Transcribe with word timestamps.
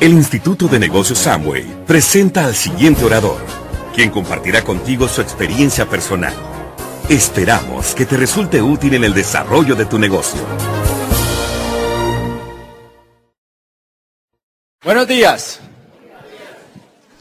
El 0.00 0.12
Instituto 0.12 0.66
de 0.66 0.78
Negocios 0.78 1.18
Samway 1.18 1.84
presenta 1.86 2.46
al 2.46 2.54
siguiente 2.54 3.04
orador, 3.04 3.44
quien 3.94 4.08
compartirá 4.08 4.64
contigo 4.64 5.06
su 5.06 5.20
experiencia 5.20 5.84
personal. 5.84 6.32
Esperamos 7.10 7.94
que 7.94 8.06
te 8.06 8.16
resulte 8.16 8.62
útil 8.62 8.94
en 8.94 9.04
el 9.04 9.12
desarrollo 9.12 9.74
de 9.74 9.84
tu 9.84 9.98
negocio. 9.98 10.40
Buenos 14.82 15.06
días. 15.06 15.60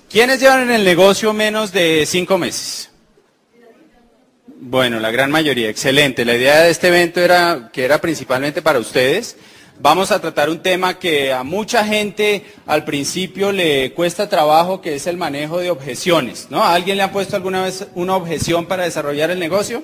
¿Quiénes 0.09 0.39
llevan 0.39 0.61
en 0.61 0.71
el 0.71 0.85
negocio 0.85 1.33
menos 1.33 1.73
de 1.73 2.05
cinco 2.05 2.37
meses? 2.37 2.89
Bueno, 4.61 5.01
la 5.01 5.11
gran 5.11 5.31
mayoría, 5.31 5.67
excelente. 5.67 6.23
La 6.23 6.35
idea 6.35 6.61
de 6.61 6.69
este 6.69 6.87
evento 6.87 7.19
era 7.19 7.71
que 7.73 7.83
era 7.83 7.99
principalmente 7.99 8.61
para 8.61 8.79
ustedes. 8.79 9.35
Vamos 9.81 10.11
a 10.11 10.19
tratar 10.19 10.49
un 10.49 10.59
tema 10.59 10.99
que 10.99 11.31
a 11.31 11.43
mucha 11.43 11.85
gente 11.85 12.43
al 12.65 12.83
principio 12.83 13.53
le 13.53 13.93
cuesta 13.93 14.27
trabajo, 14.27 14.81
que 14.81 14.95
es 14.95 15.07
el 15.07 15.15
manejo 15.15 15.59
de 15.59 15.71
objeciones. 15.71 16.49
¿A 16.51 16.73
alguien 16.73 16.97
le 16.97 17.03
han 17.03 17.13
puesto 17.13 17.37
alguna 17.37 17.63
vez 17.63 17.87
una 17.95 18.17
objeción 18.17 18.65
para 18.65 18.83
desarrollar 18.83 19.31
el 19.31 19.39
negocio? 19.39 19.81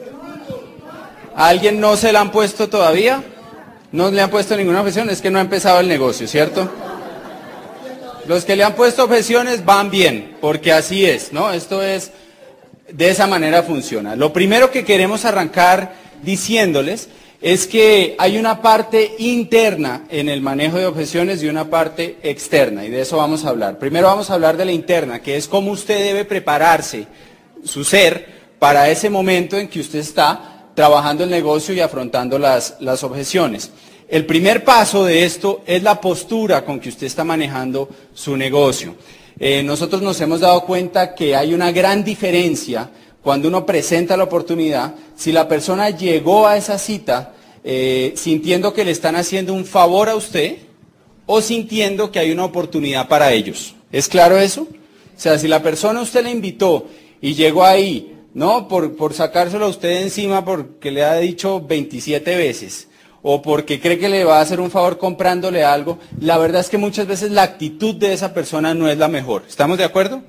¿A 1.33 1.47
alguien 1.47 1.79
no 1.79 1.95
se 1.95 2.11
la 2.11 2.19
han 2.19 2.33
puesto 2.33 2.67
todavía? 2.67 3.23
¿No 3.93 4.11
le 4.11 4.21
han 4.21 4.29
puesto 4.29 4.57
ninguna 4.57 4.81
objeción? 4.81 5.09
Es 5.09 5.21
que 5.21 5.31
no 5.31 5.39
ha 5.39 5.41
empezado 5.41 5.79
el 5.79 5.87
negocio, 5.87 6.27
¿cierto? 6.27 6.69
Los 8.27 8.43
que 8.43 8.57
le 8.57 8.65
han 8.65 8.75
puesto 8.75 9.05
objeciones 9.05 9.63
van 9.63 9.91
bien, 9.91 10.35
porque 10.41 10.73
así 10.73 11.05
es, 11.05 11.31
¿no? 11.31 11.53
Esto 11.53 11.81
es, 11.81 12.11
de 12.91 13.11
esa 13.11 13.27
manera 13.27 13.63
funciona. 13.63 14.17
Lo 14.17 14.33
primero 14.33 14.71
que 14.71 14.83
queremos 14.83 15.23
arrancar 15.23 15.93
diciéndoles 16.21 17.07
es 17.45 17.67
que 17.67 18.15
hay 18.17 18.39
una 18.39 18.59
parte 18.59 19.17
interna 19.19 20.07
en 20.09 20.29
el 20.29 20.41
manejo 20.41 20.79
de 20.79 20.87
objeciones 20.87 21.43
y 21.43 21.47
una 21.47 21.69
parte 21.69 22.17
externa, 22.23 22.83
y 22.83 22.89
de 22.89 23.01
eso 23.01 23.17
vamos 23.17 23.45
a 23.45 23.49
hablar. 23.49 23.77
Primero 23.77 24.07
vamos 24.07 24.31
a 24.31 24.33
hablar 24.33 24.57
de 24.57 24.65
la 24.65 24.71
interna, 24.71 25.21
que 25.21 25.37
es 25.37 25.47
cómo 25.47 25.69
usted 25.69 26.03
debe 26.03 26.25
prepararse, 26.25 27.05
su 27.63 27.83
ser, 27.83 28.55
para 28.57 28.89
ese 28.89 29.11
momento 29.11 29.59
en 29.59 29.67
que 29.67 29.79
usted 29.79 29.99
está 29.99 30.69
trabajando 30.73 31.23
el 31.23 31.29
negocio 31.29 31.75
y 31.75 31.81
afrontando 31.81 32.39
las, 32.39 32.77
las 32.79 33.03
objeciones. 33.03 33.69
El 34.09 34.25
primer 34.25 34.63
paso 34.63 35.05
de 35.05 35.23
esto 35.23 35.61
es 35.67 35.83
la 35.83 36.01
postura 36.01 36.65
con 36.65 36.79
que 36.79 36.89
usted 36.89 37.05
está 37.05 37.23
manejando 37.23 37.87
su 38.15 38.35
negocio. 38.35 38.95
Eh, 39.37 39.61
nosotros 39.61 40.01
nos 40.01 40.19
hemos 40.19 40.39
dado 40.39 40.65
cuenta 40.65 41.13
que 41.13 41.35
hay 41.35 41.53
una 41.53 41.71
gran 41.71 42.03
diferencia 42.03 42.89
cuando 43.21 43.49
uno 43.49 43.67
presenta 43.67 44.17
la 44.17 44.23
oportunidad, 44.23 44.95
si 45.15 45.31
la 45.31 45.47
persona 45.47 45.91
llegó 45.91 46.47
a 46.47 46.57
esa 46.57 46.79
cita 46.79 47.33
eh, 47.67 48.13
sintiendo 48.15 48.73
que 48.73 48.85
le 48.85 48.91
están 48.91 49.15
haciendo 49.15 49.51
un 49.51 49.65
favor 49.65 50.07
a 50.07 50.15
usted 50.15 50.57
o 51.25 51.41
sintiendo 51.41 52.11
que 52.11 52.19
hay 52.19 52.31
una 52.31 52.45
oportunidad 52.45 53.07
para 53.07 53.33
ellos. 53.33 53.73
¿Es 53.91 54.07
claro 54.07 54.37
eso? 54.37 54.61
O 54.61 55.19
sea, 55.19 55.39
si 55.39 55.47
la 55.47 55.63
persona 55.63 56.01
usted 56.01 56.23
le 56.23 56.29
invitó 56.29 56.85
y 57.21 57.33
llegó 57.33 57.65
ahí, 57.65 58.15
¿no? 58.35 58.67
Por, 58.67 58.95
por 58.95 59.15
sacárselo 59.15 59.65
a 59.65 59.69
usted 59.69 60.03
encima 60.03 60.45
porque 60.45 60.91
le 60.91 61.03
ha 61.03 61.15
dicho 61.15 61.59
27 61.59 62.35
veces 62.35 62.87
o 63.23 63.41
porque 63.41 63.79
cree 63.79 63.97
que 63.97 64.09
le 64.09 64.23
va 64.23 64.37
a 64.37 64.41
hacer 64.41 64.59
un 64.59 64.69
favor 64.69 64.99
comprándole 64.99 65.63
algo, 65.63 65.97
la 66.19 66.37
verdad 66.37 66.61
es 66.61 66.69
que 66.69 66.77
muchas 66.77 67.07
veces 67.07 67.31
la 67.31 67.41
actitud 67.41 67.95
de 67.95 68.13
esa 68.13 68.35
persona 68.35 68.75
no 68.75 68.87
es 68.87 68.99
la 68.99 69.07
mejor. 69.07 69.43
¿Estamos 69.49 69.79
de 69.79 69.85
acuerdo? 69.85 70.21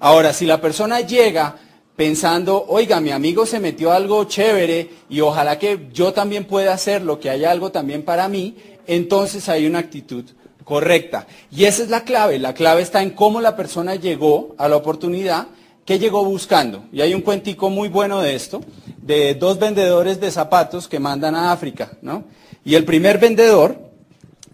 Ahora, 0.00 0.32
si 0.32 0.46
la 0.46 0.60
persona 0.60 1.02
llega 1.02 1.54
pensando, 2.00 2.64
oiga, 2.66 2.98
mi 2.98 3.10
amigo 3.10 3.44
se 3.44 3.60
metió 3.60 3.92
algo 3.92 4.24
chévere 4.24 4.88
y 5.10 5.20
ojalá 5.20 5.58
que 5.58 5.88
yo 5.92 6.14
también 6.14 6.46
pueda 6.46 6.72
hacerlo, 6.72 7.20
que 7.20 7.28
haya 7.28 7.50
algo 7.50 7.72
también 7.72 8.04
para 8.04 8.26
mí, 8.26 8.56
entonces 8.86 9.50
hay 9.50 9.66
una 9.66 9.80
actitud 9.80 10.24
correcta. 10.64 11.26
Y 11.50 11.66
esa 11.66 11.82
es 11.82 11.90
la 11.90 12.04
clave. 12.04 12.38
La 12.38 12.54
clave 12.54 12.80
está 12.80 13.02
en 13.02 13.10
cómo 13.10 13.42
la 13.42 13.54
persona 13.54 13.96
llegó 13.96 14.54
a 14.56 14.66
la 14.66 14.76
oportunidad, 14.76 15.48
que 15.84 15.98
llegó 15.98 16.24
buscando. 16.24 16.84
Y 16.90 17.02
hay 17.02 17.12
un 17.12 17.20
cuentico 17.20 17.68
muy 17.68 17.90
bueno 17.90 18.22
de 18.22 18.34
esto, 18.34 18.62
de 19.02 19.34
dos 19.34 19.58
vendedores 19.58 20.18
de 20.22 20.30
zapatos 20.30 20.88
que 20.88 21.00
mandan 21.00 21.34
a 21.34 21.52
África, 21.52 21.98
¿no? 22.00 22.24
Y 22.64 22.76
el 22.76 22.86
primer 22.86 23.18
vendedor 23.18 23.76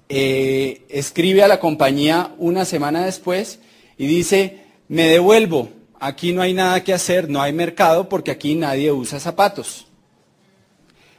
eh, 0.08 0.82
escribe 0.88 1.44
a 1.44 1.48
la 1.48 1.60
compañía 1.60 2.34
una 2.38 2.64
semana 2.64 3.04
después 3.04 3.60
y 3.96 4.08
dice, 4.08 4.64
me 4.88 5.04
devuelvo, 5.04 5.68
aquí 6.00 6.32
no 6.32 6.42
hay 6.42 6.52
nada 6.52 6.82
que 6.84 6.92
hacer, 6.92 7.28
no 7.28 7.40
hay 7.42 7.52
mercado 7.52 8.08
porque 8.08 8.30
aquí 8.30 8.54
nadie 8.54 8.92
usa 8.92 9.20
zapatos. 9.20 9.86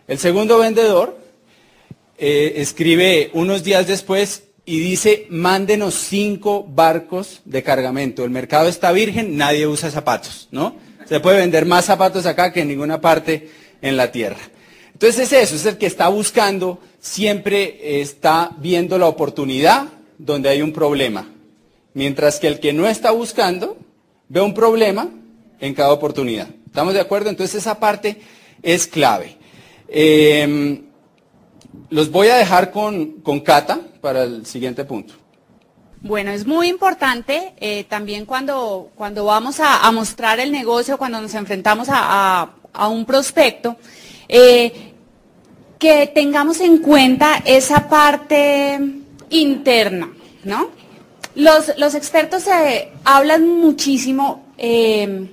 El 0.08 0.20
segundo 0.20 0.58
vendedor 0.60 1.18
eh, 2.18 2.54
escribe 2.58 3.30
unos 3.34 3.64
días 3.64 3.88
después 3.88 4.44
y 4.66 4.80
dice, 4.80 5.28
mándenos 5.30 5.94
cinco 5.94 6.66
barcos 6.68 7.42
de 7.46 7.64
cargamento. 7.64 8.24
El 8.24 8.32
mercado 8.32 8.68
está 8.68 8.92
virgen, 8.92 9.38
nadie 9.38 9.68
usa 9.68 9.92
zapatos, 9.92 10.50
¿no? 10.52 10.76
Se 11.08 11.20
puede 11.20 11.38
vender 11.38 11.66
más 11.66 11.86
zapatos 11.86 12.26
acá 12.26 12.52
que 12.52 12.62
en 12.62 12.68
ninguna 12.68 13.00
parte 13.00 13.50
en 13.82 13.96
la 13.96 14.12
tierra. 14.12 14.40
Entonces 14.92 15.32
es 15.32 15.44
eso, 15.44 15.56
es 15.56 15.66
el 15.66 15.78
que 15.78 15.86
está 15.86 16.10
buscando, 16.10 16.80
siempre 17.00 18.02
está 18.02 18.52
viendo 18.58 18.98
la 18.98 19.08
oportunidad 19.08 19.88
donde 20.18 20.50
hay 20.50 20.62
un 20.62 20.74
problema. 20.74 21.30
Mientras 21.94 22.40
que 22.40 22.48
el 22.48 22.60
que 22.60 22.74
no 22.74 22.88
está 22.88 23.12
buscando 23.12 23.78
ve 24.30 24.42
un 24.42 24.54
problema 24.54 25.08
en 25.60 25.74
cada 25.74 25.92
oportunidad. 25.92 26.48
¿Estamos 26.66 26.94
de 26.94 27.02
acuerdo? 27.02 27.30
Entonces 27.30 27.56
esa 27.62 27.80
parte 27.80 28.22
es 28.62 28.88
clave. 28.88 29.38
Em, 29.88 30.84
los 31.90 32.12
voy 32.12 32.28
a 32.28 32.36
dejar 32.36 32.72
con, 32.72 33.22
con, 33.22 33.40
Cata 33.40 33.80
para 34.02 34.24
el 34.24 34.46
siguiente 34.46 34.84
punto. 34.84 35.14
Bueno, 36.02 36.32
es 36.32 36.46
muy 36.46 36.68
importante 36.68 37.54
eh, 37.58 37.86
también 37.86 38.26
cuando, 38.26 38.92
cuando 38.96 39.26
vamos 39.26 39.60
a, 39.60 39.90
mostrar 39.92 40.40
el 40.40 40.52
negocio, 40.52 40.98
cuando 40.98 41.20
nos 41.20 41.34
enfrentamos 41.34 41.88
a, 41.90 42.52
un 42.90 43.06
prospecto, 43.06 43.78
eh, 44.28 44.94
que 45.80 46.08
tengamos 46.14 46.60
en 46.60 46.78
cuenta 46.80 47.42
esa 47.46 47.90
parte 47.90 48.80
interna, 49.30 50.12
¿no? 50.44 50.70
Los, 51.38 51.94
expertos 51.94 52.46
hablan 53.04 53.48
muchísimo 53.48 54.44
eh, 54.58 55.30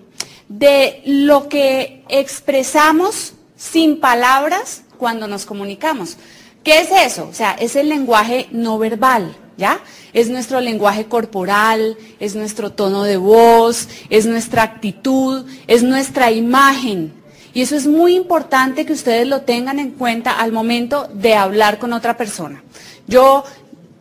de 0.50 1.02
lo 1.06 1.48
que 1.48 2.04
expresamos 2.10 3.32
sin 3.56 4.00
palabras 4.00 4.82
cuando 4.98 5.26
nos 5.26 5.46
comunicamos. 5.46 6.18
¿Qué 6.62 6.80
es 6.80 6.90
eso? 6.90 7.26
O 7.30 7.32
sea, 7.32 7.52
es 7.52 7.74
el 7.74 7.88
lenguaje 7.88 8.48
no 8.50 8.76
verbal, 8.78 9.34
¿ya? 9.56 9.80
Es 10.12 10.28
nuestro 10.28 10.60
lenguaje 10.60 11.06
corporal, 11.06 11.96
es 12.20 12.34
nuestro 12.34 12.70
tono 12.70 13.04
de 13.04 13.16
voz, 13.16 13.88
es 14.10 14.26
nuestra 14.26 14.62
actitud, 14.62 15.46
es 15.66 15.82
nuestra 15.82 16.30
imagen. 16.30 17.14
Y 17.54 17.62
eso 17.62 17.76
es 17.76 17.86
muy 17.86 18.14
importante 18.14 18.84
que 18.84 18.92
ustedes 18.92 19.26
lo 19.26 19.40
tengan 19.40 19.78
en 19.78 19.92
cuenta 19.92 20.38
al 20.38 20.52
momento 20.52 21.08
de 21.14 21.34
hablar 21.34 21.78
con 21.78 21.94
otra 21.94 22.18
persona. 22.18 22.62
Yo 23.06 23.44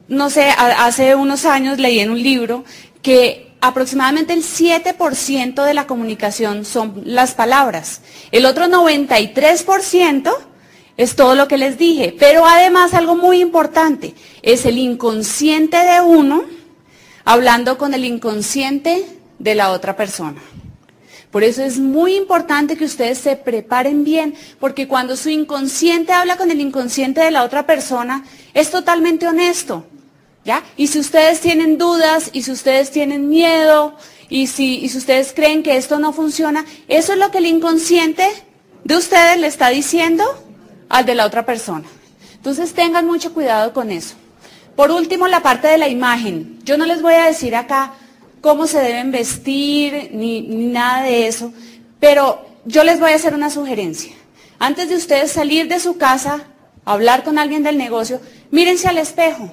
no 0.08 0.30
sé, 0.30 0.50
hace 0.50 1.16
unos 1.16 1.46
años 1.46 1.80
leí 1.80 2.00
en 2.00 2.12
un 2.12 2.22
libro 2.22 2.64
que 3.02 3.54
aproximadamente 3.62 4.34
el 4.34 4.44
7% 4.44 5.64
de 5.64 5.74
la 5.74 5.88
comunicación 5.88 6.66
son 6.66 7.02
las 7.06 7.34
palabras. 7.34 8.02
El 8.32 8.46
otro 8.46 8.66
93% 8.66 10.34
es 10.98 11.16
todo 11.16 11.36
lo 11.36 11.48
que 11.48 11.58
les 11.58 11.78
dije. 11.78 12.16
Pero 12.20 12.46
además 12.46 12.94
algo 12.94 13.16
muy 13.16 13.40
importante 13.40 14.16
es 14.42 14.66
el 14.66 14.78
inconsciente 14.78 15.78
de 15.78 16.02
uno 16.02 16.44
hablando 17.26 17.78
con 17.78 17.94
el 17.94 18.06
inconsciente 18.06 19.06
de 19.40 19.56
la 19.56 19.72
otra 19.72 19.96
persona. 19.96 20.42
Por 21.32 21.44
eso 21.44 21.64
es 21.64 21.80
muy 21.80 22.16
importante 22.16 22.78
que 22.78 22.86
ustedes 22.86 23.18
se 23.18 23.36
preparen 23.36 24.04
bien, 24.04 24.36
porque 24.60 24.88
cuando 24.88 25.16
su 25.16 25.30
inconsciente 25.30 26.14
habla 26.14 26.38
con 26.38 26.52
el 26.52 26.62
inconsciente 26.62 27.22
de 27.22 27.32
la 27.32 27.44
otra 27.44 27.66
persona, 27.66 28.24
es 28.54 28.70
totalmente 28.70 29.28
honesto. 29.28 29.84
Y 30.76 30.88
si 30.88 31.00
ustedes 31.00 31.40
tienen 31.40 31.78
dudas, 31.78 32.30
y 32.34 32.44
si 32.44 32.52
ustedes 32.52 32.92
tienen 32.92 33.30
miedo, 33.30 33.96
y 34.30 34.48
si, 34.48 34.86
ustedes 34.86 35.32
creen 35.34 35.64
que 35.64 35.78
esto 35.78 36.00
no 36.00 36.12
funciona, 36.12 36.66
eso 36.88 37.14
es 37.14 37.20
lo 37.20 37.32
que 37.32 37.38
el 37.38 37.46
inconsciente 37.46 38.28
de 38.84 38.98
ustedes 38.98 39.40
le 39.40 39.48
está 39.48 39.70
diciendo 39.70 40.24
al 40.90 41.06
de 41.06 41.16
la 41.16 41.26
otra 41.26 41.46
persona. 41.46 41.86
Entonces 42.36 42.74
tengan 42.74 43.06
mucho 43.06 43.34
cuidado 43.34 43.74
con 43.74 43.92
eso. 43.92 44.16
Por 44.76 44.92
último, 44.92 45.28
la 45.28 45.42
parte 45.42 45.68
de 45.68 45.78
la 45.78 45.88
imagen. 45.88 46.60
Yo 46.64 46.78
no 46.78 46.86
les 46.86 47.02
voy 47.02 47.14
a 47.14 47.26
decir 47.26 47.56
acá 47.56 47.94
cómo 48.42 48.68
se 48.68 48.80
deben 48.80 49.12
vestir, 49.12 50.10
ni, 50.14 50.42
ni 50.42 50.66
nada 50.66 51.04
de 51.04 51.28
eso, 51.28 51.54
pero 52.00 52.44
yo 52.66 52.84
les 52.84 53.00
voy 53.00 53.12
a 53.12 53.16
hacer 53.16 53.34
una 53.34 53.50
sugerencia. 53.50 54.14
Antes 54.60 54.90
de 54.90 54.96
ustedes 54.96 55.32
salir 55.32 55.68
de 55.68 55.80
su 55.80 55.98
casa, 55.98 56.44
hablar 56.86 57.24
con 57.24 57.38
alguien 57.38 57.64
del 57.64 57.78
negocio, 57.78 58.20
mírense 58.52 58.88
al 58.88 58.98
espejo. 58.98 59.52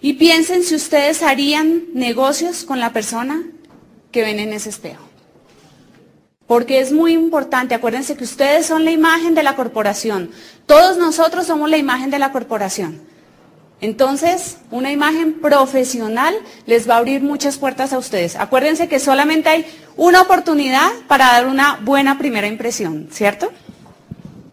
Y 0.00 0.14
piensen 0.14 0.62
si 0.62 0.74
ustedes 0.74 1.22
harían 1.22 1.84
negocios 1.94 2.64
con 2.64 2.80
la 2.80 2.92
persona 2.92 3.42
que 4.12 4.22
ven 4.22 4.38
en 4.38 4.52
ese 4.52 4.68
espejo. 4.68 5.02
Porque 6.46 6.80
es 6.80 6.92
muy 6.92 7.12
importante, 7.12 7.74
acuérdense 7.74 8.16
que 8.16 8.24
ustedes 8.24 8.66
son 8.66 8.84
la 8.84 8.92
imagen 8.92 9.34
de 9.34 9.42
la 9.42 9.56
corporación. 9.56 10.30
Todos 10.66 10.96
nosotros 10.96 11.46
somos 11.46 11.68
la 11.68 11.76
imagen 11.76 12.10
de 12.10 12.20
la 12.20 12.30
corporación. 12.30 13.00
Entonces, 13.80 14.58
una 14.70 14.90
imagen 14.90 15.34
profesional 15.34 16.34
les 16.64 16.88
va 16.88 16.94
a 16.94 16.98
abrir 16.98 17.20
muchas 17.22 17.58
puertas 17.58 17.92
a 17.92 17.98
ustedes. 17.98 18.36
Acuérdense 18.36 18.88
que 18.88 19.00
solamente 19.00 19.48
hay 19.48 19.66
una 19.96 20.22
oportunidad 20.22 20.90
para 21.08 21.26
dar 21.26 21.46
una 21.46 21.80
buena 21.82 22.16
primera 22.16 22.46
impresión, 22.46 23.08
¿cierto? 23.10 23.50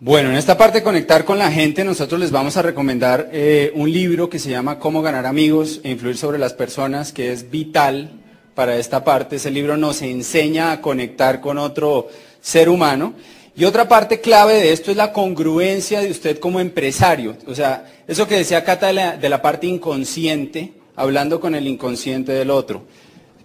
Bueno, 0.06 0.32
en 0.32 0.36
esta 0.36 0.58
parte 0.58 0.80
de 0.80 0.84
conectar 0.84 1.24
con 1.24 1.40
la 1.40 1.50
gente, 1.50 1.86
nosotros 1.86 2.20
les 2.20 2.30
vamos 2.30 2.58
a 2.58 2.62
recomendar 2.62 3.30
eh, 3.32 3.72
un 3.74 3.90
libro 3.90 4.30
que 4.30 4.38
se 4.38 4.50
llama 4.50 4.78
Cómo 4.78 5.02
ganar 5.02 5.26
amigos 5.26 5.80
e 5.82 5.92
influir 5.92 6.18
sobre 6.18 6.38
las 6.38 6.52
personas, 6.52 7.14
que 7.14 7.32
es 7.32 7.50
vital 7.50 8.12
para 8.54 8.76
esta 8.76 9.06
parte. 9.06 9.38
Ese 9.38 9.50
libro 9.50 9.78
nos 9.78 10.02
enseña 10.02 10.74
a 10.74 10.82
conectar 10.82 11.40
con 11.40 11.58
otro 11.58 12.10
ser 12.42 12.68
humano. 12.68 13.14
Y 13.56 13.64
otra 13.64 13.88
parte 13.88 14.20
clave 14.20 14.56
de 14.56 14.74
esto 14.74 14.92
es 14.92 14.98
la 14.98 15.14
congruencia 15.14 16.02
de 16.02 16.12
usted 16.12 16.38
como 16.38 16.60
empresario. 16.60 17.38
O 17.48 17.56
sea, 17.56 17.90
eso 18.06 18.28
que 18.28 18.36
decía 18.36 18.66
Cata 18.66 18.88
de 18.88 18.94
la, 18.94 19.16
de 19.16 19.30
la 19.30 19.42
parte 19.42 19.68
inconsciente, 19.68 20.74
hablando 20.98 21.40
con 21.40 21.56
el 21.56 21.66
inconsciente 21.66 22.34
del 22.34 22.50
otro. 22.50 22.84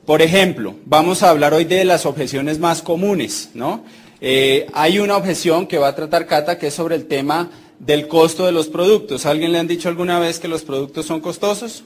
Por 0.05 0.23
ejemplo, 0.23 0.75
vamos 0.87 1.23
a 1.23 1.31
hablar 1.31 1.55
hoy 1.55 1.67
de 1.67 1.85
las 1.85 2.05
objeciones 2.05 2.59
más 2.59 2.83
comunes, 2.83 3.51
¿no? 3.55 3.85
Eh, 4.21 4.67
hay 4.73 4.99
una 4.99 5.17
objeción 5.17 5.67
que 5.67 5.79
va 5.79 5.89
a 5.89 5.95
tratar 5.95 6.27
Cata 6.27 6.59
que 6.59 6.69
es 6.69 6.75
sobre 6.75 6.97
el 6.97 7.07
tema 7.07 7.51
del 7.79 8.09
costo 8.09 8.47
de 8.47 8.53
los 8.53 8.69
productos. 8.69 9.27
¿Alguien 9.27 9.53
le 9.53 9.59
han 9.59 9.69
dicho 9.69 9.89
alguna 9.89 10.19
vez 10.19 10.41
que 10.41 10.49
los 10.49 10.63
productos 10.63 11.07
son 11.07 11.21
costosos? 11.21 11.85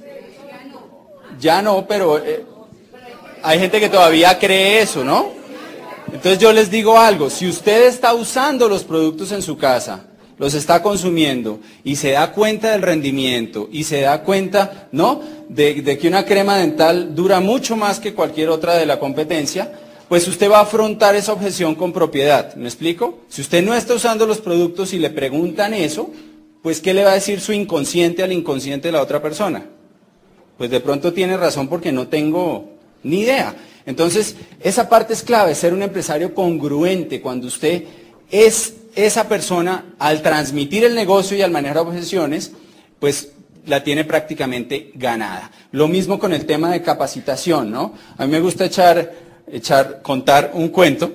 Ya 1.38 1.60
no, 1.60 1.86
pero 1.86 2.18
eh, 2.18 2.44
hay 3.42 3.58
gente 3.58 3.80
que 3.80 3.88
todavía 3.88 4.38
cree 4.38 4.80
eso, 4.80 5.04
¿no? 5.04 5.30
Entonces 6.06 6.38
yo 6.38 6.52
les 6.52 6.70
digo 6.70 6.98
algo, 6.98 7.30
si 7.30 7.48
usted 7.48 7.86
está 7.86 8.14
usando 8.14 8.68
los 8.68 8.84
productos 8.84 9.32
en 9.32 9.42
su 9.42 9.56
casa, 9.56 10.06
los 10.38 10.54
está 10.54 10.82
consumiendo 10.82 11.60
y 11.84 11.96
se 11.96 12.12
da 12.12 12.32
cuenta 12.32 12.72
del 12.72 12.82
rendimiento 12.82 13.68
y 13.72 13.84
se 13.84 14.02
da 14.02 14.22
cuenta, 14.22 14.88
¿no? 14.92 15.20
De, 15.48 15.74
de 15.82 15.98
que 15.98 16.08
una 16.08 16.24
crema 16.24 16.58
dental 16.58 17.14
dura 17.14 17.40
mucho 17.40 17.76
más 17.76 18.00
que 18.00 18.14
cualquier 18.14 18.48
otra 18.48 18.74
de 18.74 18.86
la 18.86 18.98
competencia, 18.98 19.72
pues 20.12 20.28
usted 20.28 20.50
va 20.50 20.58
a 20.58 20.64
afrontar 20.64 21.14
esa 21.16 21.32
objeción 21.32 21.74
con 21.74 21.90
propiedad. 21.90 22.54
¿Me 22.56 22.66
explico? 22.68 23.20
Si 23.30 23.40
usted 23.40 23.64
no 23.64 23.74
está 23.74 23.94
usando 23.94 24.26
los 24.26 24.42
productos 24.42 24.92
y 24.92 24.98
le 24.98 25.08
preguntan 25.08 25.72
eso, 25.72 26.10
pues 26.62 26.82
¿qué 26.82 26.92
le 26.92 27.02
va 27.02 27.12
a 27.12 27.14
decir 27.14 27.40
su 27.40 27.54
inconsciente 27.54 28.22
al 28.22 28.30
inconsciente 28.30 28.88
de 28.88 28.92
la 28.92 29.00
otra 29.00 29.22
persona? 29.22 29.64
Pues 30.58 30.68
de 30.68 30.80
pronto 30.80 31.14
tiene 31.14 31.38
razón 31.38 31.66
porque 31.66 31.92
no 31.92 32.08
tengo 32.08 32.72
ni 33.02 33.20
idea. 33.20 33.56
Entonces, 33.86 34.36
esa 34.60 34.90
parte 34.90 35.14
es 35.14 35.22
clave, 35.22 35.54
ser 35.54 35.72
un 35.72 35.80
empresario 35.80 36.34
congruente 36.34 37.22
cuando 37.22 37.46
usted 37.46 37.84
es 38.30 38.74
esa 38.94 39.26
persona 39.28 39.94
al 39.98 40.20
transmitir 40.20 40.84
el 40.84 40.94
negocio 40.94 41.38
y 41.38 41.40
al 41.40 41.52
manejar 41.52 41.78
objeciones, 41.78 42.52
pues 43.00 43.30
la 43.64 43.82
tiene 43.82 44.04
prácticamente 44.04 44.92
ganada. 44.94 45.50
Lo 45.70 45.88
mismo 45.88 46.18
con 46.18 46.34
el 46.34 46.44
tema 46.44 46.70
de 46.70 46.82
capacitación, 46.82 47.70
¿no? 47.70 47.94
A 48.18 48.26
mí 48.26 48.32
me 48.32 48.40
gusta 48.40 48.66
echar 48.66 49.31
echar, 49.52 50.00
contar 50.02 50.50
un 50.54 50.70
cuento 50.70 51.12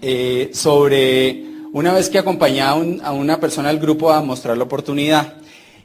eh, 0.00 0.50
sobre 0.54 1.44
una 1.72 1.92
vez 1.92 2.08
que 2.08 2.18
acompañaba 2.18 2.82
a 3.02 3.12
una 3.12 3.38
persona 3.38 3.68
del 3.68 3.78
grupo 3.78 4.10
a 4.10 4.22
mostrar 4.22 4.56
la 4.56 4.64
oportunidad. 4.64 5.34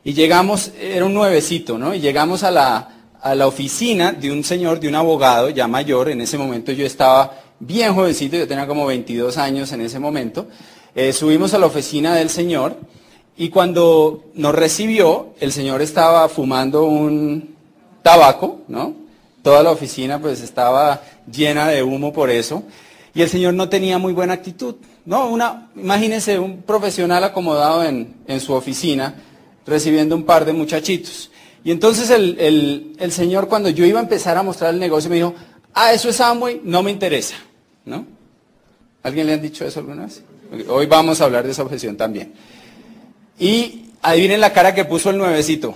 Y 0.05 0.13
llegamos, 0.13 0.71
era 0.79 1.05
un 1.05 1.13
nuevecito, 1.13 1.77
¿no? 1.77 1.93
Y 1.93 1.99
llegamos 1.99 2.43
a 2.43 2.51
la, 2.51 2.89
a 3.21 3.35
la 3.35 3.47
oficina 3.47 4.13
de 4.13 4.31
un 4.31 4.43
señor, 4.43 4.79
de 4.79 4.87
un 4.87 4.95
abogado 4.95 5.49
ya 5.49 5.67
mayor. 5.67 6.09
En 6.09 6.21
ese 6.21 6.37
momento 6.37 6.71
yo 6.71 6.85
estaba 6.85 7.33
bien 7.59 7.93
jovencito, 7.93 8.37
yo 8.37 8.47
tenía 8.47 8.65
como 8.65 8.85
22 8.85 9.37
años 9.37 9.71
en 9.73 9.81
ese 9.81 9.99
momento. 9.99 10.47
Eh, 10.95 11.11
subimos 11.11 11.53
a 11.53 11.57
la 11.57 11.65
oficina 11.65 12.15
del 12.15 12.29
señor 12.29 12.77
y 13.35 13.49
cuando 13.49 14.25
nos 14.35 14.55
recibió, 14.55 15.33
el 15.39 15.51
señor 15.51 15.81
estaba 15.81 16.29
fumando 16.29 16.85
un 16.85 17.55
tabaco, 18.01 18.61
¿no? 18.67 19.02
Toda 19.43 19.61
la 19.61 19.71
oficina 19.71 20.19
pues 20.19 20.41
estaba 20.41 21.03
llena 21.31 21.67
de 21.67 21.83
humo 21.83 22.11
por 22.11 22.29
eso. 22.31 22.63
Y 23.13 23.21
el 23.21 23.29
señor 23.29 23.53
no 23.53 23.69
tenía 23.69 23.99
muy 23.99 24.13
buena 24.13 24.33
actitud. 24.33 24.75
No, 25.05 25.27
una, 25.27 25.69
imagínense 25.75 26.39
un 26.39 26.63
profesional 26.63 27.23
acomodado 27.23 27.83
en, 27.83 28.39
su 28.39 28.53
oficina 28.53 29.15
recibiendo 29.67 30.15
un 30.15 30.23
par 30.23 30.45
de 30.45 30.53
muchachitos. 30.53 31.29
Y 31.63 31.71
entonces 31.71 32.09
el, 32.09 33.11
señor 33.11 33.47
cuando 33.49 33.69
yo 33.69 33.85
iba 33.85 33.99
a 33.99 34.03
empezar 34.03 34.37
a 34.37 34.43
mostrar 34.43 34.73
el 34.73 34.79
negocio 34.79 35.09
me 35.09 35.17
dijo, 35.17 35.35
ah, 35.73 35.93
eso 35.93 36.09
es 36.09 36.19
Amway, 36.21 36.61
no 36.63 36.81
me 36.81 36.89
interesa. 36.89 37.35
¿No? 37.85 38.05
¿Alguien 39.03 39.27
le 39.27 39.33
han 39.33 39.41
dicho 39.41 39.65
eso 39.65 39.81
alguna 39.81 40.05
vez? 40.05 40.23
Hoy 40.69 40.85
vamos 40.85 41.19
a 41.19 41.25
hablar 41.25 41.43
de 41.43 41.51
esa 41.51 41.63
objeción 41.63 41.97
también. 41.97 42.33
Y 43.37 43.89
adivinen 44.01 44.39
la 44.39 44.53
cara 44.53 44.73
que 44.73 44.85
puso 44.85 45.09
el 45.09 45.17
nuevecito. 45.17 45.69
O 45.69 45.75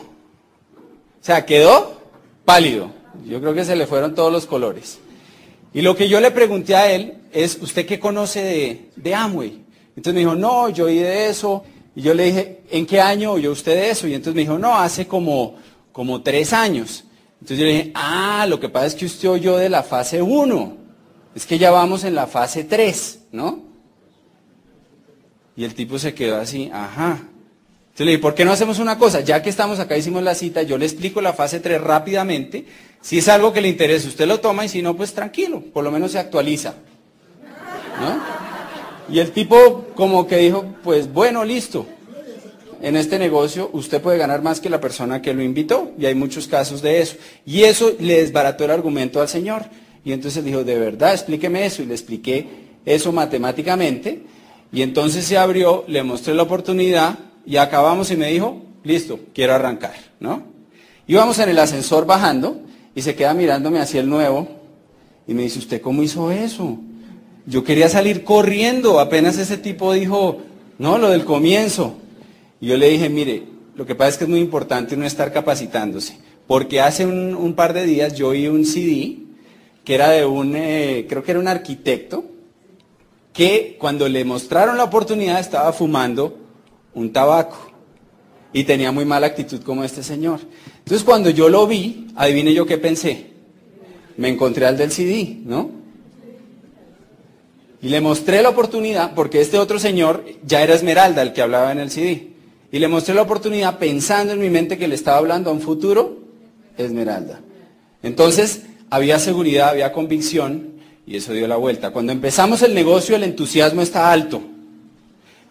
sea, 1.22 1.46
quedó 1.46 2.00
pálido. 2.46 2.96
Yo 3.25 3.40
creo 3.42 3.54
que 3.54 3.66
se 3.66 3.75
le 3.75 3.88
fueron 3.88 4.16
todos 4.16 4.31
los 4.31 4.46
colores. 4.46 5.00
Y 5.74 5.81
lo 5.81 5.96
que 5.96 6.10
yo 6.10 6.19
le 6.19 6.31
pregunté 6.31 6.75
a 6.75 6.92
él 6.92 7.16
es, 7.31 7.58
¿usted 7.62 7.86
qué 7.86 8.00
conoce 8.00 8.42
de, 8.42 8.90
de 8.96 9.16
Amway? 9.16 9.64
Entonces 9.90 10.14
me 10.14 10.19
dijo, 10.22 10.36
no, 10.36 10.69
yo 10.69 10.86
oí 10.86 11.00
de 11.00 11.30
eso. 11.30 11.64
Y 11.96 12.02
yo 12.02 12.14
le 12.14 12.25
dije, 12.25 12.62
¿en 12.69 12.86
qué 12.86 13.02
año 13.02 13.31
oyó 13.34 13.52
usted 13.52 13.75
de 13.75 13.90
eso? 13.90 14.08
Y 14.08 14.14
entonces 14.14 14.36
me 14.36 14.42
dijo, 14.42 14.58
no, 14.58 14.75
hace 14.78 15.08
como, 15.08 15.56
como 15.92 16.22
tres 16.22 16.54
años. 16.54 17.04
Entonces 17.42 17.60
yo 17.60 17.66
le 17.66 17.72
dije, 17.72 17.92
ah, 17.96 18.46
lo 18.48 18.60
que 18.60 18.69
pasa 18.69 18.88
es 18.88 18.96
que 18.96 19.06
usted 19.06 19.30
oyó 19.30 19.58
de 19.58 19.69
la 19.69 19.84
fase 19.84 20.22
1. 20.22 20.78
Es 21.36 21.46
que 21.46 21.58
ya 21.58 21.72
vamos 21.72 22.04
en 22.04 22.16
la 22.16 22.28
fase 22.28 22.64
3, 22.64 23.19
¿no? 23.31 23.64
Y 25.56 25.64
el 25.64 25.74
tipo 25.74 26.00
se 26.00 26.14
quedó 26.14 26.38
así, 26.38 26.69
ajá. 26.72 27.19
Entonces 27.98 28.06
le 28.06 28.12
dije, 28.12 28.22
¿por 28.22 28.36
qué 28.36 28.46
no 28.46 28.52
hacemos 28.52 28.80
una 28.80 29.00
cosa? 29.00 29.22
Ya 29.22 29.42
que 29.42 29.50
estamos 29.50 29.80
acá, 29.80 29.98
hicimos 29.98 30.22
la 30.22 30.36
cita, 30.36 30.62
yo 30.62 30.78
le 30.78 30.86
explico 30.86 31.19
la 31.19 31.34
fase 31.34 31.60
3 31.60 31.81
rápidamente 31.81 32.66
si 33.01 33.19
es 33.19 33.27
algo 33.29 33.53
que 33.53 33.61
le 33.61 33.69
interesa, 33.69 34.07
usted 34.07 34.27
lo 34.27 34.39
toma 34.39 34.65
y 34.65 34.69
si 34.69 34.81
no, 34.81 34.95
pues 34.95 35.13
tranquilo, 35.13 35.61
por 35.73 35.83
lo 35.83 35.91
menos 35.91 36.11
se 36.11 36.19
actualiza. 36.19 36.75
Y 39.09 39.19
el 39.19 39.31
tipo 39.31 39.88
como 39.95 40.27
que 40.27 40.38
dijo, 40.38 40.65
pues 40.83 41.11
bueno, 41.11 41.44
listo. 41.45 41.85
En 42.79 42.95
este 42.95 43.17
negocio 43.17 43.69
usted 43.73 44.01
puede 44.01 44.19
ganar 44.19 44.44
más 44.44 44.59
que 44.59 44.69
la 44.69 44.79
persona 44.79 45.21
que 45.21 45.33
lo 45.33 45.41
invitó 45.41 45.94
y 45.97 46.05
hay 46.05 46.13
muchos 46.13 46.47
casos 46.47 46.81
de 46.81 47.01
eso. 47.01 47.15
Y 47.45 47.63
eso 47.63 47.91
le 47.99 48.21
desbarató 48.21 48.65
el 48.65 48.71
argumento 48.71 49.19
al 49.19 49.27
señor. 49.27 49.63
Y 50.05 50.11
entonces 50.11 50.44
dijo, 50.44 50.63
de 50.63 50.77
verdad, 50.77 51.13
explíqueme 51.13 51.65
eso. 51.65 51.81
Y 51.81 51.88
le 51.88 51.95
expliqué 51.95 52.47
eso 52.85 53.11
matemáticamente. 53.11 54.21
Y 54.71 54.83
entonces 54.83 55.25
se 55.25 55.38
abrió, 55.38 55.85
le 55.88 56.03
mostré 56.03 56.35
la 56.35 56.44
oportunidad 56.44 57.17
y 57.45 57.57
acabamos 57.57 58.11
y 58.11 58.15
me 58.15 58.27
dijo, 58.27 58.61
listo, 58.83 59.19
quiero 59.33 59.55
arrancar. 59.55 59.95
¿no? 60.19 60.44
Íbamos 61.07 61.39
en 61.39 61.49
el 61.49 61.57
ascensor 61.57 62.05
bajando 62.05 62.61
y 62.97 63.04
se 63.04 63.13
queda 63.13 63.35
mirándome 63.35 63.80
hacia 63.80 64.01
el 64.01 64.09
nuevo 64.09 64.47
y 65.27 65.35
me 65.35 65.44
dice, 65.44 65.59
¿usted 65.59 65.81
cómo 65.81 66.01
hizo 66.01 66.31
eso? 66.31 66.80
Yo 67.45 67.63
quería 67.63 67.89
salir 67.89 68.23
corriendo, 68.23 68.99
apenas 68.99 69.37
ese 69.37 69.57
tipo 69.57 69.94
dijo, 69.94 70.39
no, 70.80 70.97
lo 70.97 71.11
del 71.11 71.23
comienzo. 71.23 71.94
Y 72.59 72.66
yo 72.66 72.75
le 72.75 72.89
dije, 72.89 73.07
mire, 73.07 73.44
lo 73.75 73.85
que 73.85 73.94
pasa 73.94 74.09
es 74.09 74.18
que 74.18 74.23
es 74.23 74.30
muy 74.31 74.39
importante 74.39 74.97
no 74.97 75.06
estar 75.06 75.31
capacitándose, 75.31 76.18
porque 76.47 76.81
hace 76.81 77.06
un, 77.06 77.54
par 77.54 77.73
de 77.73 77.85
días 77.85 78.16
yo 78.16 78.30
oí 78.30 78.47
un 78.47 78.66
CD 78.66 79.19
que 79.83 79.94
era 79.94 80.09
de 80.09 80.25
un, 80.25 80.56
eh, 80.56 81.06
creo 81.07 81.21
que 81.21 81.30
era 81.30 81.39
un 81.39 81.47
arquitecto, 81.47 82.25
que 83.31 83.77
cuando 83.80 84.09
le 84.09 84.25
mostraron 84.25 84.75
la 84.75 84.85
oportunidad 84.85 85.39
estaba 85.39 85.71
fumando 85.71 86.35
un 86.95 87.13
tabaco 87.13 87.67
y 88.54 88.63
tenía 88.63 88.92
muy 88.92 89.06
mala 89.06 89.27
actitud 89.27 89.61
como 89.61 89.83
este 89.83 90.04
señor. 90.04 90.39
Entonces 90.80 91.04
cuando 91.04 91.30
yo 91.30 91.49
lo 91.49 91.68
vi, 91.68 92.07
adivine 92.16 92.54
yo 92.54 92.66
qué 92.66 92.77
pensé. 92.77 93.27
Me 94.18 94.30
encontré 94.30 94.66
al 94.66 94.77
del 94.77 94.92
CD, 94.92 95.37
¿no? 95.45 95.69
Y 97.81 97.89
le 97.89 98.01
mostré 98.01 98.42
la 98.42 98.49
oportunidad, 98.49 99.13
porque 99.13 99.39
este 99.39 99.59
otro 99.59 99.77
señor 99.77 100.25
ya 100.44 100.63
era 100.63 100.73
Esmeralda, 100.73 101.21
el 101.21 101.33
que 101.33 101.44
hablaba 101.44 101.71
en 101.71 101.80
el 101.80 101.92
CD. 101.92 102.30
Y 102.71 102.80
le 102.80 102.87
mostré 102.87 103.13
la 103.13 103.21
oportunidad 103.21 103.77
pensando 103.77 104.33
en 104.33 104.39
mi 104.39 104.49
mente 104.49 104.77
que 104.77 104.87
le 104.87 104.95
estaba 104.95 105.18
hablando 105.18 105.49
a 105.49 105.54
un 105.54 105.61
futuro 105.61 106.18
Esmeralda. 106.77 107.39
Entonces 108.01 108.63
había 108.89 109.19
seguridad, 109.19 109.69
había 109.69 109.94
convicción 109.94 110.77
y 111.06 111.18
eso 111.18 111.33
dio 111.33 111.47
la 111.47 111.56
vuelta. 111.56 111.92
Cuando 111.92 112.11
empezamos 112.11 112.61
el 112.61 112.73
negocio 112.73 113.16
el 113.16 113.23
entusiasmo 113.23 113.81
está 113.81 114.11
alto, 114.11 114.42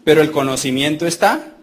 pero 0.03 0.21
el 0.21 0.31
conocimiento 0.31 1.07
está 1.07 1.56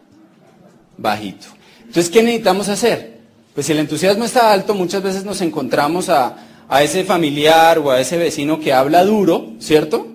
bajito. 0.97 1.47
Entonces, 1.81 2.11
¿qué 2.11 2.23
necesitamos 2.23 2.69
hacer? 2.69 3.15
Pues 3.55 3.67
si 3.67 3.73
el 3.73 3.79
entusiasmo 3.79 4.25
está 4.25 4.53
alto, 4.53 4.75
muchas 4.75 5.03
veces 5.03 5.25
nos 5.25 5.41
encontramos 5.41 6.09
a, 6.09 6.37
ese 6.83 7.05
familiar 7.05 7.79
o 7.79 7.93
a 7.93 8.01
ese 8.01 8.17
vecino 8.17 8.59
que 8.59 8.73
habla 8.73 9.05
duro, 9.05 9.53
¿cierto? 9.61 10.09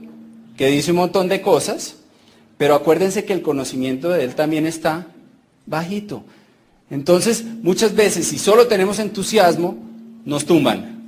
Que 0.57 0.67
dice 0.67 0.91
un 0.91 0.98
montón 0.98 1.29
de 1.29 1.41
cosas, 1.41 1.95
pero 2.57 2.75
acuérdense 2.75 3.24
que 3.24 3.31
el 3.31 3.41
conocimiento 3.41 4.09
de 4.09 4.25
él 4.25 4.36
también 4.36 4.65
está 4.65 5.07
bajito. 5.65 6.24
Entonces, 6.89 7.45
muchas 7.62 7.95
veces, 7.95 8.27
si 8.27 8.38
solo 8.38 8.67
tenemos 8.67 9.00
entusiasmo, 9.00 9.77
nos 10.25 10.43
tumban. 10.43 11.00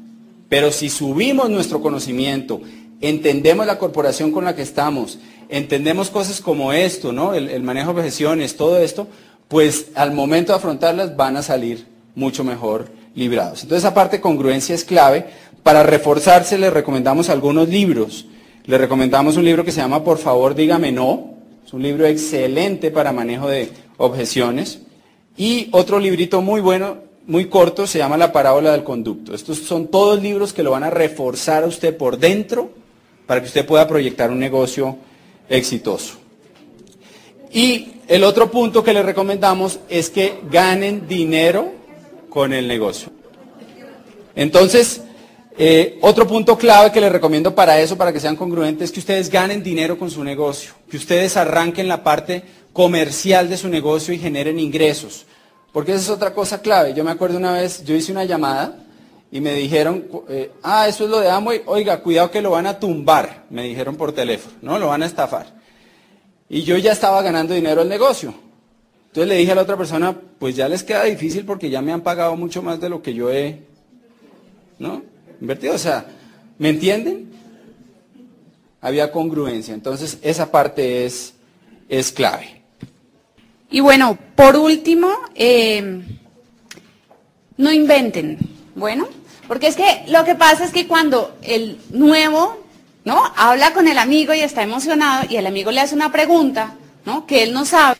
Pero 0.48 0.72
si 0.72 0.88
subimos 0.88 1.50
nuestro 1.50 1.82
conocimiento, 1.82 2.62
entendemos 3.02 3.66
la 3.66 3.78
corporación 3.78 4.32
con 4.32 4.46
la 4.46 4.56
que 4.56 4.62
estamos, 4.62 5.20
entendemos 5.50 6.10
cosas 6.10 6.40
como 6.40 6.72
esto, 6.72 7.12
¿no? 7.12 7.34
El, 7.34 7.50
el 7.50 7.64
manejo 7.64 7.92
de 7.92 8.00
objeciones, 8.00 8.56
todo 8.56 8.78
esto, 8.78 9.10
pues 9.52 9.88
al 9.96 10.14
momento 10.14 10.54
de 10.54 10.60
afrontarlas 10.60 11.18
van 11.18 11.36
a 11.36 11.44
salir 11.44 11.86
mucho 12.16 12.42
mejor 12.46 12.88
librados. 13.14 13.64
Entonces, 13.64 13.84
esa 13.84 13.94
parte 13.94 14.16
de 14.16 14.22
congruencia 14.22 14.74
es 14.74 14.86
clave. 14.86 15.26
Para 15.62 15.84
reforzarse, 15.84 16.58
les 16.58 16.72
recomendamos 16.72 17.30
algunos 17.30 17.68
libros. 17.68 18.28
Les 18.64 18.80
recomendamos 18.80 19.36
un 19.36 19.44
libro 19.44 19.66
que 19.66 19.74
se 19.74 19.82
llama 19.82 20.06
Por 20.06 20.20
favor, 20.20 20.56
dígame 20.56 20.94
no. 20.94 21.34
Es 21.66 21.74
un 21.74 21.84
libro 21.84 22.06
excelente 22.06 22.92
para 22.92 23.12
manejo 23.12 23.50
de 23.50 23.70
objeciones. 23.98 24.84
Y 25.36 25.68
otro 25.72 26.00
librito 26.00 26.42
muy 26.42 26.62
bueno, 26.62 27.00
muy 27.28 27.48
corto, 27.48 27.86
se 27.88 27.98
llama 27.98 28.16
La 28.16 28.32
parábola 28.32 28.72
del 28.72 28.86
conducto. 28.86 29.36
Estos 29.36 29.58
son 29.58 29.88
todos 29.88 30.22
libros 30.22 30.54
que 30.54 30.64
lo 30.64 30.72
van 30.72 30.84
a 30.84 30.90
reforzar 30.90 31.66
a 31.66 31.68
usted 31.68 31.98
por 31.98 32.18
dentro 32.18 32.72
para 33.28 33.42
que 33.42 33.48
usted 33.48 33.66
pueda 33.66 33.86
proyectar 33.86 34.32
un 34.32 34.40
negocio 34.40 34.96
exitoso. 35.50 36.14
Y 37.52 37.96
el 38.12 38.26
otro 38.26 38.52
punto 38.52 38.84
que 38.84 38.92
le 38.92 39.04
recomendamos 39.04 39.80
es 39.88 40.10
que 40.10 40.42
ganen 40.52 41.08
dinero 41.08 41.72
con 42.30 42.52
el 42.52 42.68
negocio. 42.68 43.10
Entonces, 44.36 45.00
eh, 45.58 45.98
otro 46.02 46.28
punto 46.28 46.58
clave 46.58 46.92
que 46.92 47.00
les 47.00 47.10
recomiendo 47.10 47.56
para 47.56 47.80
eso, 47.80 47.98
para 47.98 48.12
que 48.12 48.20
sean 48.20 48.36
congruentes, 48.36 48.90
es 48.90 48.92
que 48.92 49.00
ustedes 49.00 49.30
ganen 49.30 49.64
dinero 49.64 49.98
con 49.98 50.12
su 50.12 50.26
negocio, 50.26 50.74
que 50.90 50.98
ustedes 50.98 51.38
arranquen 51.38 51.88
la 51.88 52.04
parte 52.04 52.44
comercial 52.74 53.48
de 53.48 53.56
su 53.56 53.70
negocio 53.70 54.14
y 54.14 54.20
generen 54.20 54.60
ingresos. 54.60 55.26
Porque 55.72 55.94
esa 55.94 56.02
es 56.02 56.10
otra 56.10 56.34
cosa 56.34 56.62
clave. 56.62 56.94
Yo 56.94 57.06
me 57.06 57.12
acuerdo 57.12 57.38
una 57.38 57.54
vez, 57.54 57.82
yo 57.86 57.96
hice 57.96 58.12
una 58.12 58.26
llamada 58.26 58.76
y 59.32 59.40
me 59.40 59.54
dijeron, 59.54 60.06
eh, 60.28 60.52
ah, 60.64 60.86
eso 60.86 61.06
es 61.06 61.10
lo 61.10 61.22
de 61.22 61.30
Amway, 61.30 61.62
oiga, 61.66 62.02
cuidado 62.02 62.30
que 62.30 62.42
lo 62.42 62.52
van 62.52 62.68
a 62.68 62.78
tumbar, 62.78 63.46
me 63.50 63.64
dijeron 63.64 63.96
por 63.96 64.12
teléfono, 64.12 64.54
¿no? 64.62 64.80
Lo 64.80 64.88
van 64.88 65.02
a 65.02 65.06
estafar. 65.06 65.61
Y 66.54 66.64
yo 66.64 66.78
ya 66.78 66.92
estaba 66.92 67.22
ganando 67.22 67.54
dinero 67.54 67.80
al 67.80 67.88
negocio. 67.88 68.34
Entonces 69.08 69.30
le 69.30 69.38
dije 69.38 69.54
a 69.54 69.56
la 69.56 69.62
otra 69.62 69.78
persona, 69.78 70.14
pues 70.38 70.54
ya 70.54 70.68
les 70.68 70.84
queda 70.84 71.06
difícil 71.06 71.46
porque 71.46 71.70
ya 71.70 71.82
me 71.82 71.94
han 71.94 72.02
pagado 72.02 72.36
mucho 72.36 72.62
más 72.62 72.82
de 72.82 72.90
lo 72.90 73.02
que 73.02 73.14
yo 73.14 73.32
he 73.32 73.62
¿no? 74.78 75.02
invertido. 75.40 75.76
O 75.76 75.78
sea, 75.78 76.06
¿me 76.58 76.68
entienden? 76.68 77.32
Había 78.82 79.14
congruencia. 79.14 79.74
Entonces 79.74 80.18
esa 80.22 80.52
parte 80.52 81.06
es, 81.06 81.34
es 81.88 82.12
clave. 82.12 82.62
Y 83.70 83.80
bueno, 83.80 84.20
por 84.36 84.58
último, 84.58 85.10
eh, 85.36 86.02
no 87.56 87.72
inventen. 87.72 88.38
Bueno, 88.76 89.08
porque 89.48 89.68
es 89.68 89.78
que 89.78 90.04
lo 90.10 90.26
que 90.26 90.36
pasa 90.36 90.66
es 90.66 90.72
que 90.72 90.86
cuando 90.86 91.34
el 91.44 91.80
nuevo 91.92 92.62
¿no? 93.04 93.22
Habla 93.36 93.74
con 93.74 93.88
el 93.88 93.98
amigo 93.98 94.34
y 94.34 94.42
está 94.42 94.64
emocionado 94.64 95.26
y 95.30 95.38
el 95.38 95.48
amigo 95.48 95.72
le 95.72 95.82
hace 95.82 95.96
una 95.96 96.12
pregunta, 96.12 96.76
¿no? 97.06 97.26
Que 97.26 97.44
él 97.44 97.54
no 97.54 97.66
sabe. 97.66 97.98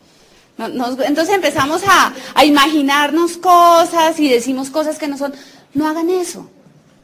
entonces 0.58 1.34
empezamos 1.34 1.82
a, 1.86 2.12
a, 2.34 2.44
imaginarnos 2.44 3.36
cosas 3.36 4.18
y 4.20 4.28
decimos 4.28 4.70
cosas 4.70 4.98
que 4.98 5.08
no 5.08 5.18
son. 5.18 5.34
No 5.74 5.88
hagan 5.88 6.10
eso. 6.10 6.48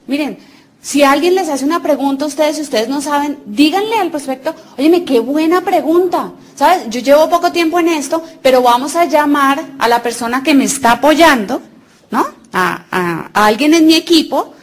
Miren, 0.07 0.39
si 0.81 1.03
alguien 1.03 1.35
les 1.35 1.49
hace 1.49 1.65
una 1.65 1.83
pregunta 1.83 2.25
a 2.25 2.29
ustedes 2.29 2.59
y 2.59 2.63
ustedes 2.63 2.89
no 2.89 3.01
saben, 3.01 3.39
díganle 3.47 3.99
al 3.99 4.11
prospecto, 4.11 4.55
óyeme, 4.77 5.05
qué 5.05 5.19
buena 5.21 5.63
pregunta. 5.63 6.33
¿Sabes? 6.55 6.89
Yo 6.91 7.01
llevo 7.01 7.31
poco 7.31 7.53
tiempo 7.53 7.79
en 7.79 7.89
esto, 7.89 8.23
pero 8.43 8.63
vamos 8.63 8.97
a 8.97 9.05
llamar 9.05 9.65
a 9.79 9.89
la 9.89 10.03
persona 10.03 10.43
que 10.43 10.55
me 10.55 10.65
está 10.65 10.93
apoyando, 10.93 11.63
¿no? 12.11 12.27
a, 12.53 12.85
a 12.91 13.47
alguien 13.47 13.75
en 13.75 13.87
mi 13.87 13.95
equipo 13.95 14.55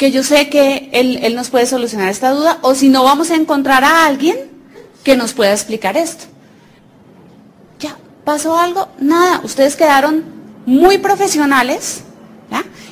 que 0.00 0.10
yo 0.10 0.22
sé 0.22 0.48
que 0.48 0.88
él, 0.94 1.34
nos 1.34 1.50
puede 1.50 1.66
solucionar 1.66 2.08
esta 2.08 2.30
duda, 2.30 2.56
o 2.62 2.74
si 2.74 2.88
no, 2.88 3.04
vamos 3.04 3.30
a 3.30 3.34
encontrar 3.34 3.84
a 3.84 4.06
alguien 4.06 4.34
que 5.04 5.14
nos 5.14 5.34
pueda 5.34 5.52
explicar 5.52 5.98
esto. 5.98 6.24
Ya, 7.78 7.98
¿pasó 8.24 8.58
algo? 8.58 8.88
Nada, 8.98 9.42
ustedes 9.44 9.76
quedaron 9.76 10.24
muy 10.64 10.96
profesionales 10.96 12.04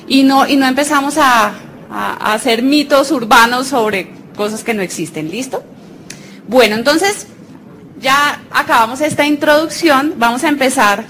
y, 0.07 0.21
no, 0.21 0.47
y 0.47 0.55
no 0.55 0.67
empezamos 0.67 1.17
a, 1.17 1.55
a 1.89 2.33
hacer 2.33 2.61
mitos 2.61 3.09
urbanos 3.09 3.65
sobre 3.65 4.11
cosas 4.35 4.63
que 4.63 4.75
no 4.75 4.83
existen, 4.83 5.31
¿listo? 5.31 5.63
Bueno, 6.47 6.75
entonces 6.75 7.25
ya 7.99 8.43
acabamos 8.51 9.01
esta 9.01 9.25
introducción, 9.25 10.13
vamos 10.17 10.43
a 10.43 10.49
empezar 10.49 11.05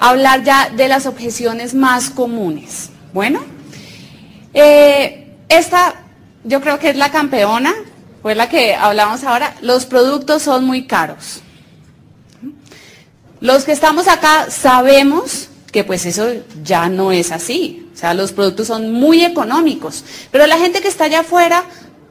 a 0.00 0.08
hablar 0.08 0.42
ya 0.42 0.70
de 0.70 0.88
las 0.88 1.06
objeciones 1.06 1.72
más 1.72 2.10
comunes. 2.10 2.90
Bueno, 3.12 3.44
eh, 4.52 5.22
esta 5.48 5.94
yo 6.44 6.60
creo 6.60 6.78
que 6.78 6.90
es 6.90 6.96
la 6.96 7.10
campeona, 7.10 7.74
fue 8.22 8.34
la 8.34 8.48
que 8.48 8.74
hablamos 8.74 9.24
ahora. 9.24 9.54
Los 9.60 9.86
productos 9.86 10.42
son 10.42 10.64
muy 10.64 10.86
caros. 10.86 11.40
Los 13.40 13.64
que 13.64 13.72
estamos 13.72 14.08
acá 14.08 14.50
sabemos 14.50 15.48
que 15.72 15.84
pues 15.84 16.06
eso 16.06 16.26
ya 16.64 16.88
no 16.88 17.12
es 17.12 17.32
así. 17.32 17.88
O 17.92 17.96
sea, 17.96 18.14
los 18.14 18.32
productos 18.32 18.68
son 18.68 18.92
muy 18.92 19.24
económicos. 19.24 20.04
Pero 20.30 20.46
la 20.46 20.58
gente 20.58 20.80
que 20.80 20.88
está 20.88 21.04
allá 21.04 21.20
afuera, 21.20 21.64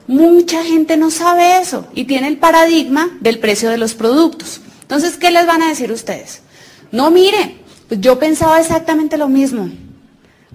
mucha 0.07 0.63
gente 0.63 0.97
no 0.97 1.11
sabe 1.11 1.59
eso 1.59 1.87
y 1.93 2.05
tiene 2.05 2.27
el 2.27 2.37
paradigma 2.37 3.09
del 3.21 3.39
precio 3.39 3.69
de 3.69 3.77
los 3.77 3.93
productos. 3.93 4.61
Entonces, 4.81 5.17
¿qué 5.17 5.31
les 5.31 5.47
van 5.47 5.63
a 5.63 5.69
decir 5.69 5.91
ustedes? 5.91 6.41
No, 6.91 7.09
mire, 7.09 7.57
pues 7.87 8.01
yo 8.01 8.19
pensaba 8.19 8.59
exactamente 8.59 9.17
lo 9.17 9.27
mismo. 9.27 9.69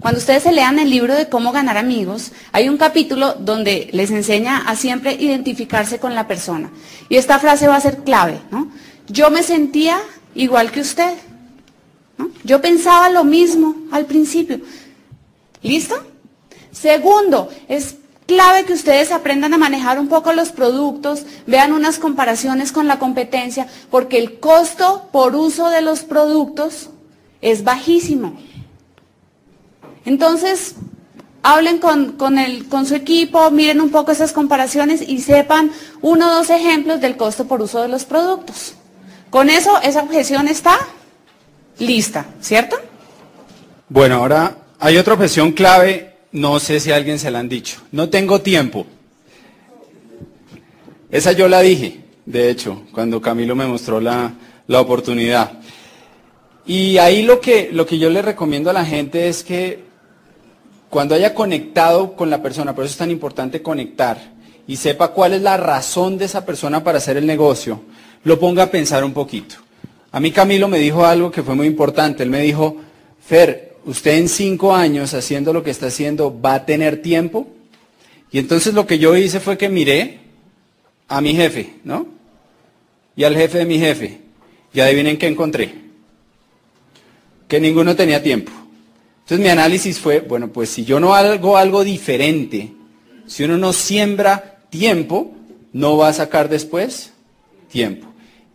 Cuando 0.01 0.19
ustedes 0.19 0.41
se 0.41 0.51
lean 0.51 0.79
el 0.79 0.89
libro 0.89 1.13
de 1.13 1.29
cómo 1.29 1.51
ganar 1.51 1.77
amigos, 1.77 2.31
hay 2.51 2.69
un 2.69 2.77
capítulo 2.77 3.35
donde 3.35 3.89
les 3.93 4.09
enseña 4.09 4.57
a 4.57 4.75
siempre 4.75 5.13
identificarse 5.13 5.99
con 5.99 6.15
la 6.15 6.27
persona. 6.27 6.71
Y 7.07 7.17
esta 7.17 7.37
frase 7.37 7.67
va 7.67 7.75
a 7.75 7.81
ser 7.81 7.97
clave, 7.97 8.41
¿no? 8.49 8.67
Yo 9.07 9.29
me 9.29 9.43
sentía 9.43 9.99
igual 10.33 10.71
que 10.71 10.81
usted. 10.81 11.13
Yo 12.43 12.61
pensaba 12.61 13.09
lo 13.09 13.23
mismo 13.23 13.75
al 13.91 14.05
principio. 14.05 14.59
¿Listo? 15.61 15.95
Segundo, 16.71 17.49
es 17.67 17.97
clave 18.25 18.65
que 18.65 18.73
ustedes 18.73 19.11
aprendan 19.11 19.53
a 19.53 19.59
manejar 19.59 19.99
un 19.99 20.07
poco 20.07 20.33
los 20.33 20.49
productos, 20.49 21.25
vean 21.45 21.73
unas 21.73 21.99
comparaciones 21.99 22.71
con 22.71 22.87
la 22.87 22.97
competencia, 22.97 23.67
porque 23.91 24.17
el 24.17 24.39
costo 24.39 25.09
por 25.11 25.35
uso 25.35 25.69
de 25.69 25.81
los 25.83 25.99
productos 25.99 26.89
es 27.41 27.63
bajísimo. 27.63 28.35
Entonces, 30.05 30.75
hablen 31.43 31.79
con, 31.79 32.85
su 32.85 32.95
equipo, 32.95 33.51
miren 33.51 33.81
un 33.81 33.89
poco 33.89 34.11
esas 34.11 34.33
comparaciones 34.33 35.01
y 35.07 35.19
sepan 35.21 35.71
uno 36.01 36.27
o 36.29 36.35
dos 36.35 36.49
ejemplos 36.49 37.01
del 37.01 37.17
costo 37.17 37.47
por 37.47 37.61
uso 37.61 37.81
de 37.81 37.87
los 37.87 38.05
productos. 38.05 38.73
Con 39.29 39.49
eso, 39.49 39.79
esa 39.81 40.03
objeción 40.03 40.47
está 40.47 40.77
lista, 41.79 42.25
¿cierto? 42.41 42.77
Bueno, 43.89 44.15
ahora 44.15 44.57
hay 44.79 44.97
otra 44.97 45.13
objeción 45.13 45.51
clave, 45.51 46.15
no 46.31 46.59
sé 46.59 46.79
si 46.79 46.91
alguien 46.91 47.19
se 47.19 47.31
la 47.31 47.39
han 47.39 47.49
dicho. 47.49 47.81
No 47.91 48.09
tengo 48.09 48.41
tiempo. 48.41 48.85
Esa 51.09 51.31
yo 51.33 51.47
la 51.47 51.61
dije, 51.61 52.01
de 52.25 52.49
hecho, 52.49 52.83
cuando 52.93 53.21
Camilo 53.21 53.55
me 53.55 53.65
mostró 53.67 53.99
la, 53.99 54.33
la 54.67 54.79
oportunidad. 54.79 55.53
Y 56.65 56.97
ahí 56.99 57.23
lo 57.23 57.41
que, 57.41 57.69
lo 57.71 57.85
que 57.85 57.97
yo 57.97 58.09
le 58.09 58.21
recomiendo 58.21 58.69
a 58.69 58.73
la 58.73 58.85
gente 58.85 59.27
es 59.27 59.43
que 59.43 59.90
cuando 60.91 61.15
haya 61.15 61.33
conectado 61.33 62.15
con 62.17 62.29
la 62.29 62.43
persona, 62.43 62.75
por 62.75 62.83
eso 62.83 62.91
es 62.91 62.97
tan 62.97 63.09
importante 63.09 63.63
conectar, 63.63 64.33
y 64.67 64.75
sepa 64.75 65.13
cuál 65.13 65.33
es 65.33 65.41
la 65.41 65.57
razón 65.57 66.17
de 66.17 66.25
esa 66.25 66.45
persona 66.45 66.83
para 66.83 66.99
hacer 66.99 67.17
el 67.17 67.25
negocio, 67.25 67.81
lo 68.23 68.39
ponga 68.39 68.63
a 68.63 68.71
pensar 68.71 69.03
un 69.03 69.13
poquito. 69.13 69.55
A 70.11 70.19
mí 70.19 70.31
Camilo 70.31 70.67
me 70.67 70.79
dijo 70.79 71.05
algo 71.05 71.31
que 71.31 71.43
fue 71.43 71.55
muy 71.55 71.65
importante. 71.65 72.23
Él 72.23 72.29
me 72.29 72.41
dijo, 72.41 72.75
Fer, 73.25 73.77
usted 73.85 74.17
en 74.17 74.27
cinco 74.27 74.75
años 74.75 75.13
haciendo 75.13 75.53
lo 75.53 75.63
que 75.63 75.71
está 75.71 75.87
haciendo 75.87 76.39
va 76.39 76.55
a 76.55 76.65
tener 76.65 77.01
tiempo. 77.01 77.47
Y 78.29 78.39
entonces 78.39 78.73
lo 78.73 78.85
que 78.85 78.99
yo 78.99 79.15
hice 79.15 79.39
fue 79.39 79.57
que 79.57 79.69
miré 79.69 80.19
a 81.07 81.21
mi 81.21 81.33
jefe, 81.33 81.75
¿no? 81.85 82.05
Y 83.15 83.23
al 83.23 83.35
jefe 83.35 83.59
de 83.59 83.65
mi 83.65 83.79
jefe. 83.79 84.19
Y 84.73 84.81
adivinen 84.81 85.17
qué 85.17 85.27
encontré. 85.27 85.73
Que 87.47 87.61
ninguno 87.61 87.95
tenía 87.95 88.21
tiempo. 88.21 88.51
Entonces 89.31 89.45
mi 89.45 89.49
análisis 89.49 89.97
fue, 89.97 90.19
bueno, 90.19 90.51
pues 90.51 90.67
si 90.71 90.83
yo 90.83 90.99
no 90.99 91.15
hago 91.15 91.55
algo 91.55 91.85
diferente, 91.85 92.73
si 93.27 93.45
uno 93.45 93.57
no 93.57 93.71
siembra 93.71 94.57
tiempo, 94.69 95.31
no 95.71 95.95
va 95.95 96.09
a 96.09 96.13
sacar 96.13 96.49
después 96.49 97.13
tiempo. 97.71 98.07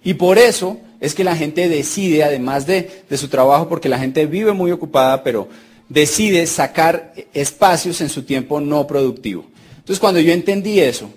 Y 0.05 0.13
por 0.13 0.37
eso 0.37 0.79
es 1.01 1.15
que 1.15 1.25
la 1.25 1.35
gente 1.35 1.71
decide, 1.71 2.25
además 2.25 2.67
de, 2.67 2.91
de 3.09 3.17
su 3.17 3.29
trabajo, 3.29 3.71
porque 3.71 3.89
la 3.89 3.99
gente 3.99 4.27
vive 4.27 4.53
muy 4.53 4.71
ocupada, 4.71 5.25
pero 5.25 5.49
decide 5.89 6.47
sacar 6.47 7.15
espacios 7.33 8.03
en 8.03 8.11
su 8.11 8.25
tiempo 8.25 8.61
no 8.61 8.87
productivo. 8.87 9.47
Entonces 9.79 9.99
cuando 9.99 10.21
yo 10.21 10.35
entendí 10.35 10.81
eso, 10.81 11.09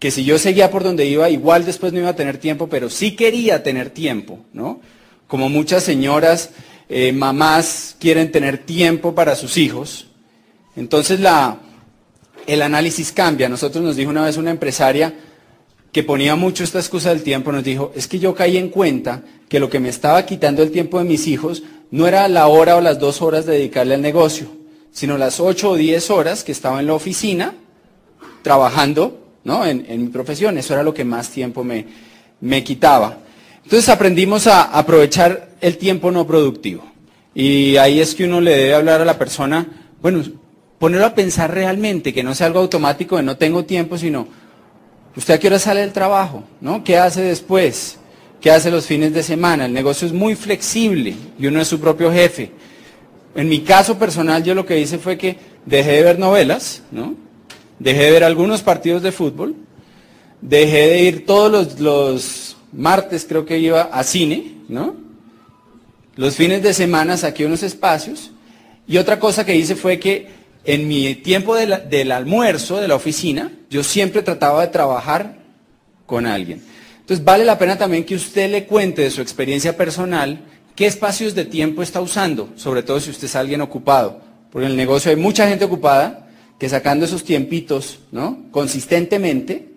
que 0.00 0.10
si 0.10 0.24
yo 0.24 0.36
seguía 0.36 0.68
por 0.72 0.82
donde 0.82 1.06
iba, 1.06 1.30
igual 1.30 1.64
después 1.64 1.92
no 1.92 2.00
iba 2.00 2.08
a 2.08 2.16
tener 2.16 2.38
tiempo, 2.38 2.66
pero 2.68 2.90
sí 2.90 3.14
quería 3.14 3.62
tener 3.62 3.90
tiempo, 3.90 4.40
¿no? 4.52 4.80
Como 5.28 5.48
muchas 5.48 5.84
señoras 5.84 6.50
eh, 6.90 7.12
mamás 7.12 7.94
quieren 8.00 8.32
tener 8.32 8.58
tiempo 8.58 9.14
para 9.14 9.36
sus 9.36 9.56
hijos. 9.56 10.08
Entonces 10.74 11.20
el 12.46 12.62
análisis 12.62 13.12
cambia. 13.12 13.48
Nosotros 13.48 13.82
nos 13.82 13.94
dijo 13.94 14.10
una 14.10 14.24
vez 14.24 14.36
una 14.36 14.50
empresaria, 14.50 15.14
que 15.92 16.02
ponía 16.02 16.36
mucho 16.36 16.62
esta 16.64 16.78
excusa 16.78 17.10
del 17.10 17.22
tiempo, 17.22 17.50
nos 17.52 17.64
dijo, 17.64 17.92
es 17.96 18.06
que 18.06 18.18
yo 18.18 18.34
caí 18.34 18.56
en 18.56 18.68
cuenta 18.68 19.22
que 19.48 19.58
lo 19.58 19.68
que 19.68 19.80
me 19.80 19.88
estaba 19.88 20.24
quitando 20.24 20.62
el 20.62 20.70
tiempo 20.70 20.98
de 20.98 21.04
mis 21.04 21.26
hijos 21.26 21.62
no 21.90 22.06
era 22.06 22.28
la 22.28 22.46
hora 22.46 22.76
o 22.76 22.80
las 22.80 22.98
dos 22.98 23.22
horas 23.22 23.46
de 23.46 23.54
dedicarle 23.54 23.94
al 23.94 24.02
negocio, 24.02 24.46
sino 24.92 25.18
las 25.18 25.40
ocho 25.40 25.70
o 25.70 25.76
diez 25.76 26.10
horas 26.10 26.44
que 26.44 26.52
estaba 26.52 26.80
en 26.80 26.86
la 26.86 26.94
oficina 26.94 27.54
trabajando 28.42 29.18
¿no? 29.44 29.66
en, 29.66 29.84
mi 30.02 30.08
profesión. 30.10 30.58
Eso 30.58 30.74
era 30.74 30.84
lo 30.84 30.94
que 30.94 31.04
más 31.04 31.30
tiempo 31.30 31.64
me, 31.64 31.86
me 32.40 32.62
quitaba. 32.62 33.18
Entonces 33.64 33.88
aprendimos 33.88 34.46
a 34.46 34.62
aprovechar 34.62 35.49
el 35.60 35.76
tiempo 35.76 36.10
no 36.10 36.26
productivo. 36.26 36.84
Y 37.34 37.76
ahí 37.76 38.00
es 38.00 38.14
que 38.14 38.24
uno 38.24 38.40
le 38.40 38.56
debe 38.56 38.74
hablar 38.74 39.00
a 39.00 39.04
la 39.04 39.18
persona, 39.18 39.66
bueno, 40.02 40.22
ponerlo 40.78 41.06
a 41.06 41.14
pensar 41.14 41.52
realmente, 41.52 42.12
que 42.12 42.22
no 42.22 42.34
sea 42.34 42.46
algo 42.48 42.60
automático 42.60 43.16
de 43.16 43.22
no 43.22 43.36
tengo 43.36 43.64
tiempo, 43.64 43.98
sino, 43.98 44.26
¿usted 45.16 45.34
a 45.34 45.38
qué 45.38 45.46
hora 45.46 45.58
sale 45.58 45.80
del 45.80 45.92
trabajo? 45.92 46.42
¿No? 46.60 46.82
¿Qué 46.82 46.96
hace 46.96 47.22
después? 47.22 47.98
¿Qué 48.40 48.50
hace 48.50 48.70
los 48.70 48.86
fines 48.86 49.12
de 49.12 49.22
semana? 49.22 49.66
El 49.66 49.72
negocio 49.72 50.06
es 50.06 50.12
muy 50.14 50.34
flexible 50.34 51.14
y 51.38 51.46
uno 51.46 51.60
es 51.60 51.68
su 51.68 51.78
propio 51.78 52.10
jefe. 52.10 52.50
En 53.34 53.48
mi 53.48 53.60
caso 53.60 53.98
personal 53.98 54.42
yo 54.42 54.54
lo 54.54 54.66
que 54.66 54.80
hice 54.80 54.98
fue 54.98 55.16
que 55.18 55.36
dejé 55.66 55.92
de 55.92 56.02
ver 56.02 56.18
novelas, 56.18 56.82
¿no? 56.90 57.14
Dejé 57.78 58.04
de 58.04 58.10
ver 58.10 58.24
algunos 58.24 58.62
partidos 58.62 59.02
de 59.02 59.12
fútbol, 59.12 59.54
dejé 60.40 60.88
de 60.88 61.02
ir 61.02 61.26
todos 61.26 61.52
los, 61.52 61.80
los 61.80 62.56
martes, 62.72 63.26
creo 63.28 63.44
que 63.44 63.58
iba 63.58 63.82
a 63.82 64.02
cine, 64.02 64.54
¿no? 64.68 65.09
Los 66.20 66.36
fines 66.36 66.62
de 66.62 66.74
semana 66.74 67.16
saqué 67.16 67.46
unos 67.46 67.62
espacios 67.62 68.30
y 68.86 68.98
otra 68.98 69.18
cosa 69.18 69.46
que 69.46 69.56
hice 69.56 69.74
fue 69.74 69.98
que 69.98 70.28
en 70.66 70.86
mi 70.86 71.14
tiempo 71.14 71.56
del 71.56 72.12
almuerzo 72.12 72.78
de 72.78 72.88
la 72.88 72.96
oficina, 72.96 73.50
yo 73.70 73.82
siempre 73.82 74.20
trataba 74.20 74.60
de 74.60 74.70
trabajar 74.70 75.38
con 76.04 76.26
alguien. 76.26 76.62
Entonces 77.00 77.24
vale 77.24 77.46
la 77.46 77.58
pena 77.58 77.78
también 77.78 78.04
que 78.04 78.16
usted 78.16 78.50
le 78.50 78.66
cuente 78.66 79.00
de 79.00 79.10
su 79.10 79.22
experiencia 79.22 79.78
personal 79.78 80.40
qué 80.76 80.84
espacios 80.84 81.34
de 81.34 81.46
tiempo 81.46 81.82
está 81.82 82.02
usando, 82.02 82.50
sobre 82.54 82.82
todo 82.82 83.00
si 83.00 83.08
usted 83.08 83.24
es 83.24 83.34
alguien 83.34 83.62
ocupado. 83.62 84.20
Porque 84.52 84.66
en 84.66 84.72
el 84.72 84.76
negocio 84.76 85.10
hay 85.10 85.16
mucha 85.16 85.48
gente 85.48 85.64
ocupada 85.64 86.28
que 86.58 86.68
sacando 86.68 87.06
esos 87.06 87.24
tiempitos, 87.24 88.00
¿no? 88.12 88.44
Consistentemente, 88.50 89.70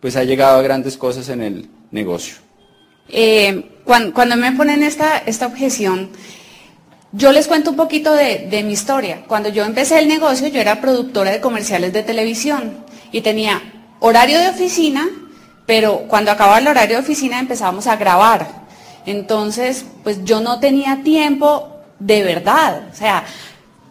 pues 0.00 0.16
ha 0.16 0.24
llegado 0.24 0.58
a 0.58 0.62
grandes 0.62 0.96
cosas 0.96 1.28
en 1.28 1.42
el 1.42 1.68
negocio. 1.92 2.38
Eh, 3.08 3.75
cuando, 3.86 4.36
me 4.36 4.52
ponen 4.52 4.82
esta, 4.82 5.18
esta 5.18 5.46
objeción, 5.46 6.10
yo 7.12 7.32
les 7.32 7.46
cuento 7.46 7.70
un 7.70 7.76
poquito 7.76 8.12
de, 8.12 8.48
de, 8.50 8.62
mi 8.64 8.72
historia. 8.72 9.22
Cuando 9.28 9.48
yo 9.48 9.64
empecé 9.64 9.98
el 10.00 10.08
negocio, 10.08 10.48
yo 10.48 10.60
era 10.60 10.80
productora 10.80 11.30
de 11.30 11.40
comerciales 11.40 11.92
de 11.92 12.02
televisión 12.02 12.84
y 13.12 13.20
tenía 13.20 13.62
horario 14.00 14.40
de 14.40 14.48
oficina, 14.48 15.08
pero 15.66 16.04
cuando 16.08 16.32
acababa 16.32 16.58
el 16.58 16.66
horario 16.66 16.96
de 16.96 17.02
oficina 17.02 17.38
empezábamos 17.38 17.86
a 17.86 17.96
grabar. 17.96 18.66
Entonces, 19.06 19.86
pues 20.02 20.24
yo 20.24 20.40
no 20.40 20.58
tenía 20.58 21.02
tiempo 21.04 21.68
de 22.00 22.24
verdad. 22.24 22.88
O 22.92 22.94
sea, 22.94 23.24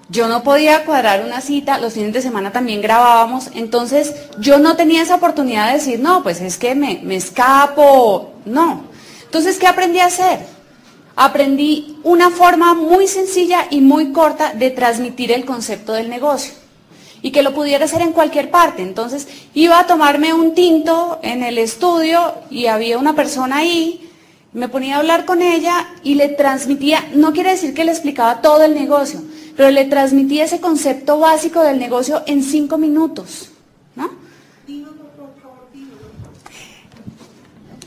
yo 0.09 0.27
no 0.27 0.43
podía 0.43 0.83
cuadrar 0.83 1.23
una 1.23 1.39
cita, 1.39 1.79
los 1.79 1.93
fines 1.93 2.13
de 2.13 2.21
semana 2.21 2.51
también 2.51 2.81
grabábamos, 2.81 3.49
entonces 3.55 4.13
yo 4.39 4.59
no 4.59 4.75
tenía 4.75 5.01
esa 5.01 5.15
oportunidad 5.15 5.67
de 5.67 5.73
decir, 5.75 5.99
no, 5.99 6.21
pues 6.21 6.41
es 6.41 6.57
que 6.57 6.75
me, 6.75 6.99
me 7.01 7.15
escapo, 7.15 8.33
no. 8.45 8.94
Entonces, 9.35 9.59
¿qué 9.59 9.67
aprendí 9.67 9.99
a 9.99 10.05
hacer? 10.05 10.39
Aprendí 11.17 11.97
una 12.03 12.29
forma 12.29 12.73
muy 12.73 13.05
sencilla 13.05 13.67
y 13.69 13.81
muy 13.81 14.13
corta 14.13 14.53
de 14.53 14.71
transmitir 14.71 15.29
el 15.33 15.43
concepto 15.43 15.91
del 15.91 16.09
negocio 16.09 16.53
y 17.21 17.31
que 17.31 17.43
lo 17.43 17.53
pudiera 17.53 17.83
hacer 17.83 18.01
en 18.01 18.13
cualquier 18.13 18.49
parte. 18.49 18.81
Entonces, 18.81 19.27
iba 19.53 19.77
a 19.77 19.87
tomarme 19.87 20.31
un 20.31 20.53
tinto 20.53 21.19
en 21.21 21.43
el 21.43 21.57
estudio 21.57 22.33
y 22.49 22.67
había 22.67 22.97
una 22.97 23.13
persona 23.13 23.57
ahí, 23.57 24.09
me 24.53 24.69
ponía 24.69 24.95
a 24.95 24.99
hablar 24.99 25.25
con 25.25 25.41
ella 25.41 25.85
y 26.01 26.15
le 26.15 26.29
transmitía, 26.29 27.05
no 27.13 27.33
quiere 27.33 27.49
decir 27.51 27.73
que 27.73 27.83
le 27.83 27.91
explicaba 27.91 28.41
todo 28.41 28.63
el 28.63 28.73
negocio, 28.73 29.21
pero 29.57 29.69
le 29.69 29.83
transmitía 29.83 30.45
ese 30.45 30.61
concepto 30.61 31.19
básico 31.19 31.61
del 31.61 31.77
negocio 31.77 32.23
en 32.25 32.41
cinco 32.41 32.77
minutos. 32.77 33.49
¿no? 33.97 34.11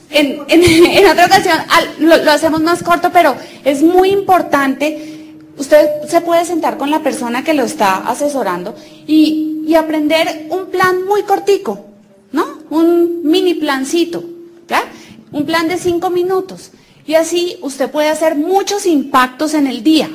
En, 0.10 1.06
otra 1.06 1.26
ocasión 1.26 1.58
lo, 1.98 2.30
hacemos 2.30 2.60
más 2.62 2.82
corto, 2.82 3.10
pero 3.12 3.36
es 3.64 3.82
muy 3.82 4.10
importante. 4.10 5.34
Usted 5.56 5.86
se 6.08 6.20
puede 6.20 6.44
sentar 6.44 6.78
con 6.78 6.90
la 6.90 7.00
persona 7.00 7.44
que 7.44 7.54
lo 7.54 7.64
está 7.64 7.96
asesorando 7.96 8.74
y, 9.06 9.44
aprender 9.76 10.46
un 10.48 10.70
plan 10.70 11.04
muy 11.04 11.24
cortico, 11.24 11.84
¿no? 12.32 12.46
Un 12.70 13.20
mini 13.22 13.52
plancito, 13.52 14.24
¿ya? 14.66 14.82
Un 15.30 15.44
plan 15.44 15.68
de 15.68 15.76
cinco 15.76 16.08
minutos. 16.08 16.70
Y 17.06 17.14
así 17.14 17.58
usted 17.60 17.90
puede 17.90 18.08
hacer 18.08 18.34
muchos 18.34 18.86
impactos 18.86 19.52
en 19.52 19.66
el 19.66 19.82
día. 19.82 20.08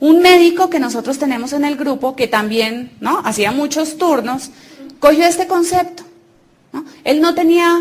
Un 0.00 0.20
médico 0.20 0.68
que 0.68 0.80
nosotros 0.80 1.18
tenemos 1.18 1.52
en 1.52 1.64
el 1.64 1.76
grupo, 1.76 2.16
que 2.16 2.26
también 2.26 2.90
¿no? 3.00 3.20
hacía 3.24 3.52
muchos 3.52 3.98
turnos, 3.98 4.50
cogió 4.98 5.24
este 5.24 5.46
concepto. 5.46 6.02
Él 7.04 7.20
no 7.20 7.34
tenía 7.34 7.80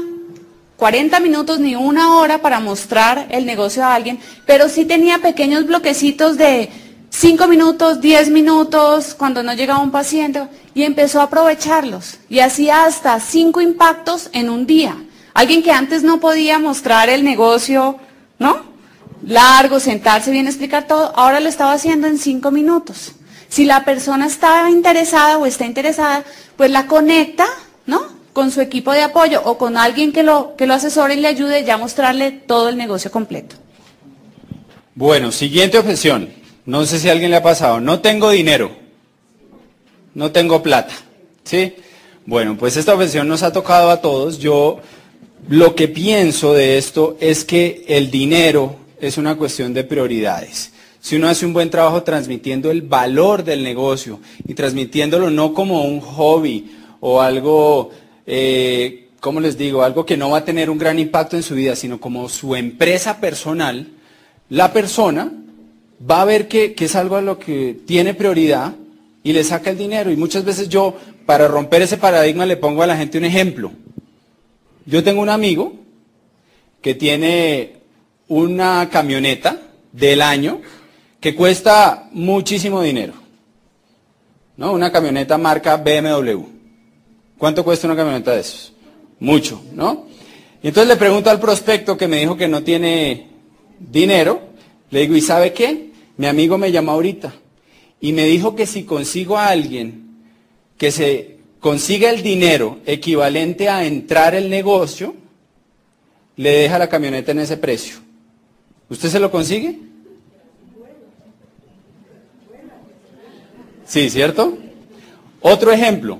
40 0.77 1.19
minutos 1.19 1.59
ni 1.59 1.75
una 1.75 2.15
hora 2.15 2.37
para 2.37 2.59
mostrar 2.59 3.27
el 3.31 3.45
negocio 3.45 3.83
a 3.83 3.93
alguien, 3.95 4.19
pero 4.45 4.69
sí 4.69 4.85
tenía 4.85 5.19
pequeños 5.19 5.65
bloquecitos 5.65 6.37
de 6.37 6.69
5 7.09 7.47
minutos, 7.47 7.99
10 7.99 8.29
minutos, 8.29 9.15
cuando 9.15 9.41
no 9.41 9.53
llegaba 9.53 9.79
un 9.79 9.91
paciente, 9.91 10.47
y 10.75 10.83
empezó 10.83 11.19
a 11.19 11.23
aprovecharlos. 11.23 12.17
Y 12.29 12.39
hacía 12.39 12.85
hasta 12.85 13.19
5 13.19 13.59
impactos 13.61 14.29
en 14.33 14.49
un 14.49 14.67
día. 14.67 14.95
Alguien 15.33 15.63
que 15.63 15.71
antes 15.71 16.03
no 16.03 16.19
podía 16.19 16.59
mostrar 16.59 17.09
el 17.09 17.23
negocio, 17.23 17.97
¿no? 18.37 18.61
Largo, 19.25 19.79
sentarse 19.79 20.29
bien, 20.29 20.47
explicar 20.47 20.85
todo, 20.87 21.11
ahora 21.15 21.39
lo 21.39 21.49
estaba 21.49 21.73
haciendo 21.73 22.07
en 22.07 22.19
5 22.19 22.51
minutos. 22.51 23.13
Si 23.49 23.65
la 23.65 23.83
persona 23.83 24.27
está 24.27 24.69
interesada 24.69 25.37
o 25.37 25.45
está 25.45 25.65
interesada, 25.65 26.23
pues 26.55 26.69
la 26.69 26.85
conecta. 26.85 27.47
Con 28.37 28.51
su 28.51 28.61
equipo 28.61 28.91
de 28.93 29.01
apoyo 29.01 29.41
o 29.45 29.57
con 29.57 29.77
alguien 29.77 30.13
que 30.13 30.21
lo, 30.21 30.55
que 30.55 30.67
lo 30.67 30.75
asesore 30.75 31.15
y 31.15 31.19
le 31.21 31.27
ayude 31.27 31.63
ya 31.63 31.73
a 31.73 31.77
mostrarle 31.79 32.31
todo 32.31 32.69
el 32.69 32.77
negocio 32.77 33.09
completo. 33.09 33.55
Bueno, 34.93 35.31
siguiente 35.31 35.79
objeción. 35.79 36.29
No 36.63 36.85
sé 36.85 36.99
si 36.99 37.09
a 37.09 37.13
alguien 37.13 37.31
le 37.31 37.37
ha 37.37 37.41
pasado. 37.41 37.79
No 37.79 37.99
tengo 37.99 38.29
dinero. 38.29 38.69
No 40.13 40.31
tengo 40.31 40.61
plata. 40.61 40.93
¿Sí? 41.45 41.73
Bueno, 42.27 42.55
pues 42.59 42.77
esta 42.77 42.93
objeción 42.93 43.27
nos 43.27 43.41
ha 43.41 43.51
tocado 43.51 43.89
a 43.89 44.01
todos. 44.01 44.37
Yo 44.37 44.81
lo 45.49 45.73
que 45.73 45.87
pienso 45.87 46.53
de 46.53 46.77
esto 46.77 47.17
es 47.19 47.43
que 47.43 47.85
el 47.87 48.11
dinero 48.11 48.75
es 49.01 49.17
una 49.17 49.35
cuestión 49.35 49.73
de 49.73 49.83
prioridades. 49.83 50.73
Si 50.99 51.15
uno 51.15 51.27
hace 51.27 51.43
un 51.43 51.53
buen 51.53 51.71
trabajo 51.71 52.03
transmitiendo 52.03 52.69
el 52.69 52.83
valor 52.83 53.43
del 53.43 53.63
negocio 53.63 54.19
y 54.47 54.53
transmitiéndolo 54.53 55.31
no 55.31 55.55
como 55.55 55.85
un 55.85 56.01
hobby 56.01 56.69
o 56.99 57.19
algo 57.19 57.89
eh, 58.27 59.07
¿cómo 59.21 59.39
les 59.39 59.57
digo? 59.57 59.83
Algo 59.83 60.05
que 60.05 60.17
no 60.17 60.29
va 60.29 60.39
a 60.39 60.45
tener 60.45 60.69
un 60.69 60.77
gran 60.77 60.99
impacto 60.99 61.35
en 61.37 61.43
su 61.43 61.55
vida, 61.55 61.75
sino 61.75 61.99
como 61.99 62.29
su 62.29 62.55
empresa 62.55 63.19
personal, 63.19 63.87
la 64.49 64.73
persona 64.73 65.31
va 66.09 66.21
a 66.21 66.25
ver 66.25 66.47
que, 66.47 66.75
es 66.77 66.95
algo 66.95 67.15
a 67.15 67.21
lo 67.21 67.39
que 67.39 67.77
tiene 67.85 68.13
prioridad 68.13 68.75
y 69.23 69.33
le 69.33 69.43
saca 69.43 69.69
el 69.69 69.77
dinero. 69.77 70.11
Y 70.11 70.17
muchas 70.17 70.45
veces 70.45 70.69
yo, 70.69 70.95
para 71.25 71.47
romper 71.47 71.81
ese 71.81 71.97
paradigma, 71.97 72.45
le 72.45 72.57
pongo 72.57 72.83
a 72.83 72.87
la 72.87 72.97
gente 72.97 73.17
un 73.17 73.25
ejemplo. 73.25 73.71
Yo 74.85 75.03
tengo 75.03 75.21
un 75.21 75.29
amigo 75.29 75.73
que 76.81 76.93
tiene 76.93 77.77
una 78.27 78.89
camioneta 78.89 79.59
del 79.91 80.21
año 80.21 80.61
que 81.19 81.33
cuesta 81.33 82.07
muchísimo 82.11 82.81
dinero. 82.81 83.13
¿no? 84.57 84.73
Una 84.73 84.91
camioneta 84.91 85.37
marca 85.37 85.77
BMW. 85.77 86.56
¿Cuánto 87.37 87.63
cuesta 87.63 87.87
una 87.87 87.95
camioneta 87.95 88.33
de 88.33 88.41
esos? 88.41 88.73
Mucho, 89.19 89.61
¿no? 89.73 90.07
Y 90.63 90.67
entonces 90.67 90.87
le 90.87 90.95
pregunto 90.97 91.29
al 91.29 91.39
prospecto 91.39 91.97
que 91.97 92.07
me 92.07 92.17
dijo 92.17 92.35
que 92.35 92.47
no 92.47 92.63
tiene 92.63 93.27
dinero, 93.79 94.41
le 94.89 95.01
digo, 95.01 95.15
¿y 95.15 95.21
sabe 95.21 95.53
qué? 95.53 95.91
Mi 96.17 96.25
amigo 96.25 96.57
me 96.57 96.71
llamó 96.71 96.93
ahorita 96.93 97.33
y 98.01 98.13
me 98.13 98.25
dijo 98.25 98.55
que 98.55 98.65
si 98.65 98.83
consigo 98.83 99.37
a 99.37 99.49
alguien 99.49 100.07
que 100.77 100.91
se 100.91 101.37
consiga 101.59 102.09
el 102.09 102.23
dinero 102.23 102.79
equivalente 102.85 103.69
a 103.69 103.85
entrar 103.85 104.33
el 104.33 104.49
negocio, 104.49 105.15
le 106.35 106.51
deja 106.51 106.79
la 106.79 106.89
camioneta 106.89 107.31
en 107.31 107.39
ese 107.39 107.57
precio. 107.57 107.97
¿Usted 108.89 109.09
se 109.09 109.19
lo 109.19 109.29
consigue? 109.29 109.79
Sí, 113.85 114.09
¿cierto? 114.09 114.57
Otro 115.41 115.71
ejemplo. 115.71 116.19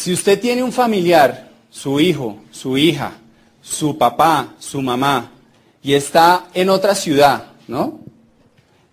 Si 0.00 0.14
usted 0.14 0.40
tiene 0.40 0.62
un 0.62 0.72
familiar, 0.72 1.50
su 1.68 2.00
hijo, 2.00 2.38
su 2.50 2.78
hija, 2.78 3.18
su 3.60 3.98
papá, 3.98 4.54
su 4.58 4.80
mamá, 4.80 5.30
y 5.82 5.92
está 5.92 6.46
en 6.54 6.70
otra 6.70 6.94
ciudad, 6.94 7.48
¿no? 7.68 8.00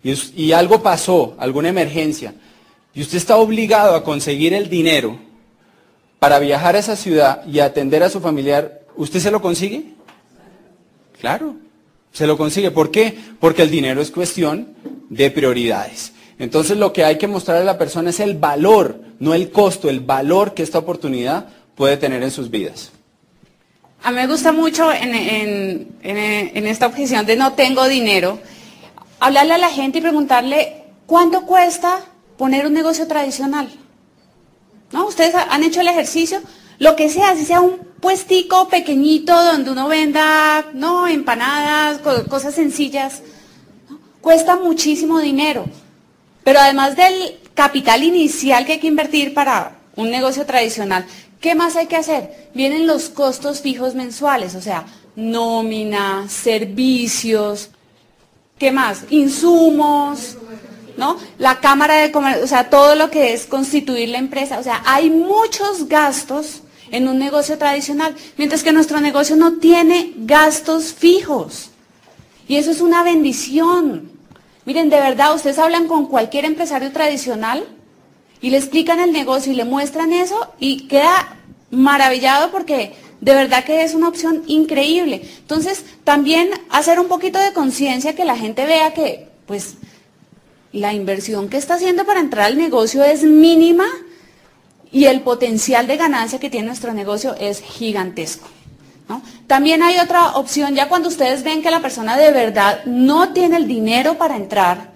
Y, 0.03 0.51
algo 0.51 0.83
pasó, 0.83 1.33
alguna 1.39 1.69
emergencia, 1.69 2.33
y 2.93 3.01
usted 3.01 3.15
está 3.15 3.37
obligado 3.37 3.95
a 3.95 4.03
conseguir 4.03 4.53
el 4.53 4.67
dinero, 4.67 5.17
para 6.19 6.39
viajar 6.39 6.75
a 6.75 6.79
esa 6.79 6.97
ciudad 6.97 7.47
y 7.47 7.59
atender 7.59 8.03
a 8.03 8.09
su 8.09 8.19
familiar, 8.19 8.81
¿usted 8.97 9.21
se 9.21 9.31
lo 9.31 9.41
consigue? 9.41 9.93
Claro, 11.21 11.55
se 12.11 12.27
lo 12.27 12.37
consigue. 12.37 12.69
¿Por 12.69 12.91
qué? 12.91 13.17
Porque 13.39 13.61
el 13.61 13.71
dinero 13.71 14.01
es 14.01 14.11
cuestión 14.11 14.73
de 15.09 15.31
prioridades. 15.31 16.11
Entonces 16.39 16.77
lo 16.77 16.93
que 16.93 17.03
hay 17.03 17.17
que 17.17 17.27
mostrarle 17.27 17.63
a 17.63 17.65
la 17.65 17.77
persona 17.77 18.11
es 18.11 18.19
el 18.19 18.35
valor, 18.35 18.99
no 19.19 19.33
el 19.33 19.51
costo, 19.51 19.89
el 19.89 20.01
valor 20.01 20.53
que 20.53 20.63
esta 20.63 20.77
oportunidad 20.77 21.47
puede 21.75 21.97
tener 21.97 22.21
en 22.21 22.31
sus 22.31 22.49
vidas. 22.51 22.91
A 24.03 24.11
mí 24.11 24.17
me 24.17 24.27
gusta 24.27 24.51
mucho 24.51 24.91
en, 24.91 25.97
esta 26.03 26.87
objeción 26.87 27.25
de 27.25 27.35
no 27.35 27.53
tengo 27.53 27.87
dinero, 27.87 28.39
hablarle 29.19 29.53
a 29.55 29.57
la 29.57 29.69
gente 29.69 29.97
y 29.97 30.01
preguntarle 30.01 30.83
cuánto 31.07 31.41
cuesta 31.41 32.01
poner 32.37 32.67
un 32.67 32.73
negocio 32.73 33.07
tradicional. 33.07 33.69
¿No? 34.91 35.07
Ustedes 35.07 35.35
han 35.35 35.63
hecho 35.63 35.81
el 35.81 35.87
ejercicio, 35.87 36.39
lo 36.77 36.95
que 36.95 37.09
sea, 37.09 37.35
si 37.35 37.45
sea 37.45 37.61
un 37.61 37.79
puestico 37.99 38.69
pequeñito 38.69 39.33
donde 39.43 39.71
uno 39.71 39.87
venda, 39.87 40.67
no, 40.73 41.07
empanadas, 41.07 41.99
cosas 42.29 42.53
sencillas, 42.53 43.23
cuesta 44.21 44.55
muchísimo 44.55 45.19
dinero. 45.19 45.65
Pero 46.47 46.61
además 46.61 46.95
del 46.95 47.37
capital 47.55 48.03
inicial 48.03 48.65
que 48.65 48.71
hay 48.71 48.79
que 48.79 48.87
invertir 48.87 49.33
para 49.33 49.79
un 49.97 50.09
negocio 50.09 50.45
tradicional, 50.45 51.05
¿qué 51.41 51.55
más 51.55 51.75
hay 51.75 51.87
que 51.87 51.97
hacer? 51.97 52.51
Vienen 52.53 52.87
los 52.87 53.09
costos 53.09 53.59
fijos 53.59 53.95
mensuales, 53.95 54.55
o 54.55 54.61
sea, 54.61 54.85
nómina, 55.17 56.29
servicios, 56.29 57.71
¿qué 58.57 58.71
más? 58.71 59.03
Insumos, 59.09 60.37
¿no? 60.95 61.17
La 61.37 61.59
cámara 61.59 61.95
de 61.95 62.13
comercio, 62.13 62.45
o 62.45 62.47
sea, 62.47 62.69
todo 62.69 62.95
lo 62.95 63.11
que 63.11 63.33
es 63.33 63.45
constituir 63.45 64.07
la 64.07 64.19
empresa, 64.19 64.57
o 64.57 64.63
sea, 64.63 64.81
hay 64.85 65.09
muchos 65.09 65.89
gastos 65.89 66.61
en 66.91 67.09
un 67.09 67.19
negocio 67.19 67.57
tradicional, 67.57 68.15
mientras 68.37 68.63
que 68.63 68.71
nuestro 68.71 69.01
negocio 69.01 69.35
no 69.35 69.57
tiene 69.57 70.13
gastos 70.15 70.93
fijos. 70.93 71.71
Y 72.47 72.55
eso 72.55 72.71
es 72.71 72.79
una 72.79 73.03
bendición. 73.03 74.16
Miren, 74.67 74.89
de 74.89 74.99
verdad, 74.99 75.33
ustedes 75.33 75.59
hablan 75.59 75.87
con 75.87 76.07
cualquier 76.07 76.43
empresario 76.43 76.91
tradicional 76.91 77.65
y 78.41 78.49
le 78.49 78.57
explican 78.57 78.99
el 78.99 79.13
negocio 79.13 79.53
y 79.53 79.55
le 79.55 79.63
muestran 79.63 80.11
eso 80.11 80.53
y 80.59 80.89
queda 80.89 81.37
maravillado 81.71 82.51
porque 82.51 82.93
de 83.21 83.33
verdad 83.33 83.63
que 83.63 83.83
es 83.83 83.93
una 83.93 84.09
opción 84.09 84.43
increíble. 84.45 85.21
Entonces, 85.37 85.85
también 86.03 86.49
hacer 86.69 86.99
un 86.99 87.07
poquito 87.07 87.39
de 87.39 87.53
conciencia 87.53 88.13
que 88.13 88.25
la 88.25 88.35
gente 88.35 88.65
vea 88.65 88.93
que, 88.93 89.29
pues, 89.45 89.75
la 90.73 90.93
inversión 90.93 91.47
que 91.47 91.55
está 91.55 91.75
haciendo 91.75 92.05
para 92.05 92.19
entrar 92.19 92.47
al 92.47 92.57
negocio 92.57 93.05
es 93.05 93.23
mínima 93.23 93.87
y 94.91 95.05
el 95.05 95.21
potencial 95.21 95.87
de 95.87 95.95
ganancia 95.95 96.41
que 96.41 96.49
tiene 96.49 96.67
nuestro 96.67 96.93
negocio 96.93 97.35
es 97.39 97.61
gigantesco. 97.61 98.49
También 99.47 99.81
hay 99.83 99.99
otra 99.99 100.35
opción, 100.35 100.75
ya 100.75 100.89
cuando 100.89 101.07
ustedes 101.07 101.43
ven 101.43 101.61
que 101.61 101.71
la 101.71 101.79
persona 101.79 102.17
de 102.17 102.31
verdad 102.31 102.83
no 102.85 103.33
tiene 103.33 103.57
el 103.57 103.67
dinero 103.67 104.17
para 104.17 104.35
entrar, 104.35 104.91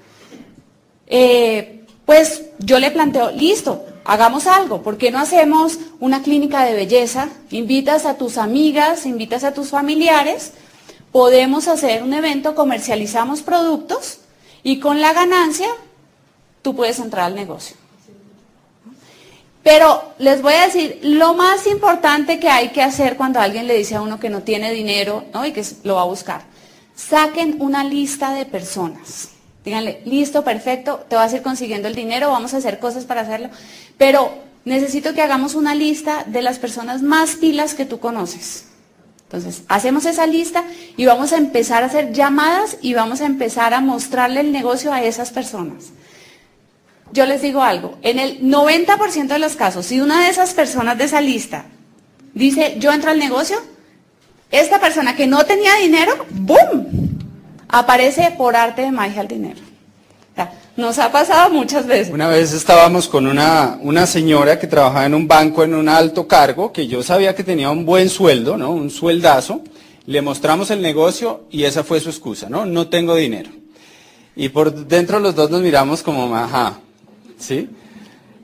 eh, 1.08 1.86
pues 2.06 2.44
yo 2.60 2.80
le 2.80 2.92
planteo, 2.92 3.32
listo, 3.32 3.86
hagamos 4.04 4.48
algo, 4.48 4.82
¿por 4.82 4.98
qué 4.98 5.12
no 5.12 5.20
hacemos 5.20 5.80
una 6.00 6.22
clínica 6.22 6.66
de 6.66 6.74
belleza? 6.74 7.30
Invitas 7.52 8.06
a 8.06 8.18
tus 8.18 8.38
amigas, 8.38 9.06
invitas 9.06 9.44
a 9.44 9.54
tus 9.54 9.70
familiares, 9.70 10.54
podemos 11.12 11.68
hacer 11.68 12.04
un 12.04 12.14
evento, 12.14 12.56
comercializamos 12.56 13.42
productos 13.42 14.20
y 14.64 14.80
con 14.80 15.02
la 15.02 15.14
ganancia 15.14 15.70
tú 16.62 16.76
puedes 16.76 17.00
entrar 17.00 17.26
al 17.26 17.36
negocio. 17.36 17.81
Pero 19.64 20.14
les 20.18 20.42
voy 20.42 20.54
a 20.54 20.66
decir, 20.66 21.00
lo 21.04 21.36
más 21.36 21.68
importante 21.68 22.40
que 22.40 22.50
hay 22.50 22.70
que 22.70 22.82
hacer 22.82 23.16
cuando 23.16 23.40
alguien 23.40 23.68
le 23.68 23.78
dice 23.78 23.96
a 23.96 24.02
uno 24.02 24.20
que 24.20 24.30
no 24.30 24.42
tiene 24.42 24.72
dinero 24.72 25.26
¿no? 25.34 25.46
y 25.46 25.52
que 25.52 25.64
lo 25.84 25.96
va 25.96 26.02
a 26.02 26.06
buscar, 26.06 26.42
saquen 26.96 27.58
una 27.60 27.84
lista 27.84 28.34
de 28.34 28.46
personas. 28.46 29.30
Díganle, 29.64 30.02
listo, 30.06 30.44
perfecto, 30.44 31.06
te 31.08 31.16
vas 31.16 31.32
a 31.32 31.36
ir 31.36 31.42
consiguiendo 31.44 31.88
el 31.88 31.94
dinero, 31.94 32.32
vamos 32.32 32.56
a 32.56 32.58
hacer 32.58 32.80
cosas 32.80 33.06
para 33.06 33.22
hacerlo. 33.22 33.50
Pero 33.98 34.34
necesito 34.66 35.14
que 35.14 35.22
hagamos 35.22 35.54
una 35.54 35.76
lista 35.76 36.24
de 36.26 36.42
las 36.42 36.58
personas 36.58 37.04
más 37.04 37.36
pilas 37.36 37.76
que 37.76 37.86
tú 37.86 38.00
conoces. 38.00 38.66
Entonces, 39.26 39.62
hacemos 39.68 40.06
esa 40.06 40.26
lista 40.26 40.64
y 40.98 41.06
vamos 41.06 41.32
a 41.34 41.38
empezar 41.38 41.84
a 41.84 41.86
hacer 41.86 42.12
llamadas 42.12 42.78
y 42.82 42.96
vamos 42.96 43.22
a 43.22 43.28
empezar 43.28 43.76
a 43.76 43.80
mostrarle 43.80 44.42
el 44.42 44.52
negocio 44.52 44.92
a 44.92 45.04
esas 45.04 45.30
personas 45.30 45.92
yo 47.14 47.26
les 47.26 47.42
digo 47.42 47.62
algo, 47.62 47.98
en 48.02 48.20
el 48.20 48.42
90% 48.42 49.28
de 49.28 49.40
los 49.40 49.56
casos, 49.56 49.86
si 49.86 50.00
una 50.00 50.24
de 50.24 50.30
esas 50.30 50.54
personas 50.54 50.98
de 50.98 51.06
esa 51.06 51.22
lista 51.22 51.66
dice, 52.34 52.76
yo 52.80 52.92
entro 52.92 53.12
al 53.12 53.20
negocio, 53.20 53.58
esta 54.50 54.80
persona 54.80 55.16
que 55.16 55.28
no 55.28 55.46
tenía 55.46 55.76
dinero, 55.76 56.26
¡boom! 56.32 57.20
Aparece 57.70 58.34
por 58.38 58.56
arte 58.56 58.82
de 58.82 58.92
magia 58.92 59.22
el 59.22 59.28
dinero. 59.28 59.60
nos 60.76 61.00
ha 61.00 61.12
pasado 61.12 61.50
muchas 61.50 61.86
veces. 61.86 62.14
Una 62.14 62.28
vez 62.28 62.54
estábamos 62.54 63.08
con 63.08 63.28
una, 63.28 63.78
una 63.82 64.06
señora 64.06 64.60
que 64.60 64.68
trabajaba 64.68 65.06
en 65.06 65.14
un 65.14 65.28
banco 65.28 65.64
en 65.64 65.74
un 65.74 65.88
alto 65.88 66.28
cargo, 66.28 66.72
que 66.74 66.88
yo 66.88 67.02
sabía 67.04 67.36
que 67.36 67.44
tenía 67.44 67.70
un 67.70 67.86
buen 67.86 68.10
sueldo, 68.10 68.58
¿no? 68.58 68.72
Un 68.72 68.90
sueldazo. 68.90 69.62
Le 70.06 70.22
mostramos 70.22 70.72
el 70.72 70.82
negocio 70.82 71.46
y 71.52 71.64
esa 71.64 71.84
fue 71.84 72.00
su 72.00 72.10
excusa, 72.10 72.50
¿no? 72.50 72.66
No 72.66 72.88
tengo 72.88 73.16
dinero. 73.16 73.52
Y 74.36 74.50
por 74.50 74.74
dentro 74.88 75.20
los 75.20 75.36
dos 75.36 75.50
nos 75.52 75.62
miramos 75.62 76.04
como, 76.04 76.36
ajá, 76.36 76.80
¿sí? 77.42 77.70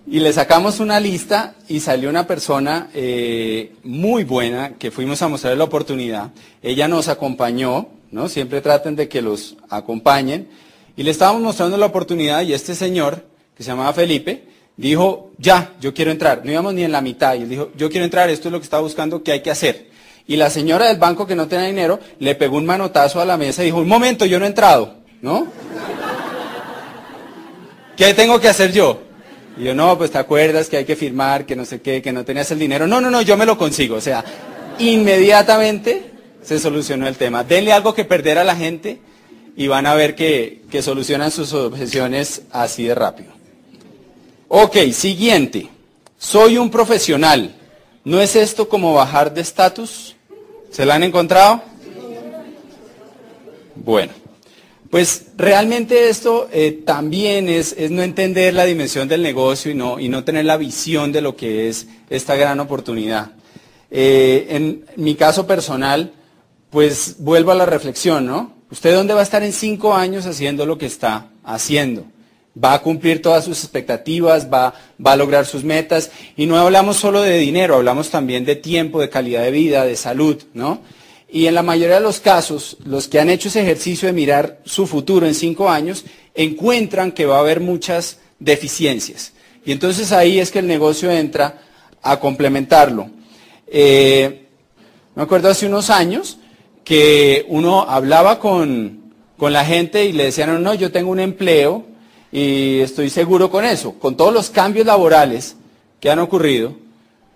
Y 0.10 0.22
le 0.22 0.32
sacamos 0.32 0.80
una 0.80 1.00
lista 1.00 1.56
y 1.68 1.82
salió 1.82 2.10
una 2.10 2.26
persona 2.26 2.90
eh, 2.94 3.74
muy 3.84 4.24
buena 4.24 4.76
que 4.80 4.90
fuimos 4.90 5.22
a 5.22 5.28
mostrarle 5.28 5.58
la 5.58 5.66
oportunidad. 5.66 6.32
Ella 6.62 6.88
nos 6.88 7.10
acompañó, 7.10 7.90
¿no? 8.12 8.30
Siempre 8.30 8.62
traten 8.62 8.96
de 8.96 9.10
que 9.10 9.22
los 9.22 9.58
acompañen. 9.70 10.48
Y 10.96 11.04
le 11.04 11.12
estábamos 11.12 11.42
mostrando 11.42 11.76
la 11.76 11.88
oportunidad 11.88 12.42
y 12.44 12.54
este 12.54 12.74
señor, 12.74 13.26
que 13.56 13.64
se 13.64 13.70
llamaba 13.70 13.92
Felipe, 13.94 14.48
dijo, 14.78 15.32
ya, 15.38 15.74
yo 15.82 15.94
quiero 15.94 16.12
entrar. 16.12 16.42
No 16.46 16.52
íbamos 16.52 16.74
ni 16.74 16.84
en 16.84 16.94
la 16.94 17.02
mitad. 17.02 17.36
Y 17.36 17.42
él 17.42 17.50
dijo, 17.50 17.72
yo 17.76 17.90
quiero 17.90 18.06
entrar, 18.06 18.30
esto 18.30 18.48
es 18.48 18.54
lo 18.54 18.60
que 18.60 18.64
estaba 18.64 18.84
buscando, 18.84 19.24
¿qué 19.24 19.34
hay 19.34 19.42
que 19.42 19.52
hacer? 19.52 19.90
Y 20.26 20.38
la 20.38 20.50
señora 20.50 20.86
del 20.88 20.98
banco 20.98 21.28
que 21.28 21.36
no 21.36 21.48
tenía 21.48 21.68
dinero 21.68 22.00
le 22.20 22.36
pegó 22.36 22.56
un 22.56 22.66
manotazo 22.66 23.20
a 23.20 23.26
la 23.26 23.36
mesa 23.36 23.62
y 23.62 23.66
dijo, 23.66 23.80
un 23.80 23.88
momento, 23.90 24.26
yo 24.26 24.40
no 24.40 24.46
he 24.46 24.50
entrado, 24.50 24.96
¿no? 25.22 25.48
¿Qué 27.98 28.14
tengo 28.14 28.40
que 28.40 28.48
hacer 28.48 28.72
yo? 28.72 29.02
Y 29.58 29.64
yo, 29.64 29.74
no, 29.74 29.98
pues 29.98 30.12
te 30.12 30.20
acuerdas 30.20 30.70
que 30.70 30.78
hay 30.78 30.86
que 30.86 30.96
firmar, 30.96 31.48
que 31.48 31.56
no 31.56 31.66
sé 31.66 31.82
qué, 31.82 32.00
que 32.00 32.14
no 32.14 32.24
tenías 32.24 32.52
el 32.52 32.60
dinero. 32.60 32.86
No, 32.86 33.02
no, 33.02 33.10
no, 33.10 33.24
yo 33.24 33.36
me 33.36 33.46
lo 33.46 33.58
consigo. 33.58 33.96
O 33.96 34.02
sea, 34.02 34.24
inmediatamente 34.78 36.12
se 36.44 36.60
solucionó 36.60 37.08
el 37.08 37.18
tema. 37.18 37.44
Denle 37.44 37.74
algo 37.74 37.96
que 37.96 38.06
perder 38.06 38.38
a 38.38 38.44
la 38.44 38.56
gente 38.56 39.02
y 39.56 39.68
van 39.68 39.88
a 39.88 39.96
ver 39.96 40.16
que, 40.16 40.62
que 40.70 40.84
solucionan 40.84 41.32
sus 41.32 41.52
objeciones 41.54 42.44
así 42.52 42.86
de 42.86 42.94
rápido. 42.94 43.32
Ok, 44.48 44.78
siguiente. 44.94 45.68
Soy 46.20 46.60
un 46.60 46.70
profesional. 46.70 47.56
¿No 48.04 48.22
es 48.22 48.36
esto 48.36 48.70
como 48.70 48.94
bajar 48.94 49.34
de 49.34 49.42
estatus? 49.42 50.16
¿Se 50.70 50.86
la 50.86 50.96
han 50.96 51.04
encontrado? 51.04 51.64
Bueno. 53.76 54.27
Pues 54.90 55.28
realmente 55.36 56.08
esto 56.10 56.48
eh, 56.52 56.84
también 56.86 57.50
es, 57.50 57.76
no 57.92 58.04
entender 58.04 58.54
la 58.54 58.64
dimensión 58.64 59.08
del 59.08 59.22
negocio 59.22 59.72
y 59.72 59.76
no, 59.76 60.00
y 60.00 60.08
no 60.08 60.24
tener 60.24 60.46
la 60.46 60.56
visión 60.56 61.12
de 61.12 61.22
lo 61.22 61.36
que 61.36 61.68
es 61.68 61.88
esta 62.10 62.36
gran 62.36 62.60
oportunidad. 62.60 63.32
Eh, 63.92 64.48
en 64.50 64.86
mi 64.96 65.16
caso 65.16 65.46
personal, 65.46 66.14
pues 66.70 67.16
vuelvo 67.20 67.52
a 67.52 67.56
la 67.56 67.66
reflexión, 67.66 68.26
¿no? 68.26 68.54
¿Usted 68.72 68.94
dónde 68.94 69.14
va 69.14 69.22
a 69.22 69.24
estar 69.24 69.44
en 69.44 69.54
cinco 69.54 69.94
años 69.94 70.26
haciendo 70.26 70.66
lo 70.66 70.78
que 70.78 70.86
está 70.86 71.30
haciendo? 71.44 72.06
¿Va 72.62 72.74
a 72.74 72.82
cumplir 72.82 73.22
todas 73.22 73.46
sus 73.46 73.60
expectativas? 73.64 74.52
¿Va, 74.52 74.74
va 75.06 75.12
a 75.12 75.16
lograr 75.16 75.46
sus 75.46 75.64
metas? 75.64 76.12
Y 76.36 76.46
no 76.46 76.58
hablamos 76.58 76.98
solo 76.98 77.22
de 77.22 77.38
dinero, 77.38 77.76
hablamos 77.76 78.10
también 78.10 78.46
de 78.46 78.56
tiempo, 78.56 79.00
de 79.00 79.10
calidad 79.10 79.44
de 79.44 79.52
vida, 79.52 79.86
de 79.86 79.96
salud, 79.96 80.42
¿no? 80.54 80.82
Y 81.30 81.48
en 81.48 81.56
la 81.56 81.64
mayoría 81.64 81.96
de 81.96 82.02
los 82.02 82.20
casos, 82.20 82.78
los 82.86 83.08
que 83.08 83.20
han 83.20 83.30
hecho 83.30 83.50
ese 83.50 83.62
ejercicio 83.62 84.08
de 84.08 84.14
mirar 84.14 84.60
su 84.64 84.88
futuro 84.88 85.28
en 85.28 85.36
cinco 85.36 85.70
años, 85.70 86.06
encuentran 86.34 87.12
que 87.12 87.26
va 87.26 87.38
a 87.38 87.42
haber 87.42 87.60
muchas 87.60 88.20
deficiencias. 88.40 89.34
Y 89.66 89.74
entonces 89.74 90.12
ahí 90.14 90.40
es 90.40 90.52
que 90.52 90.60
el 90.60 90.68
negocio 90.68 91.12
entra 91.12 91.62
a 92.02 92.20
complementarlo. 92.20 93.10
Eh, 93.68 94.48
me 95.16 95.24
acuerdo 95.24 95.50
hace 95.50 95.66
unos 95.66 95.90
años 95.90 96.38
que 96.86 97.46
uno 97.50 97.82
hablaba 97.82 98.40
con, 98.40 99.12
con 99.36 99.52
la 99.52 99.66
gente 99.66 100.06
y 100.06 100.14
le 100.14 100.26
decían, 100.26 100.64
no, 100.64 100.74
yo 100.74 100.92
tengo 100.92 101.12
un 101.12 101.20
empleo 101.20 101.86
y 102.32 102.80
estoy 102.80 103.10
seguro 103.10 103.52
con 103.52 103.66
eso. 103.66 103.94
Con 104.00 104.16
todos 104.16 104.34
los 104.34 104.50
cambios 104.50 104.86
laborales 104.86 105.58
que 106.00 106.10
han 106.10 106.20
ocurrido, 106.20 106.76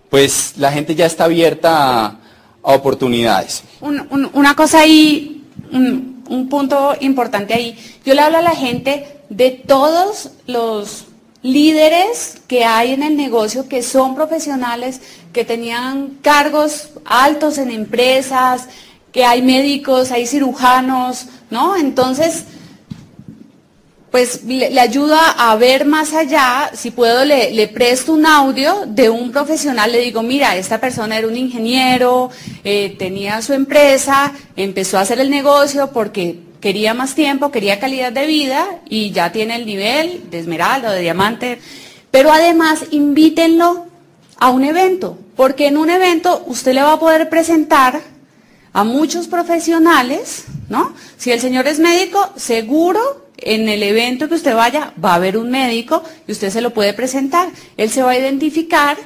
pues 0.09 0.53
la 0.57 0.71
gente 0.71 0.95
ya 0.95 1.05
está 1.05 1.25
abierta 1.25 2.05
a 2.05 2.20
oportunidades. 2.61 3.63
una 3.81 4.55
cosa 4.55 4.81
ahí, 4.81 5.43
un, 5.71 6.47
punto 6.49 6.95
importante 7.01 7.53
ahí. 7.53 7.77
Yo 8.05 8.13
le 8.13 8.21
hablo 8.21 8.37
a 8.37 8.41
la 8.41 8.55
gente 8.55 9.05
de 9.29 9.51
todos 9.51 10.31
los 10.47 11.05
líderes 11.41 12.37
que 12.47 12.63
hay 12.63 12.93
en 12.93 13.03
el 13.03 13.17
negocio 13.17 13.67
que 13.67 13.83
son 13.83 14.15
profesionales, 14.15 15.01
que 15.33 15.43
tenían 15.43 16.19
cargos 16.21 16.89
altos 17.05 17.57
en 17.57 17.71
empresas, 17.71 18.67
que 19.11 19.25
hay 19.25 19.41
médicos, 19.41 20.11
hay 20.11 20.25
cirujanos, 20.25 21.25
¿no? 21.49 21.75
Entonces, 21.75 22.45
pues 24.11 24.43
le, 24.43 24.77
ayuda 24.77 25.31
a 25.31 25.55
ver 25.55 25.85
más 25.85 26.13
allá, 26.13 26.69
si 26.73 26.91
puedo 26.91 27.23
le, 27.23 27.67
presto 27.69 28.11
un 28.11 28.25
audio 28.25 28.83
de 28.85 29.09
un 29.09 29.31
profesional, 29.31 29.89
le 29.89 30.01
digo, 30.01 30.21
mira, 30.21 30.57
esta 30.57 30.81
persona 30.81 31.17
era 31.17 31.27
un 31.27 31.37
ingeniero, 31.37 32.29
eh, 32.65 32.93
tenía 32.99 33.41
su 33.41 33.53
empresa, 33.53 34.33
empezó 34.57 34.97
a 34.97 35.01
hacer 35.01 35.21
el 35.21 35.29
negocio 35.29 35.91
porque 35.93 36.39
quería 36.59 36.93
más 36.93 37.15
tiempo, 37.15 37.51
quería 37.51 37.79
calidad 37.79 38.11
de 38.11 38.25
vida 38.27 38.65
y 38.89 39.11
ya 39.11 39.31
tiene 39.31 39.55
el 39.55 39.65
nivel 39.65 40.29
de 40.29 40.39
esmeralda 40.39 40.89
o 40.89 40.91
de 40.91 41.01
diamante. 41.01 41.59
Pero 42.11 42.33
además 42.33 42.83
invítenlo 42.91 43.85
a 44.35 44.49
un 44.49 44.65
evento, 44.65 45.17
porque 45.37 45.67
en 45.67 45.77
un 45.77 45.89
evento 45.89 46.43
usted 46.47 46.73
le 46.73 46.83
va 46.83 46.93
a 46.93 46.99
poder 46.99 47.29
presentar 47.29 48.01
a 48.73 48.83
muchos 48.83 49.27
profesionales, 49.27 50.45
¿no? 50.67 50.93
Si 51.17 51.31
el 51.31 51.39
señor 51.39 51.67
es 51.67 51.79
médico, 51.79 52.29
seguro 52.35 53.30
en 53.41 53.67
el 53.69 53.83
evento 53.83 54.29
que 54.29 54.35
usted 54.35 54.55
vaya 54.55 54.93
va 55.03 55.11
a 55.11 55.15
haber 55.15 55.37
un 55.37 55.49
médico 55.49 56.03
y 56.27 56.31
usted 56.31 56.49
se 56.49 56.61
lo 56.61 56.71
puede 56.71 56.93
presentar. 56.93 57.49
Él 57.77 57.89
se 57.89 58.03
va 58.03 58.11
a 58.11 58.17
identificar 58.17 58.97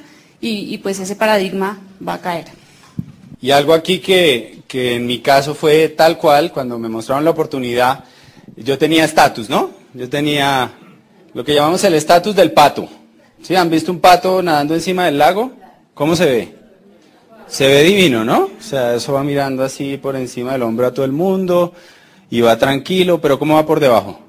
y, 0.41 0.78
pues 0.80 1.00
ese 1.00 1.15
paradigma 1.15 1.80
va 2.06 2.15
a 2.15 2.21
caer. 2.21 2.45
Y 3.41 3.52
algo 3.52 3.74
aquí 3.74 4.00
que, 4.00 4.60
que 4.67 4.95
en 4.95 5.08
mi 5.08 5.19
caso 5.19 5.56
fue 5.56 5.89
tal 5.89 6.17
cual, 6.17 6.52
cuando 6.52 6.78
me 6.78 6.89
mostraron 6.89 7.24
la 7.24 7.32
oportunidad, 7.32 8.04
yo 8.56 8.78
tenía 8.78 9.06
estatus, 9.06 9.50
¿no? 9.50 9.71
Yo 9.93 10.08
tenía 10.10 10.71
lo 11.34 11.43
que 11.43 11.54
llamamos 11.54 11.84
el 11.84 11.95
estatus 11.95 12.36
del 12.36 12.52
pato. 12.52 12.88
¿Sí? 13.41 13.56
¿Han 13.56 13.69
visto 13.69 13.91
un 13.91 14.00
pato 14.00 14.41
nadando 14.41 14.74
encima 14.74 15.06
del 15.06 15.17
lago? 15.17 15.52
¿Cómo 15.93 16.15
se 16.15 16.26
ve? 16.26 16.56
Se 17.48 17.67
ve 17.67 17.84
divino, 17.84 18.24
¿no? 18.24 18.50
O 18.58 18.62
sea, 18.62 18.95
eso 18.95 19.13
va 19.13 19.24
mirando 19.24 19.63
así 19.63 19.98
por 19.98 20.15
encima 20.15 20.54
del 20.54 20.63
hombro 20.63 20.88
a 20.88 20.93
todo 20.93 21.06
el 21.06 21.12
mundo 21.12 21.74
y 22.30 22.41
va 22.41 22.58
tranquilo, 22.58 23.21
pero 23.21 23.38
¿cómo 23.38 23.56
va 23.56 23.65
por 23.65 23.80
debajo? 23.80 24.24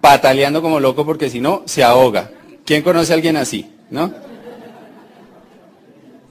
Pataleando 0.00 0.62
como 0.62 0.80
loco 0.80 1.04
porque 1.04 1.30
si 1.30 1.40
no, 1.40 1.62
se 1.66 1.82
ahoga. 1.82 2.30
¿Quién 2.64 2.82
conoce 2.82 3.12
a 3.12 3.16
alguien 3.16 3.36
así? 3.36 3.70
¿No? 3.90 4.12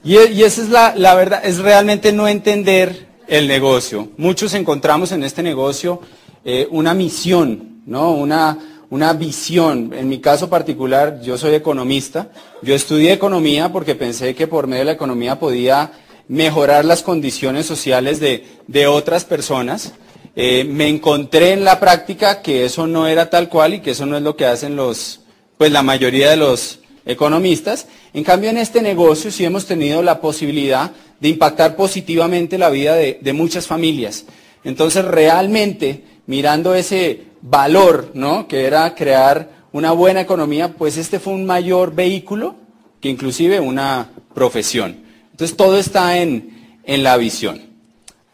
Y, 0.04 0.16
esa 0.16 0.62
es 0.62 0.68
la, 0.70 0.94
la 0.96 1.14
verdad, 1.14 1.40
es 1.44 1.58
realmente 1.58 2.12
no 2.12 2.28
entender 2.28 3.08
el 3.26 3.46
negocio. 3.46 4.08
Muchos 4.16 4.54
encontramos 4.54 5.12
en 5.12 5.22
este 5.22 5.42
negocio 5.42 6.00
eh, 6.44 6.66
una 6.70 6.94
misión, 6.94 7.82
¿no? 7.84 8.12
Una, 8.12 8.58
una 8.90 9.12
visión. 9.12 9.92
En 9.92 10.08
mi 10.08 10.18
caso 10.20 10.48
particular, 10.48 11.20
yo 11.20 11.36
soy 11.36 11.54
economista. 11.54 12.30
Yo 12.62 12.74
estudié 12.74 13.12
economía 13.12 13.70
porque 13.70 13.94
pensé 13.94 14.34
que 14.34 14.46
por 14.46 14.66
medio 14.66 14.80
de 14.80 14.86
la 14.86 14.92
economía 14.92 15.38
podía 15.38 15.92
mejorar 16.28 16.84
las 16.84 17.02
condiciones 17.02 17.66
sociales 17.66 18.20
de, 18.20 18.46
de 18.66 18.86
otras 18.86 19.24
personas. 19.24 19.92
Eh, 20.40 20.62
me 20.62 20.86
encontré 20.86 21.50
en 21.50 21.64
la 21.64 21.80
práctica 21.80 22.42
que 22.42 22.64
eso 22.64 22.86
no 22.86 23.08
era 23.08 23.28
tal 23.28 23.48
cual 23.48 23.74
y 23.74 23.80
que 23.80 23.90
eso 23.90 24.06
no 24.06 24.16
es 24.16 24.22
lo 24.22 24.36
que 24.36 24.46
hacen 24.46 24.76
los, 24.76 25.22
pues 25.56 25.72
la 25.72 25.82
mayoría 25.82 26.30
de 26.30 26.36
los 26.36 26.78
economistas. 27.04 27.88
En 28.14 28.22
cambio, 28.22 28.48
en 28.48 28.56
este 28.56 28.80
negocio 28.80 29.32
sí 29.32 29.44
hemos 29.44 29.66
tenido 29.66 30.00
la 30.00 30.20
posibilidad 30.20 30.92
de 31.18 31.28
impactar 31.28 31.74
positivamente 31.74 32.56
la 32.56 32.70
vida 32.70 32.94
de, 32.94 33.32
muchas 33.32 33.66
familias. 33.66 34.26
Entonces, 34.62 35.04
realmente, 35.04 36.04
mirando 36.26 36.76
ese 36.76 37.24
valor, 37.42 38.12
¿no? 38.14 38.46
Que 38.46 38.64
era 38.64 38.94
crear 38.94 39.50
una 39.72 39.90
buena 39.90 40.20
economía, 40.20 40.68
pues 40.74 40.98
este 40.98 41.18
fue 41.18 41.32
un 41.32 41.46
mayor 41.46 41.96
vehículo 41.96 42.54
que 43.00 43.08
inclusive 43.08 43.58
una 43.58 44.10
profesión. 44.34 44.98
Entonces, 45.32 45.56
todo 45.56 45.80
está 45.80 46.18
en, 46.18 46.78
en 46.84 47.02
la 47.02 47.16
visión. 47.16 47.60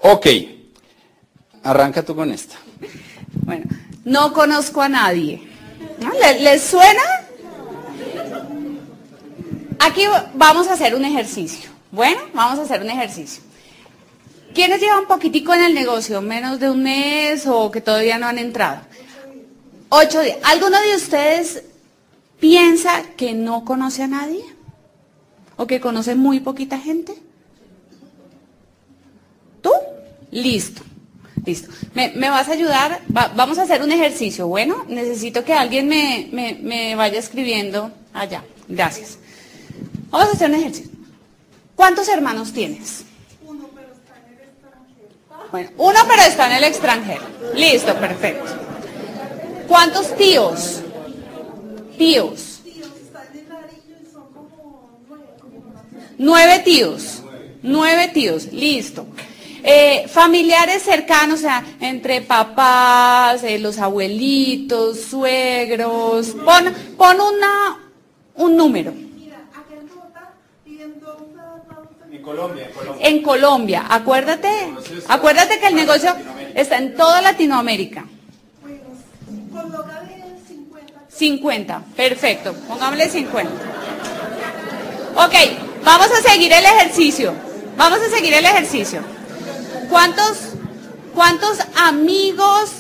Ok, 0.03 0.27
arranca 1.65 2.05
tú 2.05 2.15
con 2.15 2.31
esta. 2.31 2.57
Bueno, 3.45 3.65
no 4.05 4.33
conozco 4.33 4.81
a 4.81 4.89
nadie. 4.89 5.43
¿Les 6.41 6.63
suena? 6.63 7.03
Aquí 9.81 10.03
vamos 10.35 10.69
a 10.69 10.75
hacer 10.75 10.95
un 10.95 11.05
ejercicio. 11.05 11.71
Bueno, 11.91 12.21
vamos 12.33 12.59
a 12.59 12.63
hacer 12.63 12.83
un 12.83 12.91
ejercicio. 12.91 13.43
¿Quiénes 14.55 14.81
llevan 14.81 15.07
poquitico 15.07 15.53
en 15.53 15.65
el 15.65 15.75
negocio? 15.75 16.21
¿Menos 16.21 16.61
de 16.61 16.71
un 16.71 16.83
mes 16.83 17.47
o 17.47 17.71
que 17.71 17.81
todavía 17.81 18.19
no 18.19 18.27
han 18.27 18.39
entrado? 18.39 18.83
Ocho 19.89 20.21
días. 20.21 20.39
¿Alguno 20.45 20.81
de 20.81 20.95
ustedes 20.95 21.65
piensa 22.39 23.03
que 23.17 23.33
no 23.33 23.65
conoce 23.65 24.05
a 24.05 24.09
nadie? 24.09 24.45
¿O 25.57 25.67
que 25.67 25.81
conoce 25.81 26.15
muy 26.15 26.41
poquita 26.41 26.79
gente? 26.79 27.15
¿Tú? 29.61 29.71
Listo. 30.31 30.83
Listo. 31.45 31.71
¿Me, 31.95 32.31
vas 32.31 32.49
a 32.49 32.53
ayudar? 32.53 33.01
vamos 33.09 33.59
a 33.59 33.63
hacer 33.63 33.83
un 33.83 33.93
ejercicio. 33.93 34.47
Bueno, 34.47 34.85
necesito 34.89 35.45
que 35.45 35.53
alguien 35.53 35.89
me, 35.89 36.29
me 36.63 36.95
vaya 36.95 37.19
escribiendo 37.19 37.91
allá. 38.13 38.45
Gracias. 38.69 39.19
Vamos 40.11 40.29
a 40.29 40.33
hacer 40.33 40.49
un 40.49 40.57
ejercicio. 40.57 40.91
¿Cuántos 41.75 42.09
hermanos 42.09 42.53
tienes? 42.53 43.05
Uno, 43.45 43.69
pero 43.75 43.93
está 43.93 44.17
en 44.17 44.33
el 44.33 44.49
extranjero. 44.49 45.51
Bueno, 45.51 45.71
uno, 45.77 45.99
pero 46.09 46.23
está 46.23 46.47
en 46.47 46.53
el 46.53 46.65
extranjero. 46.65 47.23
Listo, 47.55 47.95
perfecto. 47.97 48.53
¿Cuántos 49.67 50.17
tíos? 50.17 50.83
Tíos. 51.99 52.61
Nueve 56.19 56.63
tíos. 56.65 57.23
Nueve 57.63 58.09
tíos, 58.13 58.53
listo. 58.53 59.07
Eh, 59.67 60.07
familiares 60.09 60.83
cercanos, 60.83 61.39
o 61.39 61.43
sea, 61.43 61.65
entre 61.81 62.21
papás, 62.21 63.43
eh, 63.45 63.59
los 63.59 63.79
abuelitos, 63.79 65.01
suegros. 65.01 66.37
Pon, 66.45 66.75
pon 66.99 67.17
una, 67.19 67.79
un 68.35 68.57
número. 68.59 68.93
Colombia, 72.23 72.71
en 73.01 73.23
Colombia. 73.23 73.85
acuérdate, 73.89 74.49
acuérdate 75.09 75.59
que 75.61 75.67
el 75.67 75.75
negocio 75.75 76.15
está 76.55 76.79
en 76.79 76.95
toda 76.95 77.21
Latinoamérica. 77.21 78.05
50, 81.09 81.83
perfecto, 81.97 82.55
pongámosle 82.67 83.09
50. 83.09 83.53
Ok, 85.17 85.35
vamos 85.85 86.09
a 86.11 86.29
seguir 86.29 86.53
el 86.53 86.65
ejercicio. 86.65 87.33
Vamos 87.77 87.99
a 88.01 88.11
seguir 88.11 88.35
el 88.35 88.45
ejercicio. 88.45 89.14
¿Cuántos, 89.89 90.39
cuántos 91.15 91.59
amigos, 91.77 92.71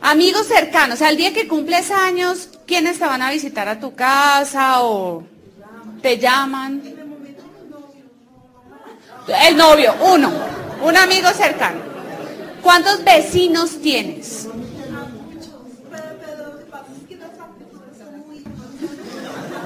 amigos 0.00 0.46
cercanos, 0.46 1.02
al 1.02 1.16
día 1.16 1.32
que 1.32 1.48
cumples 1.48 1.90
años, 1.90 2.48
quiénes 2.66 2.98
te 2.98 3.06
van 3.06 3.22
a 3.22 3.30
visitar 3.30 3.68
a 3.68 3.80
tu 3.80 3.94
casa 3.94 4.82
o 4.82 5.24
te 6.02 6.18
llaman? 6.18 6.82
El 9.46 9.56
novio, 9.56 9.94
uno. 10.00 10.32
Un 10.82 10.96
amigo 10.96 11.28
cercano. 11.30 11.80
¿Cuántos 12.62 13.04
vecinos 13.04 13.80
tienes? 13.80 14.48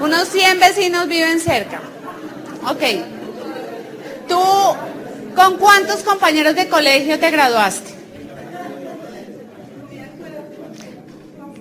Unos 0.01 0.27
100 0.27 0.59
vecinos 0.59 1.07
viven 1.07 1.39
cerca. 1.39 1.81
Ok. 2.67 2.81
¿Tú 4.27 4.41
con 5.35 5.57
cuántos 5.57 6.03
compañeros 6.03 6.55
de 6.55 6.67
colegio 6.67 7.19
te 7.19 7.29
graduaste? 7.31 7.93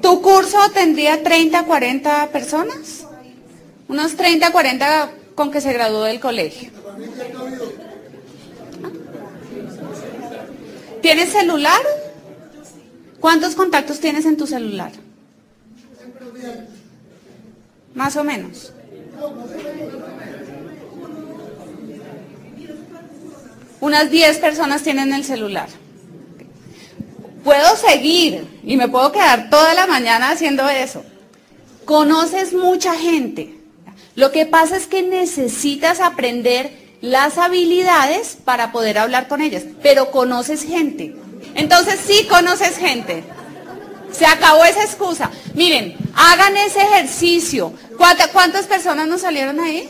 ¿Tu 0.00 0.22
curso 0.22 0.58
tendría 0.72 1.22
30, 1.22 1.64
40 1.64 2.28
personas? 2.28 3.06
Unos 3.88 4.16
30, 4.16 4.52
40 4.52 5.10
con 5.34 5.50
que 5.50 5.60
se 5.60 5.72
graduó 5.72 6.04
del 6.04 6.20
colegio. 6.20 6.70
¿Tienes 11.00 11.30
celular? 11.30 11.80
¿Cuántos 13.20 13.54
contactos 13.54 14.00
tienes 14.00 14.26
en 14.26 14.36
tu 14.36 14.46
celular? 14.46 14.92
Más 17.94 18.16
o 18.16 18.24
menos. 18.24 18.72
Unas 23.84 24.10
10 24.10 24.38
personas 24.38 24.82
tienen 24.82 25.12
el 25.12 25.24
celular. 25.24 25.68
Puedo 27.44 27.76
seguir 27.76 28.62
y 28.64 28.78
me 28.78 28.88
puedo 28.88 29.12
quedar 29.12 29.50
toda 29.50 29.74
la 29.74 29.86
mañana 29.86 30.30
haciendo 30.30 30.66
eso. 30.70 31.04
Conoces 31.84 32.54
mucha 32.54 32.94
gente. 32.94 33.58
Lo 34.14 34.32
que 34.32 34.46
pasa 34.46 34.78
es 34.78 34.86
que 34.86 35.02
necesitas 35.02 36.00
aprender 36.00 36.72
las 37.02 37.36
habilidades 37.36 38.38
para 38.42 38.72
poder 38.72 38.96
hablar 38.96 39.28
con 39.28 39.42
ellas, 39.42 39.64
pero 39.82 40.10
conoces 40.10 40.64
gente. 40.64 41.14
Entonces 41.54 42.00
sí 42.06 42.26
conoces 42.26 42.78
gente. 42.78 43.22
Se 44.12 44.24
acabó 44.24 44.64
esa 44.64 44.82
excusa. 44.82 45.30
Miren, 45.52 45.94
hagan 46.16 46.56
ese 46.56 46.80
ejercicio. 46.80 47.74
¿Cuántas, 47.98 48.64
personas 48.64 49.06
nos 49.08 49.20
salieron 49.20 49.60
ahí? 49.60 49.86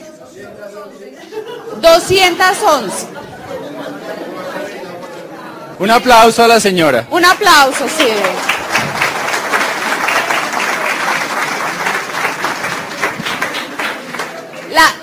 211. 1.80 3.23
Un 5.78 5.90
aplauso 5.90 6.44
a 6.44 6.48
la 6.48 6.60
señora. 6.60 7.06
Un 7.10 7.24
aplauso, 7.24 7.86
sí. 7.88 8.06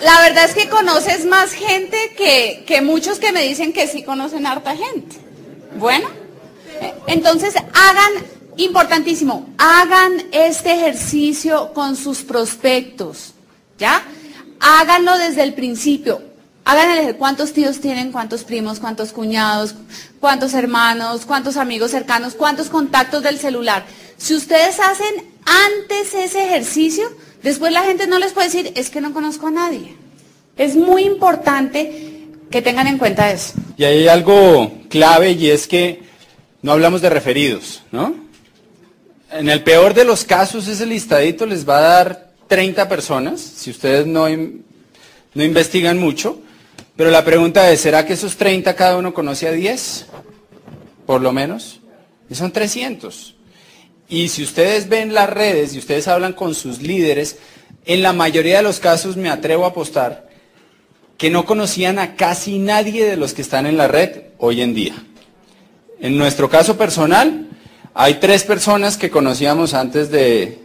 La, 0.03 0.19
verdad 0.21 0.45
es 0.45 0.53
que 0.53 0.69
conoces 0.69 1.25
más 1.25 1.53
gente 1.53 2.13
que, 2.17 2.63
que 2.67 2.81
muchos 2.81 3.19
que 3.19 3.31
me 3.31 3.41
dicen 3.43 3.73
que 3.73 3.87
sí 3.87 4.03
conocen 4.03 4.45
harta 4.45 4.75
gente. 4.75 5.17
Bueno, 5.77 6.09
entonces 7.07 7.55
hagan 7.55 8.11
importantísimo, 8.57 9.49
hagan 9.57 10.23
este 10.31 10.73
ejercicio 10.73 11.71
con 11.73 11.95
sus 11.95 12.19
prospectos, 12.19 13.33
¿ya? 13.77 14.03
Háganlo 14.59 15.17
desde 15.17 15.43
el 15.43 15.53
principio. 15.53 16.30
Háganle 16.71 17.15
cuántos 17.15 17.51
tíos 17.51 17.81
tienen, 17.81 18.13
cuántos 18.13 18.45
primos, 18.45 18.79
cuántos 18.79 19.11
cuñados, 19.11 19.75
cuántos 20.21 20.53
hermanos, 20.53 21.25
cuántos 21.25 21.57
amigos 21.57 21.91
cercanos, 21.91 22.33
cuántos 22.33 22.69
contactos 22.69 23.23
del 23.23 23.39
celular. 23.39 23.83
Si 24.15 24.33
ustedes 24.33 24.79
hacen 24.79 25.25
antes 25.43 26.13
ese 26.13 26.45
ejercicio, 26.45 27.11
después 27.43 27.73
la 27.73 27.83
gente 27.83 28.07
no 28.07 28.19
les 28.19 28.31
puede 28.31 28.47
decir, 28.47 28.71
es 28.77 28.89
que 28.89 29.01
no 29.01 29.11
conozco 29.11 29.47
a 29.47 29.51
nadie. 29.51 29.97
Es 30.55 30.77
muy 30.77 31.03
importante 31.03 32.29
que 32.49 32.61
tengan 32.61 32.87
en 32.87 32.97
cuenta 32.97 33.29
eso. 33.31 33.51
Y 33.75 33.83
hay 33.83 34.07
algo 34.07 34.71
clave 34.87 35.31
y 35.31 35.49
es 35.49 35.67
que 35.67 36.03
no 36.61 36.71
hablamos 36.71 37.01
de 37.01 37.09
referidos, 37.09 37.83
¿no? 37.91 38.15
En 39.29 39.49
el 39.49 39.61
peor 39.61 39.93
de 39.93 40.05
los 40.05 40.23
casos, 40.23 40.69
ese 40.69 40.85
listadito 40.85 41.45
les 41.45 41.67
va 41.67 41.79
a 41.79 41.81
dar 41.81 42.31
30 42.47 42.87
personas, 42.87 43.41
si 43.41 43.71
ustedes 43.71 44.07
no, 44.07 44.29
no 44.29 45.43
investigan 45.43 45.99
mucho. 45.99 46.39
Pero 47.01 47.09
la 47.09 47.25
pregunta 47.25 47.71
es, 47.71 47.81
¿será 47.81 48.05
que 48.05 48.13
esos 48.13 48.37
30 48.37 48.75
cada 48.75 48.95
uno 48.95 49.11
conoce 49.11 49.47
a 49.47 49.51
10? 49.51 50.05
Por 51.07 51.21
lo 51.21 51.33
menos. 51.33 51.79
Y 52.29 52.35
son 52.35 52.51
300. 52.51 53.33
Y 54.07 54.27
si 54.27 54.43
ustedes 54.43 54.87
ven 54.87 55.15
las 55.15 55.27
redes 55.27 55.73
y 55.73 55.79
ustedes 55.79 56.07
hablan 56.07 56.33
con 56.33 56.53
sus 56.53 56.79
líderes, 56.79 57.39
en 57.85 58.03
la 58.03 58.13
mayoría 58.13 58.57
de 58.57 58.61
los 58.61 58.79
casos 58.79 59.17
me 59.17 59.31
atrevo 59.31 59.65
a 59.65 59.69
apostar 59.69 60.29
que 61.17 61.31
no 61.31 61.43
conocían 61.43 61.97
a 61.97 62.15
casi 62.15 62.59
nadie 62.59 63.03
de 63.03 63.17
los 63.17 63.33
que 63.33 63.41
están 63.41 63.65
en 63.65 63.77
la 63.77 63.87
red 63.87 64.25
hoy 64.37 64.61
en 64.61 64.75
día. 64.75 64.93
En 66.01 66.19
nuestro 66.19 66.51
caso 66.51 66.77
personal, 66.77 67.49
hay 67.95 68.19
tres 68.19 68.43
personas 68.43 68.97
que 68.97 69.09
conocíamos 69.09 69.73
antes 69.73 70.11
de, 70.11 70.59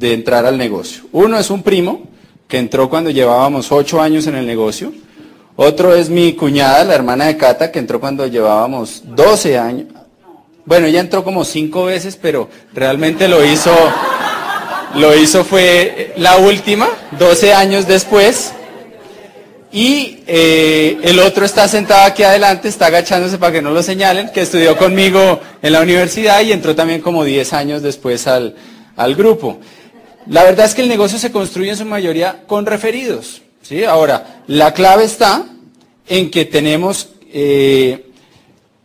entrar 0.00 0.46
al 0.46 0.56
negocio. 0.56 1.02
Uno 1.10 1.36
es 1.36 1.50
un 1.50 1.64
primo, 1.64 2.06
que 2.46 2.58
entró 2.58 2.88
cuando 2.88 3.10
llevábamos 3.10 3.72
ocho 3.72 4.00
años 4.00 4.28
en 4.28 4.36
el 4.36 4.46
negocio. 4.46 4.92
Otro 5.56 5.94
es 5.94 6.10
mi 6.10 6.32
cuñada, 6.32 6.82
la 6.84 6.94
hermana 6.94 7.26
de 7.26 7.36
Cata, 7.36 7.70
que 7.70 7.78
entró 7.78 8.00
cuando 8.00 8.26
llevábamos 8.26 9.02
12 9.04 9.58
años. 9.58 9.86
Bueno, 10.64 10.86
ella 10.86 11.00
entró 11.00 11.22
como 11.22 11.44
cinco 11.44 11.84
veces, 11.84 12.18
pero 12.20 12.48
realmente 12.72 13.28
lo 13.28 13.44
hizo, 13.44 13.70
lo 14.96 15.14
hizo 15.14 15.44
fue 15.44 16.12
la 16.16 16.38
última, 16.38 16.88
12 17.18 17.54
años 17.54 17.86
después. 17.86 18.52
Y 19.70 20.22
eh, 20.26 20.98
el 21.02 21.18
otro 21.18 21.44
está 21.44 21.68
sentado 21.68 22.04
aquí 22.04 22.22
adelante, 22.22 22.68
está 22.68 22.86
agachándose 22.86 23.38
para 23.38 23.52
que 23.52 23.62
no 23.62 23.72
lo 23.72 23.82
señalen, 23.82 24.30
que 24.30 24.42
estudió 24.42 24.76
conmigo 24.76 25.40
en 25.62 25.72
la 25.72 25.82
universidad 25.82 26.40
y 26.42 26.52
entró 26.52 26.74
también 26.74 27.00
como 27.00 27.24
10 27.24 27.52
años 27.52 27.82
después 27.82 28.26
al, 28.26 28.54
grupo. 29.16 29.58
La 30.28 30.44
verdad 30.44 30.66
es 30.66 30.74
que 30.74 30.82
el 30.82 30.88
negocio 30.88 31.18
se 31.18 31.32
construye 31.32 31.70
en 31.70 31.76
su 31.76 31.84
mayoría 31.84 32.44
con 32.46 32.66
referidos. 32.66 33.42
¿Sí? 33.64 33.82
Ahora, 33.84 34.42
la 34.46 34.72
clave 34.72 35.04
está 35.04 35.44
en 36.06 36.30
que 36.30 36.44
tenemos 36.44 37.08
eh, 37.32 38.10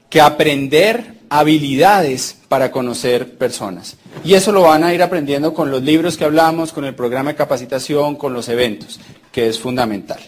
que 0.10 0.22
aprender 0.22 1.20
habilidades 1.30 2.38
para 2.48 2.72
conocer 2.72 3.38
personas. 3.38 3.98
Y 4.24 4.34
eso 4.34 4.52
lo 4.52 4.64
van 4.64 4.84
a 4.84 4.94
ir 4.94 5.04
aprendiendo 5.04 5.54
con 5.54 5.70
los 5.70 5.84
libros 5.84 6.18
que 6.18 6.26
hablamos, 6.26 6.74
con 6.74 6.86
el 6.86 6.96
programa 6.96 7.32
de 7.32 7.36
capacitación, 7.36 8.16
con 8.16 8.34
los 8.34 8.50
eventos, 8.50 9.00
que 9.32 9.48
es 9.48 9.60
fundamental. 9.60 10.20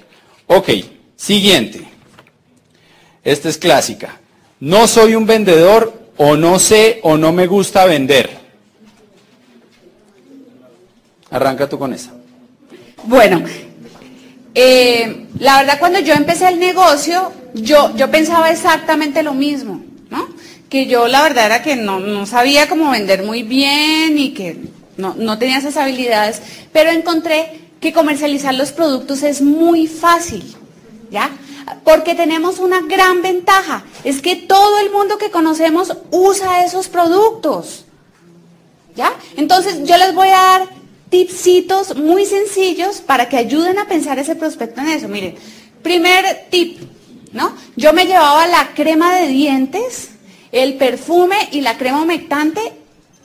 Ok, 0.45 0.69
siguiente. 1.15 1.87
Esta 3.23 3.49
es 3.49 3.57
clásica. 3.57 4.19
No 4.59 4.87
soy 4.87 5.15
un 5.15 5.25
vendedor 5.25 6.11
o 6.17 6.35
no 6.35 6.59
sé 6.59 6.99
o 7.01 7.17
no 7.17 7.31
me 7.31 7.47
gusta 7.47 7.85
vender. 7.85 8.29
Arranca 11.31 11.67
tú 11.67 11.79
con 11.79 11.93
esa. 11.93 12.11
Bueno, 13.03 13.43
eh, 14.53 15.27
la 15.39 15.57
verdad 15.57 15.79
cuando 15.79 15.99
yo 15.99 16.13
empecé 16.13 16.47
el 16.49 16.59
negocio, 16.59 17.31
yo, 17.53 17.95
yo 17.95 18.11
pensaba 18.11 18.49
exactamente 18.51 19.23
lo 19.23 19.33
mismo, 19.33 19.81
¿no? 20.09 20.27
Que 20.69 20.87
yo 20.87 21.07
la 21.07 21.23
verdad 21.23 21.45
era 21.45 21.61
que 21.61 21.75
no, 21.75 21.99
no 21.99 22.25
sabía 22.25 22.67
cómo 22.67 22.91
vender 22.91 23.23
muy 23.23 23.43
bien 23.43 24.17
y 24.17 24.33
que 24.33 24.57
no, 24.97 25.15
no 25.17 25.37
tenía 25.37 25.57
esas 25.57 25.77
habilidades, 25.77 26.41
pero 26.71 26.91
encontré 26.91 27.59
que 27.79 27.93
comercializar 27.93 28.53
los 28.53 28.71
productos 28.71 29.23
es 29.23 29.41
muy 29.41 29.87
fácil, 29.87 30.55
¿ya? 31.09 31.31
Porque 31.83 32.13
tenemos 32.15 32.59
una 32.59 32.81
gran 32.81 33.21
ventaja, 33.21 33.83
es 34.03 34.21
que 34.21 34.35
todo 34.35 34.79
el 34.79 34.91
mundo 34.91 35.17
que 35.17 35.31
conocemos 35.31 35.95
usa 36.11 36.63
esos 36.65 36.89
productos, 36.89 37.85
¿ya? 38.95 39.11
Entonces 39.37 39.83
yo 39.83 39.97
les 39.97 40.13
voy 40.13 40.27
a 40.27 40.41
dar 40.41 40.80
tipsitos 41.11 41.97
muy 41.97 42.25
sencillos 42.25 43.01
para 43.01 43.29
que 43.29 43.37
ayuden 43.37 43.77
a 43.77 43.87
pensar 43.87 44.17
ese 44.17 44.35
prospecto 44.35 44.81
en 44.81 44.87
eso. 44.87 45.07
Miren, 45.09 45.35
primer 45.83 46.47
tip, 46.49 46.79
¿no? 47.33 47.53
Yo 47.75 47.93
me 47.93 48.05
llevaba 48.05 48.47
la 48.47 48.69
crema 48.73 49.13
de 49.15 49.27
dientes, 49.27 50.11
el 50.53 50.75
perfume 50.75 51.35
y 51.51 51.61
la 51.61 51.77
crema 51.77 52.01
humectante 52.01 52.61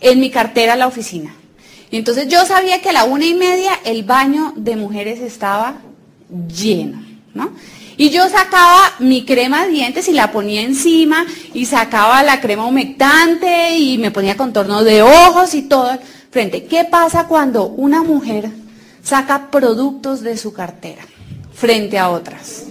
en 0.01 0.20
mi 0.20 0.31
cartera 0.31 0.75
a 0.75 0.77
la 0.77 0.88
oficina. 0.88 1.35
Entonces 1.92 2.27
yo 2.29 2.44
sabía 2.44 2.83
que 2.83 2.88
a 2.88 2.92
la 2.92 3.05
una 3.05 3.25
y 3.25 3.35
media 3.35 3.70
el 3.85 4.03
baño 4.03 4.53
de 4.57 4.75
mujeres 4.75 5.20
estaba 5.20 5.79
lleno, 6.49 7.01
¿no? 7.35 7.53
Y 7.96 8.11
yo 8.11 8.29
sacaba 8.29 8.94
mi 8.99 9.25
crema 9.25 9.64
de 9.64 9.72
dientes 9.72 10.09
y 10.09 10.12
la 10.12 10.33
ponía 10.33 10.61
encima 10.61 11.25
y 11.55 11.64
sacaba 11.66 12.22
la 12.25 12.40
crema 12.40 12.66
humectante 12.66 13.79
y 13.79 13.96
me 13.96 14.11
ponía 14.11 14.37
contorno 14.37 14.83
de 14.83 15.03
ojos 15.03 15.55
y 15.55 15.62
todo 15.62 15.96
frente. 16.37 16.66
¿Qué 16.66 16.85
pasa 16.85 17.29
cuando 17.29 17.64
una 17.64 18.03
mujer 18.03 18.51
saca 19.03 19.51
productos 19.51 20.20
de 20.20 20.37
su 20.37 20.53
cartera 20.53 21.03
frente 21.55 21.99
a 21.99 22.11
otras? 22.11 22.64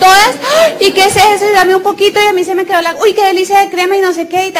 Todas, 0.00 0.34
¿y 0.80 0.90
qué 0.90 1.04
es 1.04 1.14
eso? 1.14 1.48
Y 1.48 1.54
dame 1.54 1.76
un 1.76 1.84
poquito 1.84 2.18
y 2.20 2.26
a 2.26 2.32
mí 2.32 2.42
se 2.42 2.56
me 2.56 2.66
quedó 2.66 2.82
la, 2.82 2.96
uy, 3.00 3.14
qué 3.14 3.26
delicia 3.26 3.60
de 3.60 3.70
crema 3.70 3.96
y 3.96 4.00
no 4.00 4.12
sé 4.12 4.26
qué. 4.26 4.52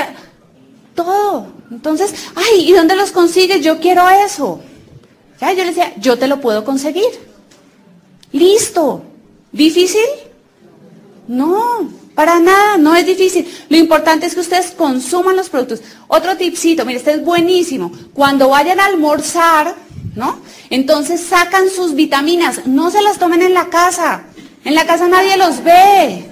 Todo. 0.94 1.48
Entonces, 1.72 2.14
ay, 2.36 2.70
¿y 2.70 2.72
dónde 2.72 2.94
los 2.94 3.10
consigues? 3.10 3.64
Yo 3.64 3.80
quiero 3.80 4.08
eso. 4.08 4.60
Ya, 5.40 5.50
yo 5.50 5.64
le 5.64 5.70
decía, 5.70 5.92
yo 5.96 6.16
te 6.16 6.28
lo 6.28 6.40
puedo 6.40 6.64
conseguir. 6.64 7.10
Listo. 8.30 9.02
¿Difícil? 9.50 10.06
No, 11.26 11.90
para 12.18 12.40
nada, 12.40 12.78
no 12.78 12.96
es 12.96 13.06
difícil. 13.06 13.46
Lo 13.68 13.76
importante 13.76 14.26
es 14.26 14.34
que 14.34 14.40
ustedes 14.40 14.72
consuman 14.72 15.36
los 15.36 15.50
productos. 15.50 15.82
Otro 16.08 16.36
tipcito, 16.36 16.84
mire, 16.84 16.98
este 16.98 17.12
es 17.12 17.24
buenísimo. 17.24 17.92
Cuando 18.12 18.48
vayan 18.48 18.80
a 18.80 18.86
almorzar, 18.86 19.76
¿no? 20.16 20.40
Entonces 20.68 21.20
sacan 21.20 21.70
sus 21.70 21.94
vitaminas, 21.94 22.66
no 22.66 22.90
se 22.90 23.02
las 23.02 23.20
tomen 23.20 23.42
en 23.42 23.54
la 23.54 23.66
casa. 23.66 24.24
En 24.64 24.74
la 24.74 24.84
casa 24.84 25.06
nadie 25.06 25.36
los 25.36 25.62
ve. 25.62 26.24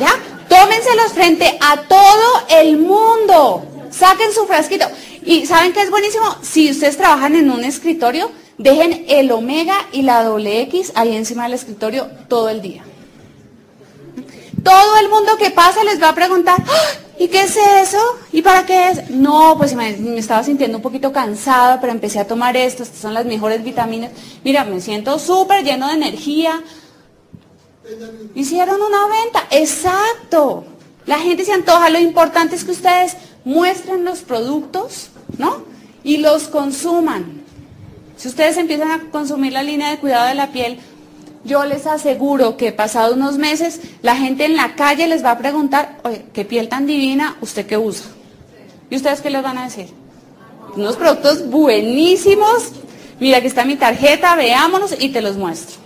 ¿Ya? 0.00 0.10
Tómenselos 0.48 1.12
frente 1.12 1.56
a 1.60 1.80
todo 1.82 2.58
el 2.60 2.78
mundo. 2.78 3.68
Saquen 3.92 4.32
su 4.34 4.46
frasquito. 4.46 4.86
Y 5.24 5.46
¿saben 5.46 5.72
qué 5.72 5.82
es 5.82 5.90
buenísimo? 5.92 6.38
Si 6.42 6.72
ustedes 6.72 6.96
trabajan 6.96 7.36
en 7.36 7.52
un 7.52 7.62
escritorio, 7.62 8.32
dejen 8.56 9.04
el 9.08 9.30
omega 9.30 9.76
y 9.92 10.02
la 10.02 10.24
doble 10.24 10.60
X 10.62 10.90
ahí 10.96 11.14
encima 11.14 11.44
del 11.44 11.52
escritorio 11.52 12.08
todo 12.26 12.48
el 12.48 12.60
día. 12.62 12.82
Todo 14.68 14.98
el 14.98 15.08
mundo 15.08 15.38
que 15.38 15.50
pasa 15.50 15.82
les 15.82 15.98
va 15.98 16.10
a 16.10 16.14
preguntar, 16.14 16.62
¡Ah! 16.68 16.98
¿y 17.18 17.28
qué 17.28 17.40
es 17.40 17.56
eso? 17.56 17.98
¿Y 18.32 18.42
para 18.42 18.66
qué 18.66 18.90
es? 18.90 19.08
No, 19.08 19.54
pues 19.56 19.74
me, 19.74 20.18
estaba 20.18 20.44
sintiendo 20.44 20.76
un 20.76 20.82
poquito 20.82 21.10
cansada, 21.10 21.80
pero 21.80 21.90
empecé 21.90 22.18
a 22.18 22.26
tomar 22.26 22.54
esto, 22.54 22.82
estas 22.82 22.98
son 22.98 23.14
las 23.14 23.24
mejores 23.24 23.64
vitaminas. 23.64 24.10
Mira, 24.44 24.64
me 24.64 24.82
siento 24.82 25.18
súper 25.18 25.64
lleno 25.64 25.88
de 25.88 25.94
energía. 25.94 26.62
Hicieron 28.34 28.82
una 28.82 29.06
venta, 29.06 29.46
exacto. 29.52 30.66
La 31.06 31.18
gente 31.18 31.46
se 31.46 31.54
antoja, 31.54 31.88
lo 31.88 31.98
importante 31.98 32.54
es 32.54 32.64
que 32.64 32.72
ustedes 32.72 33.16
muestren 33.46 34.04
los 34.04 34.18
productos, 34.18 35.08
¿no? 35.38 35.64
Y 36.04 36.18
los 36.18 36.48
consuman. 36.48 37.42
Si 38.18 38.28
ustedes 38.28 38.58
empiezan 38.58 38.90
a 38.90 39.10
consumir 39.10 39.54
la 39.54 39.62
línea 39.62 39.88
de 39.88 39.98
cuidado 39.98 40.28
de 40.28 40.34
la 40.34 40.52
piel, 40.52 40.78
yo 41.44 41.64
les 41.64 41.86
aseguro 41.86 42.56
que 42.56 42.72
pasados 42.72 43.16
unos 43.16 43.38
meses 43.38 43.80
la 44.02 44.16
gente 44.16 44.44
en 44.44 44.56
la 44.56 44.74
calle 44.74 45.06
les 45.06 45.24
va 45.24 45.32
a 45.32 45.38
preguntar, 45.38 45.98
oye, 46.04 46.24
qué 46.32 46.44
piel 46.44 46.68
tan 46.68 46.86
divina, 46.86 47.36
¿usted 47.40 47.66
qué 47.66 47.76
usa? 47.76 48.06
¿Y 48.90 48.96
ustedes 48.96 49.20
qué 49.20 49.30
les 49.30 49.42
van 49.42 49.58
a 49.58 49.64
decir? 49.64 49.88
Unos 50.74 50.96
productos 50.96 51.48
buenísimos. 51.48 52.72
Mira, 53.20 53.38
aquí 53.38 53.46
está 53.46 53.64
mi 53.64 53.76
tarjeta, 53.76 54.36
veámonos 54.36 54.94
y 54.98 55.08
te 55.10 55.20
los 55.20 55.36
muestro. 55.36 55.76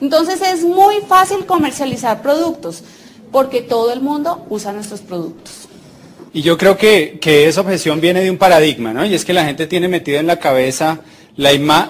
Entonces 0.00 0.40
es 0.42 0.64
muy 0.64 0.96
fácil 1.06 1.46
comercializar 1.46 2.22
productos 2.22 2.82
porque 3.30 3.60
todo 3.60 3.92
el 3.92 4.00
mundo 4.00 4.44
usa 4.48 4.72
nuestros 4.72 5.00
productos. 5.00 5.68
Y 6.32 6.42
yo 6.42 6.56
creo 6.56 6.76
que, 6.76 7.18
esa 7.22 7.60
objeción 7.60 8.00
viene 8.00 8.22
de 8.22 8.30
un 8.30 8.38
paradigma, 8.38 8.92
¿no? 8.92 9.04
Y 9.04 9.14
es 9.14 9.24
que 9.24 9.32
la 9.32 9.44
gente 9.44 9.66
tiene 9.66 9.88
metido 9.88 10.18
en 10.18 10.26
la 10.26 10.38
cabeza 10.38 11.00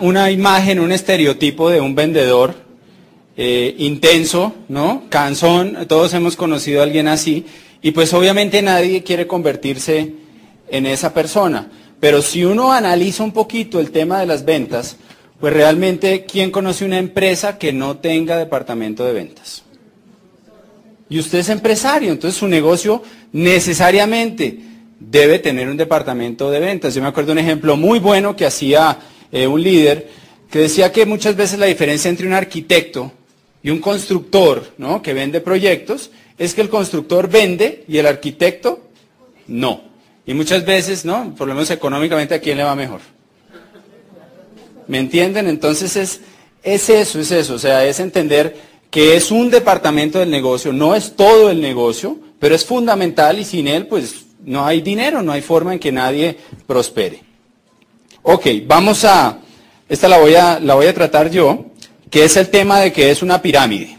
una 0.01 0.31
imagen, 0.31 0.81
un 0.81 0.93
estereotipo 0.93 1.71
de 1.71 1.81
un 1.81 1.95
vendedor 1.95 2.70
eh, 3.43 3.75
intenso, 3.79 4.53
¿no? 4.69 5.05
Cansón, 5.09 5.87
todos 5.89 6.13
hemos 6.13 6.37
conocido 6.37 6.81
a 6.81 6.83
alguien 6.83 7.09
así, 7.09 7.47
y 7.81 7.93
pues 7.93 8.13
obviamente 8.13 8.61
nadie 8.61 9.03
quiere 9.03 9.27
convertirse 9.27 10.13
en 10.69 10.85
esa 10.85 11.15
persona. 11.15 11.71
Pero 12.01 12.21
si 12.21 12.45
uno 12.45 12.71
analiza 12.71 13.25
un 13.25 13.33
poquito 13.33 13.81
el 13.81 13.93
tema 13.93 14.21
de 14.21 14.27
las 14.27 14.45
ventas, 14.45 14.99
pues 15.41 15.55
realmente, 15.55 16.27
¿quién 16.31 16.51
conoce 16.51 16.85
una 16.85 16.99
empresa 16.99 17.57
que 17.57 17.73
no 17.73 17.97
tenga 17.97 18.37
departamento 18.37 19.07
de 19.07 19.15
ventas? 19.15 19.63
Y 21.09 21.19
usted 21.19 21.39
es 21.39 21.49
empresario, 21.49 22.13
entonces 22.13 22.39
su 22.39 22.47
negocio 22.47 23.03
necesariamente 23.33 24.59
debe 24.99 25.39
tener 25.39 25.67
un 25.71 25.79
departamento 25.79 26.51
de 26.51 26.61
ventas. 26.61 26.95
Yo 26.95 27.01
me 27.01 27.09
acuerdo 27.09 27.33
un 27.33 27.39
ejemplo 27.39 27.79
muy 27.79 28.01
bueno 28.01 28.37
que 28.37 28.45
hacía 28.45 28.99
eh, 29.33 29.47
un 29.47 29.63
líder 29.63 30.11
que 30.51 30.59
decía 30.59 30.93
que 30.93 31.07
muchas 31.07 31.37
veces 31.37 31.59
la 31.59 31.65
diferencia 31.65 32.11
entre 32.11 32.27
un 32.27 32.35
arquitecto 32.35 33.13
y 33.63 33.71
un 33.71 33.81
constructor 33.81 34.73
¿no? 34.79 35.03
que 35.03 35.15
vende 35.15 35.41
proyectos 35.41 36.11
es 36.39 36.55
que 36.55 36.63
el 36.63 36.71
constructor 36.71 37.29
vende 37.29 37.85
y 37.87 37.99
el 37.99 38.07
arquitecto 38.07 38.81
no. 39.47 39.83
Y 40.27 40.35
muchas 40.35 40.65
veces, 40.65 41.05
¿no? 41.05 41.35
Por 41.37 41.49
lo 41.49 41.55
menos 41.55 41.71
económicamente, 41.71 42.35
¿a 42.35 42.41
quién 42.41 42.57
le 42.57 42.65
va 42.65 42.75
mejor? 42.75 43.01
¿Me 44.87 44.99
entienden? 44.99 45.49
Entonces 45.49 45.97
es, 45.97 46.21
es 46.63 46.89
eso, 46.89 47.21
es 47.21 47.31
eso. 47.31 47.55
O 47.55 47.59
sea, 47.59 47.85
es 47.85 48.01
entender 48.01 48.57
que 48.91 49.17
es 49.17 49.31
un 49.31 49.51
departamento 49.51 50.19
del 50.19 50.31
negocio, 50.31 50.73
no 50.73 50.95
es 50.95 51.15
todo 51.15 51.51
el 51.51 51.61
negocio, 51.61 52.19
pero 52.39 52.55
es 52.55 52.65
fundamental 52.65 53.39
y 53.39 53.45
sin 53.45 53.69
él, 53.69 53.87
pues 53.87 54.27
no 54.45 54.67
hay 54.67 54.81
dinero, 54.81 55.23
no 55.23 55.33
hay 55.33 55.43
forma 55.43 55.73
en 55.73 55.79
que 55.79 55.93
nadie 55.93 56.39
prospere. 56.67 57.23
Ok, 58.23 58.47
vamos 58.67 59.05
a, 59.05 59.39
esta 59.89 60.09
la 60.09 60.19
voy 60.19 60.35
a, 60.35 60.59
la 60.59 60.75
voy 60.75 60.87
a 60.87 60.95
tratar 60.95 61.31
yo, 61.31 61.67
que 62.11 62.25
es 62.25 62.37
el 62.37 62.49
tema 62.49 62.81
de 62.81 62.93
que 62.93 63.11
es 63.11 63.23
una 63.23 63.41
pirámide. 63.41 63.97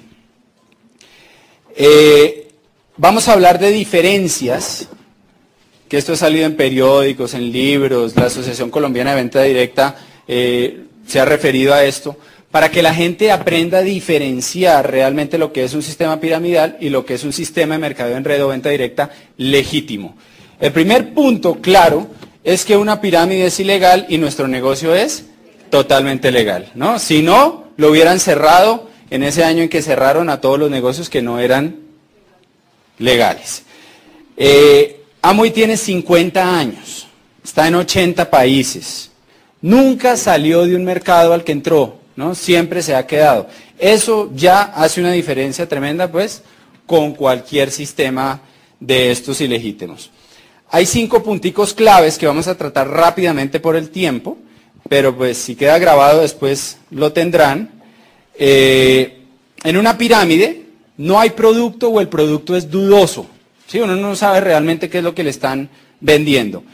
Eh, 1.75 2.49
vamos 2.97 3.27
a 3.27 3.33
hablar 3.33 3.57
de 3.57 3.71
diferencias, 3.71 4.89
que 5.87 5.97
esto 5.97 6.13
ha 6.13 6.17
salido 6.17 6.45
en 6.45 6.55
periódicos, 6.55 7.33
en 7.33 7.51
libros, 7.51 8.15
la 8.15 8.25
Asociación 8.25 8.69
Colombiana 8.69 9.11
de 9.11 9.15
Venta 9.15 9.41
Directa 9.41 9.95
eh, 10.27 10.83
se 11.07 11.19
ha 11.19 11.25
referido 11.25 11.73
a 11.73 11.83
esto, 11.83 12.17
para 12.51 12.69
que 12.69 12.83
la 12.83 12.93
gente 12.93 13.31
aprenda 13.31 13.77
a 13.77 13.81
diferenciar 13.81 14.91
realmente 14.91 15.37
lo 15.37 15.53
que 15.53 15.63
es 15.63 15.73
un 15.73 15.81
sistema 15.81 16.19
piramidal 16.19 16.77
y 16.81 16.89
lo 16.89 17.05
que 17.05 17.13
es 17.13 17.23
un 17.23 17.31
sistema 17.31 17.75
de 17.75 17.79
mercado 17.79 18.15
en 18.15 18.25
red 18.25 18.43
o 18.43 18.49
venta 18.49 18.69
directa 18.69 19.09
legítimo. 19.37 20.17
El 20.59 20.73
primer 20.73 21.13
punto 21.13 21.55
claro 21.61 22.07
es 22.43 22.65
que 22.65 22.75
una 22.75 22.99
pirámide 22.99 23.45
es 23.45 23.59
ilegal 23.59 24.05
y 24.09 24.17
nuestro 24.17 24.49
negocio 24.49 24.93
es 24.93 25.25
totalmente 25.69 26.29
legal. 26.29 26.71
¿no? 26.75 26.99
Si 26.99 27.21
no, 27.21 27.70
lo 27.77 27.89
hubieran 27.89 28.19
cerrado 28.19 28.89
en 29.09 29.23
ese 29.23 29.43
año 29.43 29.63
en 29.63 29.69
que 29.69 29.81
cerraron 29.81 30.29
a 30.29 30.41
todos 30.41 30.57
los 30.59 30.71
negocios 30.71 31.09
que 31.09 31.21
no 31.21 31.39
eran 31.39 31.77
legales. 32.97 33.63
Eh, 34.37 35.03
Amway 35.21 35.51
tiene 35.51 35.77
50 35.77 36.57
años, 36.57 37.07
está 37.43 37.67
en 37.67 37.75
80 37.75 38.29
países, 38.29 39.11
nunca 39.61 40.17
salió 40.17 40.65
de 40.65 40.75
un 40.75 40.83
mercado 40.83 41.33
al 41.33 41.43
que 41.43 41.51
entró, 41.51 41.99
¿no? 42.15 42.33
siempre 42.33 42.81
se 42.81 42.95
ha 42.95 43.05
quedado. 43.05 43.47
Eso 43.77 44.31
ya 44.33 44.61
hace 44.61 45.01
una 45.01 45.11
diferencia 45.11 45.67
tremenda 45.67 46.11
pues 46.11 46.43
con 46.85 47.13
cualquier 47.13 47.71
sistema 47.71 48.41
de 48.79 49.11
estos 49.11 49.41
ilegítimos. 49.41 50.09
Hay 50.69 50.85
cinco 50.85 51.21
punticos 51.21 51.73
claves 51.73 52.17
que 52.17 52.27
vamos 52.27 52.47
a 52.47 52.57
tratar 52.57 52.87
rápidamente 52.89 53.59
por 53.59 53.75
el 53.75 53.89
tiempo, 53.89 54.37
pero 54.91 55.15
pues 55.15 55.37
si 55.37 55.55
queda 55.55 55.79
grabado 55.79 56.19
después 56.19 56.77
lo 56.89 57.13
tendrán. 57.13 57.69
Eh, 58.37 59.21
en 59.63 59.77
una 59.77 59.97
pirámide 59.97 60.63
no 60.97 61.17
hay 61.17 61.29
producto 61.29 61.87
o 61.87 62.01
el 62.01 62.09
producto 62.09 62.57
es 62.57 62.69
dudoso. 62.69 63.25
¿sí? 63.67 63.79
Uno 63.79 63.95
no 63.95 64.17
sabe 64.17 64.41
realmente 64.41 64.89
qué 64.89 64.97
es 64.97 65.03
lo 65.05 65.15
que 65.15 65.23
le 65.23 65.29
están 65.29 65.69
vendiendo. 66.01 66.65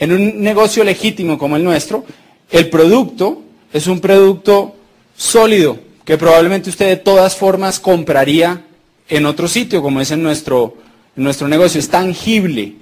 En 0.00 0.10
un 0.10 0.42
negocio 0.42 0.82
legítimo 0.82 1.38
como 1.38 1.54
el 1.54 1.62
nuestro, 1.62 2.04
el 2.50 2.68
producto 2.70 3.44
es 3.72 3.86
un 3.86 4.00
producto 4.00 4.74
sólido 5.16 5.78
que 6.04 6.18
probablemente 6.18 6.70
usted 6.70 6.88
de 6.88 6.96
todas 6.96 7.36
formas 7.36 7.78
compraría 7.78 8.64
en 9.08 9.26
otro 9.26 9.46
sitio, 9.46 9.80
como 9.80 10.00
es 10.00 10.10
en 10.10 10.24
nuestro, 10.24 10.76
en 11.16 11.22
nuestro 11.22 11.46
negocio. 11.46 11.78
Es 11.78 11.88
tangible 11.88 12.74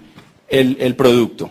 el, 0.49 0.95
producto. 0.97 1.51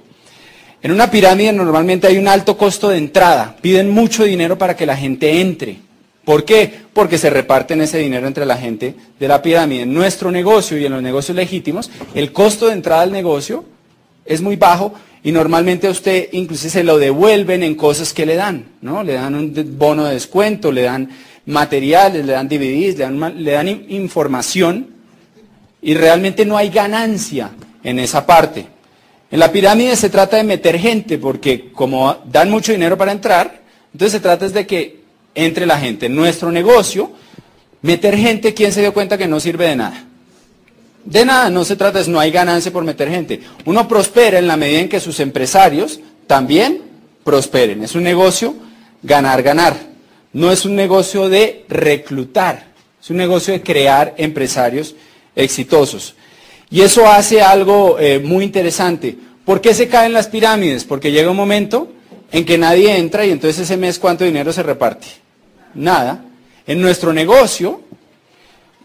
En 0.84 0.92
una 0.92 1.12
pirámide 1.12 1.54
normalmente 1.54 2.08
hay 2.08 2.18
un 2.18 2.28
alto 2.28 2.58
costo 2.58 2.90
de 2.90 2.98
entrada. 2.98 3.56
Piden 3.62 3.90
mucho 3.92 4.24
dinero 4.24 4.58
para 4.58 4.76
que 4.76 4.86
la 4.86 4.98
gente 4.98 5.40
entre. 5.42 5.78
¿Por 6.26 6.44
qué? 6.44 6.72
Porque 6.94 7.18
se 7.18 7.30
reparten 7.30 7.82
ese 7.82 8.00
dinero 8.00 8.28
entre 8.28 8.46
la 8.46 8.58
gente 8.58 8.96
de 9.20 9.28
la 9.28 9.42
pirámide. 9.42 9.84
En 9.84 9.94
nuestro 9.94 10.32
negocio 10.32 10.78
y 10.78 10.86
en 10.86 10.94
los 10.94 11.02
negocios 11.02 11.36
legítimos, 11.36 11.92
el 12.16 12.32
costo 12.32 12.68
de 12.68 12.74
entrada 12.74 13.02
al 13.02 13.12
negocio 13.12 13.66
es 14.26 14.42
muy 14.42 14.56
bajo 14.56 14.94
y 15.24 15.32
normalmente 15.32 15.88
a 15.88 15.92
usted 15.92 16.30
inclusive 16.32 16.70
se 16.72 16.84
lo 16.84 16.98
devuelven 16.98 17.64
en 17.64 17.76
cosas 17.76 18.14
que 18.14 18.26
le 18.26 18.36
dan, 18.36 18.66
¿no? 18.82 19.04
Le 19.04 19.14
dan 19.14 19.36
un 19.36 19.78
bono 19.78 20.06
de 20.06 20.14
descuento, 20.14 20.72
le 20.72 20.84
dan 20.84 21.10
materiales, 21.46 22.26
le 22.26 22.34
dan 22.34 22.48
DVDs, 22.48 22.98
le 22.98 23.04
dan, 23.04 23.44
le 23.44 23.52
dan 23.52 23.68
información 23.68 24.88
y 25.82 25.94
realmente 25.94 26.46
no 26.46 26.58
hay 26.58 26.70
ganancia 26.70 27.52
en 27.84 28.00
esa 28.00 28.26
parte. 28.26 28.68
En 29.32 29.40
la 29.40 29.52
pirámide 29.52 29.96
se 29.96 30.10
trata 30.10 30.38
de 30.38 30.44
meter 30.44 30.78
gente, 30.78 31.18
porque 31.18 31.72
como 31.72 32.18
dan 32.26 32.52
mucho 32.52 32.74
dinero 32.74 32.98
para 32.98 33.14
entrar, 33.14 33.62
entonces 33.94 34.12
se 34.12 34.20
trata 34.20 34.50
de 34.50 34.68
que 34.68 35.02
entre 35.34 35.66
la 35.66 35.80
gente. 35.80 36.08
En 36.08 36.16
nuestro 36.16 36.52
negocio, 36.52 37.12
meter 37.82 38.18
gente, 38.18 38.54
¿quién 38.54 38.74
se 38.74 38.82
dio 38.82 38.94
cuenta 38.94 39.18
que 39.18 39.28
no 39.28 39.40
sirve 39.40 39.68
de 39.68 39.76
nada? 39.78 40.06
De 41.06 41.26
nada, 41.26 41.50
no 41.50 41.64
se 41.64 41.78
trata, 41.78 42.04
no 42.08 42.20
hay 42.20 42.30
ganancia 42.30 42.72
por 42.74 42.84
meter 42.84 43.10
gente. 43.10 43.42
Uno 43.66 43.88
prospera 43.88 44.38
en 44.38 44.48
la 44.48 44.58
medida 44.58 44.82
en 44.82 44.90
que 44.90 45.00
sus 45.00 45.20
empresarios 45.22 46.02
también 46.28 46.82
prosperen. 47.24 47.84
Es 47.84 47.96
un 47.96 48.04
negocio 48.04 48.54
ganar, 49.02 49.42
ganar. 49.42 49.76
No 50.34 50.52
es 50.52 50.66
un 50.66 50.76
negocio 50.76 51.30
de 51.30 51.66
reclutar, 51.68 52.68
es 53.02 53.10
un 53.10 53.18
negocio 53.18 53.54
de 53.54 53.62
crear 53.62 54.14
empresarios 54.18 54.96
exitosos. 55.36 56.16
Y 56.72 56.82
eso 56.82 57.06
hace 57.06 57.42
algo 57.42 58.00
eh, 58.00 58.20
muy 58.20 58.46
interesante. 58.46 59.18
¿Por 59.44 59.60
qué 59.60 59.74
se 59.74 59.90
caen 59.90 60.14
las 60.14 60.28
pirámides? 60.28 60.86
Porque 60.86 61.12
llega 61.12 61.30
un 61.30 61.38
momento 61.38 61.92
en 62.32 62.46
que 62.46 62.58
nadie 62.58 62.98
entra 62.98 63.26
y 63.26 63.32
entonces 63.32 63.60
ese 63.60 63.76
mes 63.76 64.00
cuánto 64.00 64.24
dinero 64.24 64.54
se 64.54 64.64
reparte. 64.64 65.08
Nada. 65.76 66.24
En 66.66 66.82
nuestro 66.82 67.12
negocio 67.12 67.82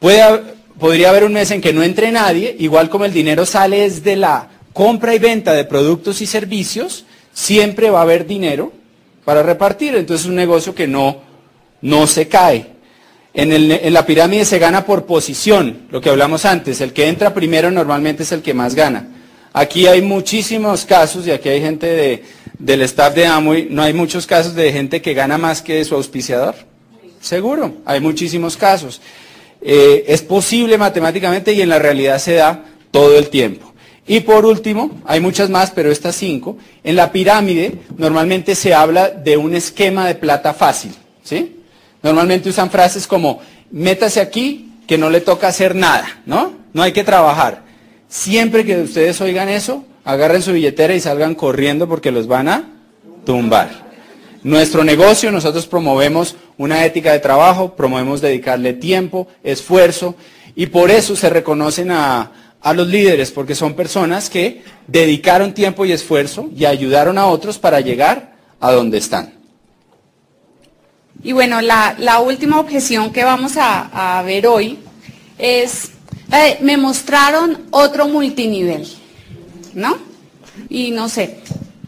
podría 0.01 1.09
haber 1.09 1.24
un 1.24 1.34
mes 1.34 1.51
en 1.53 1.61
que 1.61 1.72
no 1.72 1.84
entre 1.84 2.11
nadie, 2.11 2.57
igual 2.59 2.91
como 2.91 3.05
el 3.05 3.12
dinero 3.12 3.47
sale 3.47 3.82
desde 3.82 4.16
la 4.16 4.49
compra 4.72 5.14
y 5.14 5.18
venta 5.20 5.53
de 5.53 5.64
productos 5.64 6.20
y 6.20 6.26
servicios, 6.26 7.05
siempre 7.32 7.91
va 7.91 8.01
a 8.01 8.03
haber 8.03 8.26
dinero 8.26 8.72
para 9.24 9.43
repartir. 9.43 9.95
Entonces 9.95 10.24
es 10.24 10.30
un 10.30 10.37
negocio 10.37 10.74
que 10.74 10.89
no, 10.89 11.18
no 11.82 12.07
se 12.09 12.26
cae. 12.26 12.76
En, 13.39 13.93
la 13.93 14.07
pirámide 14.07 14.47
se 14.47 14.59
gana 14.59 14.87
por 14.87 15.05
posición, 15.05 15.82
lo 15.91 16.01
que 16.01 16.09
hablamos 16.09 16.47
antes. 16.47 16.80
El 16.80 16.95
que 16.95 17.07
entra 17.07 17.34
primero 17.34 17.70
normalmente 17.70 18.22
es 18.22 18.32
el 18.32 18.41
que 18.41 18.55
más 18.55 18.74
gana. 18.74 19.09
Aquí 19.53 19.87
hay 19.87 20.01
muchísimos 20.01 20.87
casos, 20.87 21.26
y 21.26 21.30
aquí 21.30 21.51
hay 21.51 21.61
gente 21.61 22.22
del 22.59 22.80
staff 22.82 23.14
de 23.14 23.26
Amway, 23.26 23.68
no 23.70 23.82
hay 23.82 23.93
muchos 23.93 24.26
casos 24.26 24.55
de 24.55 24.72
gente 24.72 25.03
que 25.03 25.12
gana 25.12 25.37
más 25.37 25.61
que 25.61 25.84
su 25.84 25.95
auspiciador. 25.95 26.55
Seguro, 27.20 27.74
hay 27.84 28.01
muchísimos 28.01 28.57
casos. 28.57 29.03
Eh, 29.61 30.05
es 30.09 30.22
posible 30.22 30.78
matemáticamente 30.78 31.53
y 31.53 31.61
en 31.61 31.68
la 31.68 31.78
realidad 31.78 32.18
se 32.18 32.34
da 32.34 32.64
todo 32.91 33.18
el 33.18 33.28
tiempo. 33.28 33.74
Y 34.07 34.20
por 34.20 34.47
último, 34.47 35.03
hay 35.05 35.20
muchas 35.20 35.51
más, 35.51 35.72
pero 35.72 35.91
estas 35.91 36.16
cinco, 36.16 36.57
en 36.82 36.97
la 36.97 37.12
pirámide 37.12 37.74
normalmente 37.99 38.55
se 38.55 38.72
habla 38.72 39.11
de 39.11 39.37
un 39.37 39.55
esquema 39.55 40.07
de 40.07 40.14
plata 40.14 40.55
fácil. 40.55 40.93
¿sí? 41.22 41.57
Normalmente 42.07 42.48
usan 42.48 42.70
frases 42.70 43.04
como, 43.04 43.40
métase 43.72 44.20
aquí, 44.20 44.70
que 44.86 44.96
no 44.96 45.11
le 45.11 45.20
toca 45.20 45.48
hacer 45.48 45.74
nada, 45.74 46.20
¿no? 46.24 46.52
No 46.72 46.84
hay 46.84 46.92
que 46.92 47.02
trabajar. 47.02 47.64
Siempre 48.09 48.64
que 48.64 48.80
ustedes 48.80 49.20
oigan 49.20 49.48
eso, 49.48 49.84
agarren 50.04 50.40
su 50.40 50.52
billetera 50.52 50.94
y 50.94 51.00
salgan 51.00 51.34
corriendo 51.34 51.88
porque 51.88 52.12
los 52.12 52.28
van 52.28 52.46
a 52.46 52.68
tumbar. 53.24 53.86
Nuestro 54.44 54.84
negocio, 54.84 55.32
nosotros 55.32 55.66
promovemos 55.66 56.36
una 56.59 56.84
ética 56.84 57.11
de 57.11 57.18
trabajo, 57.18 57.74
promovemos 57.74 58.20
dedicarle 58.20 58.72
tiempo, 58.74 59.26
esfuerzo, 59.42 60.14
y 60.54 60.66
por 60.66 60.92
eso 60.92 61.16
se 61.16 61.28
reconocen 61.28 61.90
a, 61.90 62.30
a 62.61 62.72
los 62.72 62.86
líderes, 62.86 63.32
porque 63.32 63.57
son 63.57 63.74
personas 63.74 64.30
que 64.30 64.62
dedicaron 64.86 65.54
tiempo 65.54 65.84
y 65.84 65.90
esfuerzo 65.90 66.50
y 66.57 66.66
ayudaron 66.66 67.18
a 67.18 67.26
otros 67.26 67.59
para 67.59 67.80
llegar 67.80 68.36
a 68.61 68.70
donde 68.70 68.98
están. 68.98 69.36
Y 71.22 71.32
bueno, 71.32 71.60
la, 71.60 72.20
última 72.20 72.60
objeción 72.60 73.12
que 73.12 73.24
vamos 73.24 73.54
a, 73.56 74.22
ver 74.24 74.46
hoy 74.46 74.78
es, 75.38 75.90
me 76.60 76.76
mostraron 76.76 77.66
otro 77.70 78.08
multinivel, 78.08 78.86
¿no? 79.74 79.98
Y 80.68 80.90
no 80.90 81.08
sé, 81.08 81.40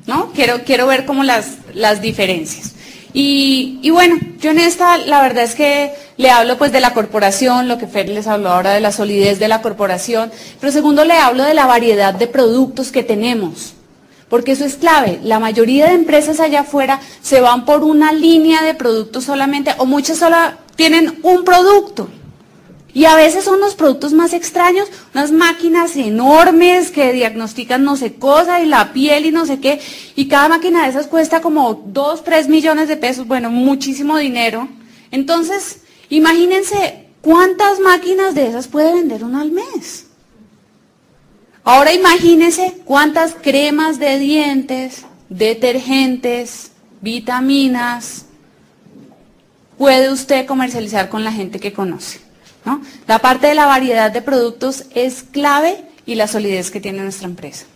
¿no? 0.07 0.33
Quiero, 0.33 0.65
quiero 0.65 0.87
ver 0.87 1.07
como 1.07 1.23
las, 1.25 1.59
las 1.75 2.03
diferencias. 2.03 2.75
Y, 3.13 3.91
bueno, 3.91 4.19
yo 4.39 4.51
en 4.51 4.59
esta, 4.59 4.99
la 4.99 5.23
verdad 5.23 5.45
es 5.45 5.55
que 5.55 5.93
le 6.17 6.31
hablo 6.31 6.59
pues 6.59 6.73
de 6.73 6.81
la 6.81 6.95
corporación, 6.95 7.67
lo 7.67 7.79
que 7.79 7.87
Fer 7.87 8.09
les 8.09 8.27
habló 8.27 8.51
ahora 8.51 8.75
de 8.75 8.81
la 8.81 8.93
solidez 8.93 9.39
de 9.39 9.49
la 9.49 9.63
corporación, 9.63 10.31
pero 10.61 10.73
segundo 10.73 11.05
le 11.05 11.15
hablo 11.15 11.43
de 11.45 11.55
la 11.55 11.67
variedad 11.67 12.15
de 12.15 12.27
productos 12.27 12.93
que 12.93 13.03
tenemos, 13.03 13.75
porque 14.29 14.53
eso 14.53 14.65
es 14.65 14.77
clave. 14.77 15.21
La 15.23 15.39
mayoría 15.39 15.87
de 15.87 15.95
empresas 15.95 16.41
allá 16.41 16.61
afuera 16.61 17.01
se 17.23 17.41
van 17.41 17.65
por 17.65 17.83
una 17.83 18.13
línea 18.13 18.63
de 18.63 18.75
productos 18.75 19.25
solamente, 19.25 19.73
o 19.79 19.87
muchas 19.87 20.19
solo 20.19 20.37
tienen 20.77 21.19
un 21.23 21.45
producto. 21.45 22.09
Y 22.95 23.05
a 23.05 23.15
veces 23.15 23.45
son 23.45 23.61
los 23.61 23.75
productos 23.75 24.13
más 24.13 24.33
extraños, 24.33 24.89
unas 25.15 25.31
máquinas 25.31 25.95
enormes 25.97 26.91
que 26.91 27.13
diagnostican 27.13 27.85
no 27.85 27.97
sé 27.97 28.15
cosa 28.15 28.61
y 28.61 28.67
la 28.67 28.93
piel 28.93 29.27
y 29.27 29.31
no 29.31 29.47
sé 29.47 29.61
qué. 29.61 29.81
Y 30.17 30.27
cada 30.27 30.49
máquina 30.49 30.83
de 30.83 30.91
esas 30.91 31.07
cuesta 31.07 31.41
como 31.41 31.75
2, 31.87 32.25
3 32.25 32.49
millones 32.49 32.89
de 32.89 32.97
pesos, 32.97 33.27
bueno, 33.27 33.51
muchísimo 33.51 34.17
dinero. 34.17 34.69
Entonces, 35.13 35.83
imagínense 36.09 37.07
cuántas 37.21 37.79
máquinas 37.79 38.35
de 38.35 38.49
esas 38.49 38.67
puede 38.67 38.93
vender 38.95 39.23
uno 39.23 39.41
al 39.41 39.53
mes. 39.53 40.08
Ahora 41.71 41.93
imagínense 41.93 42.79
cuántas 42.87 43.35
cremas 43.35 43.99
de 43.99 44.19
dientes, 44.19 45.05
detergentes, 45.29 46.71
vitaminas 47.03 48.25
puede 49.77 50.11
usted 50.11 50.47
comercializar 50.47 51.11
con 51.11 51.25
la 51.25 51.31
gente 51.31 51.61
que 51.61 51.75
conoce. 51.75 52.21
La 53.07 53.19
parte 53.19 53.49
de 53.49 53.55
la 53.55 53.67
variedad 53.67 54.11
de 54.11 54.23
productos 54.23 54.85
es 54.95 55.23
clave 55.23 55.85
y 56.07 56.15
la 56.15 56.27
solidez 56.27 56.71
que 56.71 56.81
tiene 56.81 57.03
nuestra 57.03 57.29
empresa. 57.29 57.67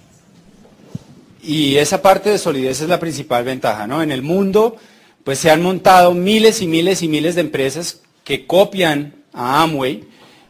Y 1.43 1.77
esa 1.77 2.01
parte 2.01 2.31
de 2.31 2.39
solidez 2.39 2.81
es 2.81 2.89
la 2.89 2.99
principal 2.99 3.45
ventaja, 3.45 3.87
¿no? 3.87 4.03
En 4.03 4.11
el 4.11 4.23
mundo, 4.23 4.79
pues 5.23 5.39
se 5.39 5.51
han 5.51 5.61
montado 5.61 6.15
miles 6.15 6.63
y 6.63 6.67
miles 6.67 7.03
y 7.03 7.09
miles 7.09 7.35
de 7.35 7.43
empresas 7.43 8.01
que 8.25 8.47
copian 8.47 9.17
a 9.35 9.61
Amway, 9.61 10.05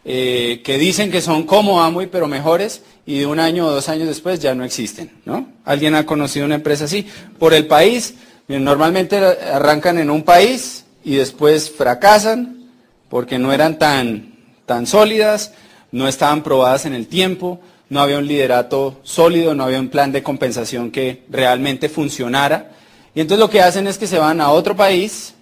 eh, 0.04 0.60
que 0.64 0.78
dicen 0.78 1.10
que 1.10 1.20
son 1.20 1.44
como 1.44 1.82
Amway, 1.82 2.08
pero 2.08 2.28
mejores, 2.28 2.82
y 3.06 3.20
de 3.20 3.26
un 3.26 3.40
año 3.40 3.66
o 3.66 3.70
dos 3.70 3.88
años 3.88 4.08
después 4.08 4.40
ya 4.40 4.54
no 4.54 4.64
existen, 4.64 5.10
¿no? 5.24 5.46
¿Alguien 5.64 5.94
ha 5.94 6.06
conocido 6.06 6.46
una 6.46 6.56
empresa 6.56 6.84
así? 6.84 7.06
Por 7.38 7.54
el 7.54 7.66
país, 7.66 8.14
normalmente 8.48 9.16
arrancan 9.16 9.98
en 9.98 10.10
un 10.10 10.22
país 10.22 10.84
y 11.04 11.16
después 11.16 11.70
fracasan 11.70 12.68
porque 13.08 13.38
no 13.38 13.52
eran 13.52 13.78
tan 13.78 14.32
tan 14.66 14.86
sólidas, 14.86 15.52
no 15.90 16.08
estaban 16.08 16.42
probadas 16.42 16.86
en 16.86 16.94
el 16.94 17.06
tiempo, 17.06 17.60
no 17.90 18.00
había 18.00 18.18
un 18.18 18.26
liderato 18.26 19.00
sólido, 19.02 19.54
no 19.54 19.64
había 19.64 19.80
un 19.80 19.88
plan 19.88 20.12
de 20.12 20.22
compensación 20.22 20.90
que 20.90 21.24
realmente 21.28 21.88
funcionara. 21.88 22.70
Y 23.14 23.20
entonces 23.20 23.40
lo 23.40 23.50
que 23.50 23.60
hacen 23.60 23.86
es 23.86 23.98
que 23.98 24.06
se 24.06 24.18
van 24.18 24.40
a 24.40 24.50
otro 24.50 24.74
país 24.74 25.34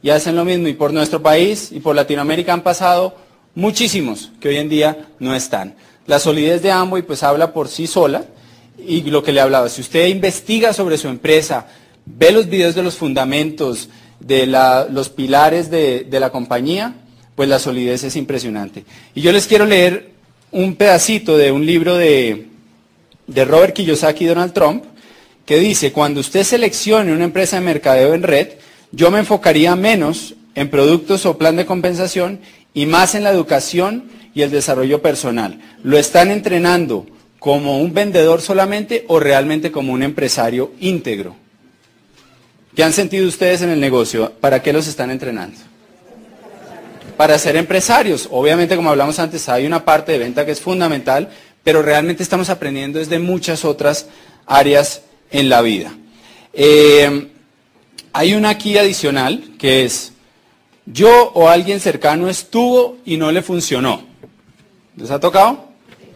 y 0.00 0.08
hacen 0.08 0.36
lo 0.36 0.44
mismo. 0.44 0.68
Y 0.68 0.72
por 0.72 0.92
nuestro 0.94 1.22
país 1.22 1.70
y 1.70 1.80
por 1.80 1.94
Latinoamérica 1.94 2.54
han 2.54 2.62
pasado 2.62 3.14
muchísimos 3.58 4.30
que 4.40 4.50
hoy 4.50 4.56
en 4.58 4.68
día 4.68 5.08
no 5.18 5.34
están. 5.34 5.74
La 6.06 6.20
solidez 6.20 6.62
de 6.62 6.70
Amway 6.70 7.02
pues 7.02 7.24
habla 7.24 7.52
por 7.52 7.66
sí 7.66 7.88
sola 7.88 8.24
y 8.78 9.02
lo 9.02 9.24
que 9.24 9.32
le 9.32 9.40
hablaba, 9.40 9.68
si 9.68 9.80
usted 9.80 10.06
investiga 10.06 10.72
sobre 10.72 10.96
su 10.96 11.08
empresa, 11.08 11.66
ve 12.06 12.30
los 12.30 12.48
videos 12.48 12.76
de 12.76 12.84
los 12.84 12.94
fundamentos, 12.94 13.88
de 14.20 14.46
los 14.46 15.08
pilares 15.08 15.70
de 15.70 16.20
la 16.20 16.30
compañía, 16.30 16.94
pues 17.34 17.48
la 17.48 17.58
solidez 17.58 18.04
es 18.04 18.14
impresionante. 18.14 18.84
Y 19.14 19.22
yo 19.22 19.32
les 19.32 19.48
quiero 19.48 19.66
leer 19.66 20.12
un 20.52 20.76
pedacito 20.76 21.36
de 21.36 21.50
un 21.50 21.66
libro 21.66 21.96
de, 21.96 22.46
Robert 23.26 23.74
Kiyosaki 23.74 24.24
y 24.24 24.28
Donald 24.28 24.52
Trump, 24.52 24.84
que 25.44 25.58
dice, 25.58 25.92
cuando 25.92 26.20
usted 26.20 26.44
seleccione 26.44 27.12
una 27.12 27.24
empresa 27.24 27.56
de 27.56 27.64
mercadeo 27.64 28.14
en 28.14 28.22
red, 28.22 28.48
yo 28.92 29.10
me 29.10 29.18
enfocaría 29.18 29.74
menos 29.74 30.34
en 30.58 30.70
productos 30.70 31.24
o 31.26 31.38
plan 31.38 31.56
de 31.56 31.66
compensación 31.66 32.40
y 32.74 32.86
más 32.86 33.14
en 33.14 33.24
la 33.24 33.30
educación 33.30 34.10
y 34.34 34.42
el 34.42 34.50
desarrollo 34.50 35.00
personal. 35.00 35.60
¿Lo 35.82 35.98
están 35.98 36.30
entrenando 36.30 37.06
como 37.38 37.80
un 37.80 37.94
vendedor 37.94 38.40
solamente 38.40 39.04
o 39.08 39.20
realmente 39.20 39.70
como 39.70 39.92
un 39.92 40.02
empresario 40.02 40.72
íntegro? 40.80 41.36
¿Qué 42.74 42.82
han 42.84 42.92
sentido 42.92 43.26
ustedes 43.26 43.62
en 43.62 43.70
el 43.70 43.80
negocio? 43.80 44.32
¿Para 44.40 44.62
qué 44.62 44.72
los 44.72 44.86
están 44.86 45.10
entrenando? 45.10 45.58
para 47.18 47.36
ser 47.36 47.56
empresarios. 47.56 48.28
Obviamente, 48.30 48.76
como 48.76 48.90
hablamos 48.90 49.18
antes, 49.18 49.48
hay 49.48 49.66
una 49.66 49.84
parte 49.84 50.12
de 50.12 50.18
venta 50.18 50.46
que 50.46 50.52
es 50.52 50.60
fundamental, 50.60 51.28
pero 51.64 51.82
realmente 51.82 52.22
estamos 52.22 52.48
aprendiendo 52.48 53.00
desde 53.00 53.18
muchas 53.18 53.64
otras 53.64 54.06
áreas 54.46 55.02
en 55.32 55.48
la 55.48 55.60
vida. 55.60 55.92
Eh, 56.52 57.28
hay 58.12 58.34
una 58.34 58.50
aquí 58.50 58.78
adicional 58.78 59.42
que 59.58 59.84
es, 59.84 60.12
yo 60.92 61.32
o 61.34 61.48
alguien 61.48 61.80
cercano 61.80 62.28
estuvo 62.28 62.96
y 63.04 63.16
no 63.16 63.30
le 63.30 63.42
funcionó. 63.42 64.02
¿Les 64.96 65.10
ha 65.10 65.20
tocado? 65.20 65.68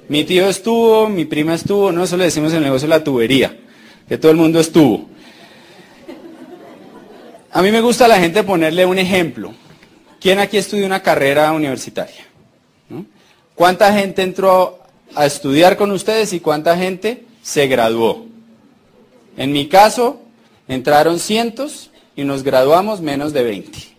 Mi 0.09 0.25
tío 0.25 0.49
estuvo, 0.49 1.09
mi 1.09 1.25
prima 1.25 1.55
estuvo, 1.55 1.93
no, 1.93 2.05
eso 2.05 2.17
le 2.17 2.25
decimos 2.25 2.53
en 2.53 2.59
el 2.59 2.65
negocio 2.65 2.89
de 2.89 2.95
la 2.95 3.05
tubería, 3.05 3.57
que 4.09 4.19
todo 4.19 4.33
el 4.33 4.39
mundo 4.39 4.61
estuvo. 4.61 5.07
A 7.51 7.61
mí 7.61 7.71
me 7.71 7.83
gusta 7.83 8.09
la 8.09 8.19
gente 8.19 8.43
ponerle 8.43 8.87
un 8.87 8.99
ejemplo. 8.99 9.53
¿Quién 10.21 10.39
aquí 10.39 10.57
estudió 10.57 10.87
una 10.87 11.03
carrera 11.03 11.53
universitaria? 11.53 12.27
¿Cuánta 13.55 13.93
gente 13.93 14.23
entró 14.23 14.81
a 15.15 15.27
estudiar 15.27 15.77
con 15.77 15.91
ustedes 15.91 16.33
y 16.33 16.41
cuánta 16.41 16.77
gente 16.77 17.25
se 17.43 17.67
graduó? 17.67 18.25
En 19.37 19.53
mi 19.53 19.69
caso, 19.69 20.23
entraron 20.67 21.19
cientos 21.19 21.91
y 22.17 22.25
nos 22.25 22.43
graduamos 22.43 23.03
menos 23.03 23.33
de 23.33 23.43
20. 23.43 23.92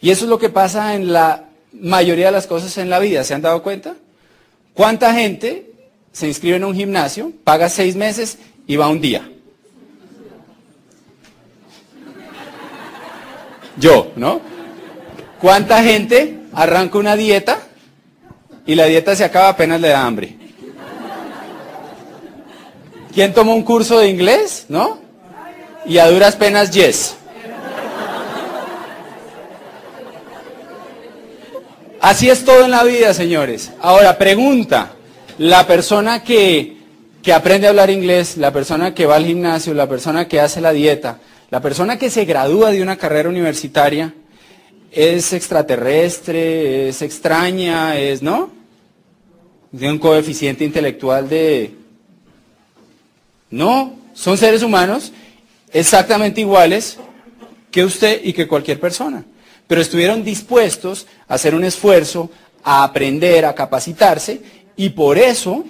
Y 0.00 0.10
eso 0.10 0.24
es 0.24 0.30
lo 0.30 0.38
que 0.38 0.48
pasa 0.48 0.94
en 0.94 1.12
la 1.12 1.44
mayoría 1.72 2.26
de 2.26 2.32
las 2.32 2.46
cosas 2.46 2.76
en 2.78 2.90
la 2.90 2.98
vida, 2.98 3.22
¿se 3.24 3.34
han 3.34 3.42
dado 3.42 3.62
cuenta? 3.62 3.94
¿Cuánta 4.74 5.12
gente 5.12 5.72
se 6.12 6.26
inscribe 6.26 6.56
en 6.56 6.64
un 6.64 6.74
gimnasio, 6.74 7.32
paga 7.44 7.68
seis 7.68 7.96
meses 7.96 8.38
y 8.66 8.76
va 8.76 8.88
un 8.88 9.00
día? 9.00 9.28
Yo, 13.76 14.12
¿no? 14.16 14.40
¿Cuánta 15.40 15.82
gente 15.82 16.38
arranca 16.52 16.98
una 16.98 17.16
dieta 17.16 17.60
y 18.66 18.74
la 18.74 18.86
dieta 18.86 19.16
se 19.16 19.24
acaba 19.24 19.48
apenas 19.48 19.80
le 19.80 19.88
da 19.88 20.06
hambre? 20.06 20.36
¿Quién 23.14 23.32
toma 23.32 23.54
un 23.54 23.62
curso 23.62 23.98
de 23.98 24.08
inglés? 24.08 24.66
¿No? 24.68 25.00
Y 25.86 25.98
a 25.98 26.08
duras 26.10 26.36
penas 26.36 26.70
yes. 26.70 27.16
Así 32.00 32.30
es 32.30 32.46
todo 32.46 32.64
en 32.64 32.70
la 32.70 32.82
vida, 32.82 33.12
señores. 33.12 33.72
Ahora, 33.80 34.16
pregunta, 34.16 34.92
la 35.36 35.66
persona 35.66 36.24
que, 36.24 36.78
que 37.22 37.32
aprende 37.34 37.66
a 37.66 37.70
hablar 37.70 37.90
inglés, 37.90 38.38
la 38.38 38.52
persona 38.52 38.94
que 38.94 39.04
va 39.04 39.16
al 39.16 39.26
gimnasio, 39.26 39.74
la 39.74 39.86
persona 39.86 40.26
que 40.26 40.40
hace 40.40 40.62
la 40.62 40.72
dieta, 40.72 41.20
la 41.50 41.60
persona 41.60 41.98
que 41.98 42.08
se 42.08 42.24
gradúa 42.24 42.70
de 42.70 42.80
una 42.80 42.96
carrera 42.96 43.28
universitaria, 43.28 44.14
es 44.90 45.34
extraterrestre, 45.34 46.88
es 46.88 47.02
extraña, 47.02 47.98
es, 47.98 48.22
¿no? 48.22 48.50
Tiene 49.70 49.92
un 49.92 49.98
coeficiente 49.98 50.64
intelectual 50.64 51.28
de... 51.28 51.74
No, 53.50 53.94
son 54.14 54.38
seres 54.38 54.62
humanos 54.62 55.12
exactamente 55.72 56.40
iguales 56.40 56.98
que 57.70 57.84
usted 57.84 58.22
y 58.24 58.32
que 58.32 58.48
cualquier 58.48 58.80
persona. 58.80 59.24
Pero 59.70 59.80
estuvieron 59.80 60.24
dispuestos 60.24 61.06
a 61.28 61.34
hacer 61.34 61.54
un 61.54 61.62
esfuerzo, 61.62 62.28
a 62.64 62.82
aprender, 62.82 63.44
a 63.44 63.54
capacitarse 63.54 64.42
y 64.74 64.88
por 64.88 65.16
eso 65.16 65.64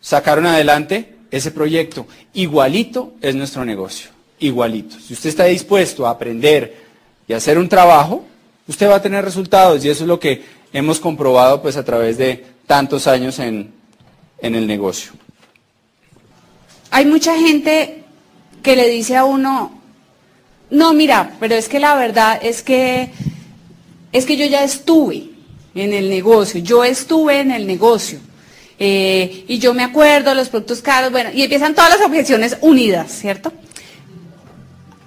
sacaron 0.00 0.46
adelante 0.46 1.16
ese 1.32 1.50
proyecto. 1.50 2.06
Igualito 2.34 3.14
es 3.20 3.34
nuestro 3.34 3.64
negocio 3.64 4.10
igualito. 4.40 4.96
Si 4.98 5.12
usted 5.12 5.28
está 5.28 5.44
dispuesto 5.44 6.06
a 6.06 6.10
aprender 6.10 6.76
y 7.28 7.32
hacer 7.32 7.58
un 7.58 7.68
trabajo, 7.68 8.24
usted 8.66 8.88
va 8.88 8.96
a 8.96 9.02
tener 9.02 9.24
resultados 9.24 9.84
y 9.84 9.90
eso 9.90 10.04
es 10.04 10.08
lo 10.08 10.18
que 10.18 10.42
hemos 10.72 10.98
comprobado 10.98 11.62
pues 11.62 11.76
a 11.76 11.84
través 11.84 12.18
de 12.18 12.44
tantos 12.66 13.06
años 13.06 13.38
en, 13.38 13.72
en 14.38 14.54
el 14.54 14.66
negocio. 14.66 15.12
Hay 16.90 17.04
mucha 17.04 17.38
gente 17.38 18.04
que 18.62 18.74
le 18.74 18.88
dice 18.88 19.16
a 19.16 19.24
uno, 19.24 19.78
no, 20.70 20.92
mira, 20.92 21.36
pero 21.38 21.54
es 21.54 21.68
que 21.68 21.78
la 21.78 21.94
verdad 21.94 22.40
es 22.42 22.62
que 22.62 23.10
es 24.12 24.26
que 24.26 24.36
yo 24.36 24.46
ya 24.46 24.64
estuve 24.64 25.30
en 25.74 25.92
el 25.92 26.10
negocio, 26.10 26.60
yo 26.60 26.84
estuve 26.84 27.40
en 27.40 27.50
el 27.50 27.66
negocio. 27.66 28.18
eh, 28.82 29.44
y 29.46 29.58
yo 29.58 29.74
me 29.74 29.82
acuerdo, 29.84 30.34
los 30.34 30.48
productos 30.48 30.80
caros, 30.80 31.12
bueno, 31.12 31.30
y 31.34 31.42
empiezan 31.42 31.74
todas 31.74 31.90
las 31.90 32.00
objeciones 32.00 32.56
unidas, 32.62 33.12
¿cierto? 33.12 33.52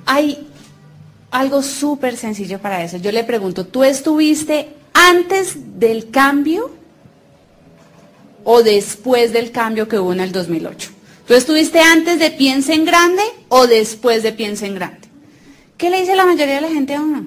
Hay 0.06 0.48
algo 1.32 1.64
súper 1.64 2.16
sencillo 2.16 2.60
para 2.60 2.84
eso. 2.84 2.98
Yo 2.98 3.12
le 3.12 3.24
pregunto, 3.24 3.66
¿tú 3.66 3.84
estuviste 3.84 4.70
antes 4.94 5.80
del 5.80 6.12
cambio 6.12 6.70
o 8.44 8.62
después 8.62 9.34
del 9.34 9.52
cambio 9.52 9.88
que 9.88 9.98
hubo 9.98 10.14
en 10.14 10.20
el 10.20 10.32
2008? 10.32 10.92
¿Tú 11.28 11.34
estuviste 11.34 11.80
antes 11.80 12.20
de 12.20 12.30
Piensa 12.30 12.74
en 12.74 12.86
Grande 12.86 13.24
o 13.50 13.66
después 13.66 14.22
de 14.22 14.34
Piensa 14.34 14.68
en 14.68 14.76
Grande? 14.76 15.08
¿Qué 15.78 15.90
le 15.90 16.02
dice 16.02 16.16
la 16.16 16.26
mayoría 16.26 16.56
de 16.56 16.62
la 16.62 16.70
gente 16.70 16.94
a 16.94 17.02
uno? 17.02 17.26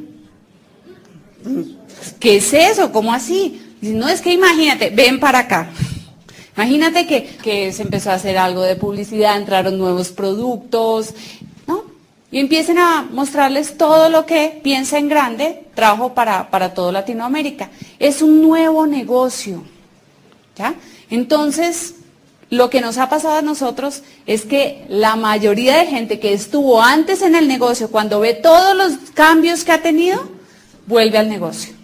¿Qué 2.19 2.37
es 2.37 2.53
eso? 2.53 2.93
¿Cómo 2.93 3.13
así? 3.13 3.63
No 3.81 4.09
es 4.09 4.21
que 4.21 4.33
imagínate, 4.33 4.91
ven 4.91 5.21
para 5.21 5.41
acá. 5.41 5.71
Imagínate 6.57 7.07
que, 7.07 7.27
que, 7.43 7.73
se 7.73 7.83
empezó 7.83 8.11
a 8.11 8.15
hacer 8.15 8.39
algo 8.39 8.63
de 8.63 8.77
publicidad, 8.77 9.37
entraron 9.37 9.77
nuevos 9.77 10.09
productos, 10.09 11.15
¿no? 11.67 11.85
Y 12.31 12.39
empiecen 12.39 12.79
a 12.79 13.07
mostrarles 13.11 13.77
todo 13.77 14.09
lo 14.09 14.25
que 14.25 14.61
piensa 14.63 14.97
en 14.99 15.09
grande, 15.09 15.65
trabajo 15.75 16.15
para, 16.15 16.51
para 16.51 16.73
todo 16.73 16.93
Latinoamérica. 16.93 17.71
Es 17.99 18.23
un 18.23 18.41
nuevo 18.41 18.87
negocio, 18.87 19.63
¿ya? 20.57 20.75
Entonces, 21.11 21.97
lo 22.49 22.71
que 22.71 22.81
nos 22.81 22.97
ha 22.97 23.09
pasado 23.09 23.37
a 23.37 23.43
nosotros 23.43 24.03
es 24.27 24.47
que 24.47 24.87
la 24.89 25.17
mayoría 25.17 25.77
de 25.77 25.87
gente 25.87 26.21
que 26.21 26.33
estuvo 26.33 26.81
antes 26.81 27.21
en 27.21 27.35
el 27.35 27.49
negocio, 27.49 27.91
cuando 27.91 28.21
ve 28.21 28.33
todos 28.33 28.75
los 28.75 29.11
cambios 29.13 29.65
que 29.65 29.73
ha 29.73 29.83
tenido, 29.83 30.36
vuelve 30.87 31.19
al 31.19 31.29
negocio. 31.29 31.75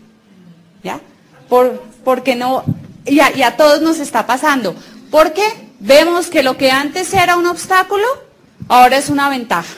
¿Ya? 0.82 1.00
Por, 1.48 1.82
porque 2.04 2.34
no, 2.34 2.64
y 3.06 3.20
a, 3.20 3.56
todos 3.56 3.82
nos 3.82 3.98
está 3.98 4.26
pasando. 4.26 4.74
Porque 5.10 5.42
vemos 5.80 6.28
que 6.28 6.42
lo 6.42 6.56
que 6.56 6.70
antes 6.70 7.12
era 7.14 7.36
un 7.36 7.46
obstáculo, 7.46 8.04
ahora 8.68 8.96
es 8.96 9.10
una 9.10 9.28
ventaja. 9.28 9.74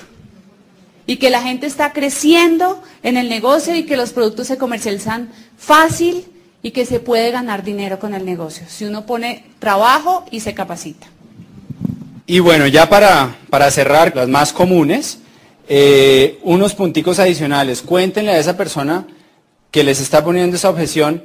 Y 1.06 1.16
que 1.16 1.30
la 1.30 1.42
gente 1.42 1.66
está 1.66 1.92
creciendo 1.92 2.82
en 3.02 3.16
el 3.16 3.28
negocio 3.28 3.74
y 3.74 3.84
que 3.84 3.96
los 3.96 4.12
productos 4.12 4.46
se 4.46 4.56
comercializan 4.56 5.30
fácil 5.58 6.26
y 6.62 6.70
que 6.70 6.86
se 6.86 6.98
puede 6.98 7.30
ganar 7.30 7.62
dinero 7.62 7.98
con 7.98 8.14
el 8.14 8.24
negocio, 8.24 8.64
si 8.68 8.86
uno 8.86 9.04
pone 9.04 9.44
trabajo 9.58 10.24
y 10.30 10.40
se 10.40 10.54
capacita. 10.54 11.06
Y 12.26 12.38
bueno, 12.38 12.66
ya 12.66 12.88
para, 12.88 13.36
para 13.50 13.70
cerrar, 13.70 14.16
las 14.16 14.28
más 14.28 14.54
comunes, 14.54 15.18
eh, 15.68 16.38
unos 16.42 16.74
punticos 16.74 17.18
adicionales. 17.18 17.82
Cuéntenle 17.82 18.32
a 18.32 18.38
esa 18.38 18.56
persona 18.56 19.06
que 19.70 19.84
les 19.84 20.00
está 20.00 20.24
poniendo 20.24 20.56
esa 20.56 20.70
objeción 20.70 21.22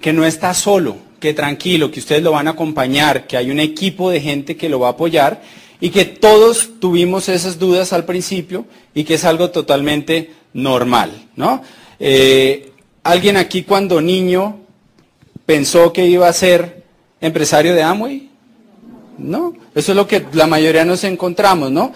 que 0.00 0.12
no 0.12 0.24
está 0.24 0.54
solo, 0.54 0.96
que 1.20 1.34
tranquilo, 1.34 1.90
que 1.90 2.00
ustedes 2.00 2.22
lo 2.22 2.32
van 2.32 2.46
a 2.46 2.52
acompañar, 2.52 3.26
que 3.26 3.36
hay 3.36 3.50
un 3.50 3.60
equipo 3.60 4.10
de 4.10 4.20
gente 4.20 4.56
que 4.56 4.68
lo 4.68 4.78
va 4.80 4.88
a 4.88 4.92
apoyar 4.92 5.42
y 5.80 5.90
que 5.90 6.04
todos 6.04 6.80
tuvimos 6.80 7.28
esas 7.28 7.58
dudas 7.58 7.92
al 7.92 8.04
principio 8.04 8.66
y 8.94 9.04
que 9.04 9.14
es 9.14 9.24
algo 9.24 9.50
totalmente 9.50 10.30
normal, 10.52 11.10
¿no? 11.36 11.62
Eh, 11.98 12.72
¿Alguien 13.02 13.36
aquí 13.36 13.62
cuando 13.62 14.00
niño 14.00 14.58
pensó 15.46 15.92
que 15.92 16.06
iba 16.06 16.28
a 16.28 16.32
ser 16.32 16.84
empresario 17.20 17.74
de 17.74 17.82
Amway? 17.82 18.28
No, 19.18 19.54
eso 19.74 19.92
es 19.92 19.96
lo 19.96 20.06
que 20.06 20.26
la 20.32 20.46
mayoría 20.46 20.84
nos 20.84 21.02
encontramos, 21.04 21.72
¿no? 21.72 21.92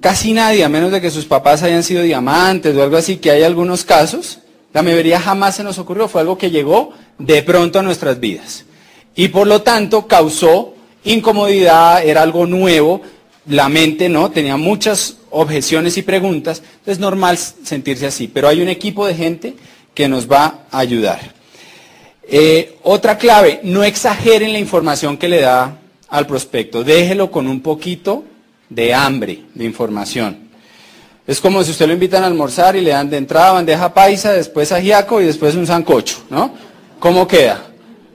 Casi 0.00 0.32
nadie, 0.32 0.64
a 0.64 0.68
menos 0.68 0.90
de 0.90 1.00
que 1.00 1.10
sus 1.10 1.24
papás 1.24 1.62
hayan 1.62 1.82
sido 1.82 2.02
diamantes 2.02 2.76
o 2.76 2.82
algo 2.82 2.96
así, 2.96 3.16
que 3.16 3.30
hay 3.30 3.42
algunos 3.42 3.84
casos, 3.84 4.38
la 4.72 4.82
mayoría 4.82 5.20
jamás 5.20 5.56
se 5.56 5.64
nos 5.64 5.78
ocurrió, 5.78 6.08
fue 6.08 6.20
algo 6.20 6.36
que 6.36 6.50
llegó 6.50 6.92
de 7.18 7.42
pronto 7.42 7.78
a 7.78 7.82
nuestras 7.82 8.20
vidas. 8.20 8.64
Y 9.14 9.28
por 9.28 9.46
lo 9.46 9.62
tanto 9.62 10.06
causó 10.06 10.74
incomodidad, 11.04 12.04
era 12.04 12.22
algo 12.22 12.46
nuevo, 12.46 13.00
la 13.46 13.68
mente 13.68 14.08
no, 14.08 14.30
tenía 14.30 14.56
muchas 14.56 15.18
objeciones 15.30 15.96
y 15.96 16.02
preguntas, 16.02 16.62
es 16.84 16.98
normal 16.98 17.38
sentirse 17.38 18.06
así, 18.06 18.28
pero 18.28 18.48
hay 18.48 18.60
un 18.60 18.68
equipo 18.68 19.06
de 19.06 19.14
gente 19.14 19.54
que 19.94 20.08
nos 20.08 20.30
va 20.30 20.66
a 20.70 20.78
ayudar. 20.78 21.20
Eh, 22.28 22.76
otra 22.82 23.18
clave, 23.18 23.60
no 23.62 23.84
exageren 23.84 24.52
la 24.52 24.58
información 24.58 25.16
que 25.16 25.28
le 25.28 25.40
da 25.40 25.78
al 26.08 26.26
prospecto, 26.26 26.82
déjelo 26.82 27.30
con 27.30 27.46
un 27.46 27.60
poquito 27.60 28.24
de 28.68 28.94
hambre 28.94 29.44
de 29.54 29.64
información. 29.64 30.46
Es 31.26 31.40
como 31.40 31.62
si 31.64 31.72
usted 31.72 31.86
lo 31.86 31.92
invitan 31.92 32.22
a 32.22 32.26
almorzar 32.26 32.76
y 32.76 32.80
le 32.80 32.90
dan 32.90 33.10
de 33.10 33.16
entrada 33.16 33.52
bandeja 33.52 33.92
paisa, 33.92 34.32
después 34.32 34.70
ajiaco 34.70 35.20
y 35.20 35.24
después 35.24 35.56
un 35.56 35.66
sancocho, 35.66 36.18
¿no? 36.30 36.54
¿Cómo 37.00 37.26
queda? 37.26 37.66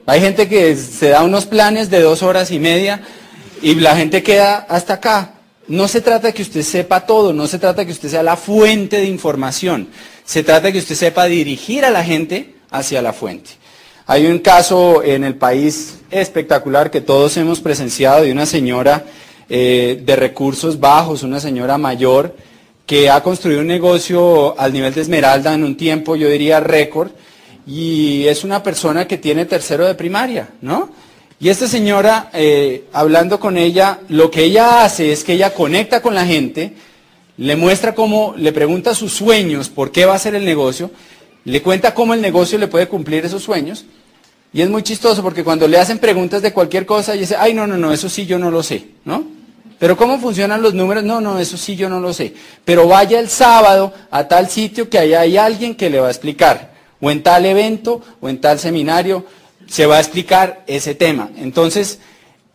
Hay 0.06 0.22
gente 0.22 0.48
que 0.48 0.76
se 0.76 1.10
da 1.10 1.24
unos 1.24 1.46
planes 1.46 1.90
de 1.90 2.02
dos 2.02 2.24
horas 2.24 2.52
y 2.52 2.60
media 2.60 3.02
y 3.62 3.76
la 3.76 3.96
gente 3.96 4.24
queda 4.24 4.66
hasta 4.70 4.94
acá. 4.94 5.34
No 5.68 5.88
se 5.88 6.02
trata 6.02 6.28
de 6.28 6.34
que 6.34 6.42
usted 6.42 6.64
sepa 6.64 7.06
todo, 7.06 7.34
no 7.34 7.48
se 7.48 7.60
trata 7.60 7.82
de 7.82 7.86
que 7.86 7.92
usted 7.92 8.10
sea 8.10 8.24
la 8.24 8.36
fuente 8.36 8.98
de 8.98 9.06
información, 9.06 9.90
se 10.26 10.44
trata 10.44 10.68
de 10.68 10.74
que 10.74 10.80
usted 10.80 10.96
sepa 10.96 11.26
dirigir 11.26 11.86
a 11.86 11.92
la 11.92 12.04
gente 12.04 12.56
hacia 12.72 13.02
la 13.02 13.14
fuente. 13.14 13.52
Hay 14.08 14.26
un 14.26 14.40
caso 14.40 15.04
en 15.04 15.24
el 15.24 15.36
país 15.36 16.00
espectacular 16.10 16.92
que 16.92 17.02
todos 17.02 17.38
hemos 17.38 17.60
presenciado 17.60 18.24
de 18.24 18.32
una 18.32 18.46
señora 18.46 19.06
eh, 19.54 20.02
de 20.02 20.16
recursos 20.16 20.80
bajos, 20.80 21.24
una 21.24 21.42
señora 21.42 21.78
mayor, 21.78 22.38
que 22.86 23.10
ha 23.10 23.22
construido 23.22 23.60
un 23.60 23.68
negocio 23.68 24.58
al 24.58 24.72
nivel 24.72 24.94
de 24.94 25.02
Esmeralda 25.02 25.54
en 25.54 25.66
un 25.66 25.76
tiempo, 25.76 26.16
yo 26.16 26.30
diría, 26.30 26.62
récord, 26.62 27.12
y 27.68 28.28
es 28.28 28.46
una 28.46 28.64
persona 28.64 29.10
que 29.10 29.18
tiene 29.18 29.44
tercero 29.46 29.86
de 29.86 29.94
primaria, 29.94 30.52
¿no? 30.62 30.90
Y 31.38 31.50
esta 31.50 31.68
señora, 31.68 32.30
eh, 32.32 32.86
hablando 32.94 33.42
con 33.42 33.58
ella, 33.58 34.00
lo 34.08 34.32
que 34.32 34.46
ella 34.46 34.86
hace 34.86 35.12
es 35.12 35.26
que 35.26 35.34
ella 35.34 35.54
conecta 35.54 36.02
con 36.02 36.16
la 36.16 36.26
gente, 36.26 36.72
le 37.36 37.58
muestra 37.58 37.94
cómo, 37.94 38.34
le 38.38 38.54
pregunta 38.54 38.96
sus 38.96 39.12
sueños, 39.12 39.68
por 39.68 39.92
qué 39.92 40.06
va 40.06 40.14
a 40.14 40.16
hacer 40.16 40.34
el 40.34 40.46
negocio, 40.46 40.92
le 41.44 41.62
cuenta 41.62 41.94
cómo 41.94 42.14
el 42.14 42.22
negocio 42.22 42.58
le 42.58 42.70
puede 42.70 42.88
cumplir 42.88 43.26
esos 43.26 43.44
sueños, 43.44 43.84
y 44.54 44.62
es 44.62 44.70
muy 44.70 44.82
chistoso 44.82 45.22
porque 45.22 45.44
cuando 45.44 45.68
le 45.68 45.78
hacen 45.78 46.00
preguntas 46.00 46.42
de 46.42 46.54
cualquier 46.54 46.86
cosa, 46.86 47.18
y 47.18 47.20
dice, 47.20 47.36
ay, 47.38 47.54
no, 47.54 47.68
no, 47.68 47.76
no, 47.76 47.92
eso 47.92 48.08
sí 48.08 48.26
yo 48.26 48.40
no 48.40 48.50
lo 48.50 48.64
sé, 48.64 48.86
¿no? 49.04 49.41
Pero 49.82 49.98
¿cómo 49.98 50.20
funcionan 50.20 50.62
los 50.62 50.76
números? 50.76 51.04
No, 51.04 51.20
no, 51.20 51.40
eso 51.40 51.58
sí 51.58 51.76
yo 51.76 51.90
no 51.90 52.00
lo 52.00 52.14
sé. 52.14 52.36
Pero 52.64 52.88
vaya 52.88 53.20
el 53.20 53.30
sábado 53.30 53.92
a 54.12 54.28
tal 54.28 54.48
sitio 54.48 54.88
que 54.88 55.00
allá 55.00 55.22
hay 55.22 55.38
alguien 55.38 55.74
que 55.74 55.90
le 55.90 56.00
va 56.00 56.08
a 56.08 56.12
explicar. 56.12 56.76
O 57.00 57.10
en 57.10 57.24
tal 57.24 57.48
evento 57.48 58.00
o 58.22 58.30
en 58.30 58.40
tal 58.40 58.60
seminario 58.60 59.26
se 59.66 59.88
va 59.88 59.98
a 59.98 60.00
explicar 60.00 60.64
ese 60.68 60.94
tema. 60.94 61.32
Entonces, 61.36 61.98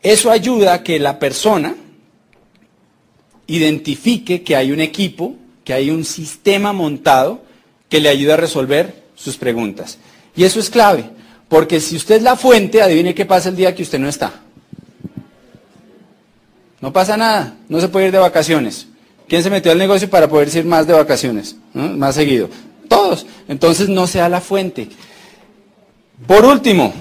eso 0.03 0.31
ayuda 0.31 0.75
a 0.75 0.83
que 0.85 1.01
la 1.01 1.19
persona 1.19 1.75
identifique 3.49 4.45
que 4.45 4.55
hay 4.55 4.71
un 4.71 4.79
equipo, 4.79 5.35
que 5.65 5.73
hay 5.73 5.91
un 5.91 6.05
sistema 6.05 6.73
montado 6.73 7.41
que 7.89 7.99
le 7.99 8.09
ayuda 8.09 8.35
a 8.35 8.37
resolver 8.37 9.03
sus 9.17 9.37
preguntas. 9.37 9.99
Y 10.37 10.45
eso 10.45 10.61
es 10.61 10.71
clave, 10.71 11.11
porque 11.49 11.81
si 11.81 11.97
usted 11.97 12.19
es 12.19 12.23
la 12.23 12.37
fuente, 12.37 12.83
adivine 12.83 13.17
qué 13.17 13.27
pasa 13.27 13.49
el 13.49 13.57
día 13.57 13.75
que 13.75 13.83
usted 13.83 13.99
no 13.99 14.09
está. 14.09 14.46
No 16.87 16.93
pasa 16.93 17.17
nada, 17.17 17.57
no 17.69 17.81
se 17.81 17.89
puede 17.89 18.07
ir 18.07 18.13
de 18.13 18.19
vacaciones. 18.19 18.87
¿Quién 19.27 19.43
se 19.43 19.51
metió 19.51 19.73
al 19.73 19.79
negocio 19.79 20.09
para 20.09 20.29
poder 20.29 20.57
ir 20.57 20.65
más 20.65 20.87
de 20.87 20.93
vacaciones? 20.93 21.57
Más 21.75 22.15
seguido. 22.15 22.49
Todos. 22.89 23.27
Entonces 23.49 23.89
no 23.89 24.07
sea 24.07 24.29
la 24.29 24.41
fuente. 24.41 24.89
Por 26.29 26.45
último, 26.45 26.95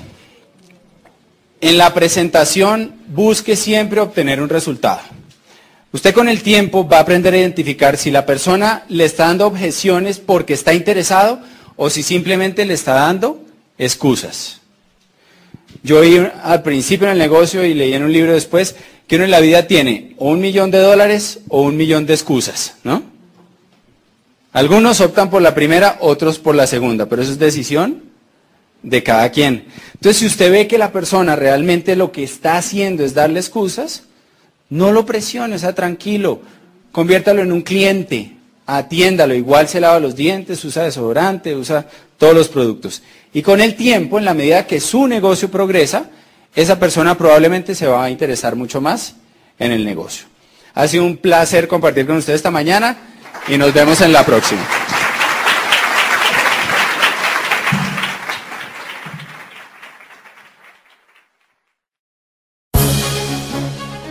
en 1.62 1.78
la 1.78 1.94
presentación 1.94 2.96
busque 3.10 3.56
siempre 3.56 4.02
obtener 4.02 4.42
un 4.42 4.50
resultado. 4.50 5.02
Usted 5.92 6.16
con 6.16 6.30
el 6.30 6.42
tiempo 6.42 6.88
va 6.88 6.98
a 6.98 7.02
aprender 7.02 7.36
a 7.36 7.38
identificar 7.38 7.96
si 7.96 8.10
la 8.10 8.26
persona 8.26 8.86
le 8.90 9.06
está 9.06 9.28
dando 9.28 9.46
objeciones 9.46 10.18
porque 10.18 10.56
está 10.56 10.74
interesado 10.74 11.42
o 11.76 11.92
si 11.92 12.02
simplemente 12.02 12.66
le 12.66 12.74
está 12.74 12.96
dando 12.96 13.40
excusas. 13.78 14.62
Yo 15.84 16.00
oí 16.00 16.28
al 16.42 16.64
principio 16.64 17.06
en 17.06 17.14
el 17.14 17.20
negocio 17.20 17.64
y 17.64 17.76
leí 17.76 17.94
en 17.94 18.04
un 18.04 18.12
libro 18.12 18.34
después 18.34 18.76
que 19.08 19.16
uno 19.16 19.26
en 19.26 19.32
la 19.32 19.40
vida 19.40 19.68
tiene 19.68 20.16
o 20.18 20.30
un 20.30 20.42
millón 20.42 20.72
de 20.72 20.80
dólares 20.80 21.40
o 21.50 21.62
un 21.62 21.78
millón 21.78 22.06
de 22.06 22.14
excusas, 22.14 22.76
¿no? 22.84 23.04
Algunos 24.52 25.02
optan 25.02 25.30
por 25.30 25.42
la 25.42 25.54
primera, 25.54 25.98
otros 26.00 26.40
por 26.40 26.56
la 26.56 26.66
segunda, 26.66 27.08
pero 27.08 27.22
eso 27.22 27.34
es 27.34 27.40
decisión 27.40 28.04
de 28.82 29.04
cada 29.04 29.30
quien. 29.30 29.66
Entonces, 29.96 30.18
si 30.18 30.26
usted 30.28 30.52
ve 30.52 30.68
que 30.68 30.78
la 30.78 30.92
persona 30.92 31.36
realmente 31.36 31.96
lo 31.96 32.12
que 32.12 32.24
está 32.24 32.58
haciendo 32.58 33.04
es 33.04 33.14
darle 33.14 33.40
excusas, 33.40 34.04
no 34.70 34.92
lo 34.92 35.06
presione, 35.06 35.60
sea 35.60 35.76
tranquilo, 35.76 36.40
conviértalo 36.92 37.42
en 37.42 37.52
un 37.52 37.64
cliente, 37.64 38.38
atiéndalo, 38.66 39.36
igual 39.36 39.68
se 39.68 39.82
lava 39.82 40.00
los 40.00 40.16
dientes, 40.16 40.64
usa 40.64 40.84
desodorante, 40.84 41.56
usa 41.56 41.86
todos 42.18 42.34
los 42.34 42.48
productos. 42.48 43.02
Y 43.34 43.42
con 43.42 43.60
el 43.60 43.76
tiempo, 43.76 44.18
en 44.18 44.26
la 44.26 44.34
medida 44.34 44.66
que 44.66 44.80
su 44.80 45.08
negocio 45.08 45.52
progresa, 45.52 46.10
esa 46.56 46.80
persona 46.80 47.18
probablemente 47.18 47.76
se 47.76 47.88
va 47.88 48.06
a 48.06 48.10
interesar 48.10 48.56
mucho 48.56 48.82
más 48.82 49.16
en 49.60 49.72
el 49.72 49.86
negocio. 49.86 50.26
Ha 50.74 50.88
sido 50.88 51.06
un 51.06 51.18
placer 51.18 51.68
compartir 51.68 52.08
con 52.08 52.18
ustedes 52.18 52.38
esta 52.38 52.52
mañana 52.52 52.98
y 53.48 53.58
nos 53.58 53.74
vemos 53.74 54.02
en 54.02 54.14
la 54.14 54.26
próxima. 54.26 54.62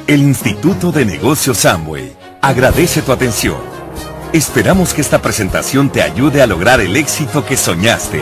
El 0.06 0.20
Instituto 0.20 0.92
de 0.92 1.06
Negocios 1.06 1.58
Samway 1.58 2.14
agradece 2.42 3.00
tu 3.00 3.10
atención. 3.10 3.56
Esperamos 4.34 4.92
que 4.92 5.00
esta 5.00 5.22
presentación 5.22 5.90
te 5.90 6.02
ayude 6.02 6.42
a 6.42 6.46
lograr 6.46 6.80
el 6.80 6.94
éxito 6.96 7.46
que 7.46 7.56
soñaste. 7.56 8.20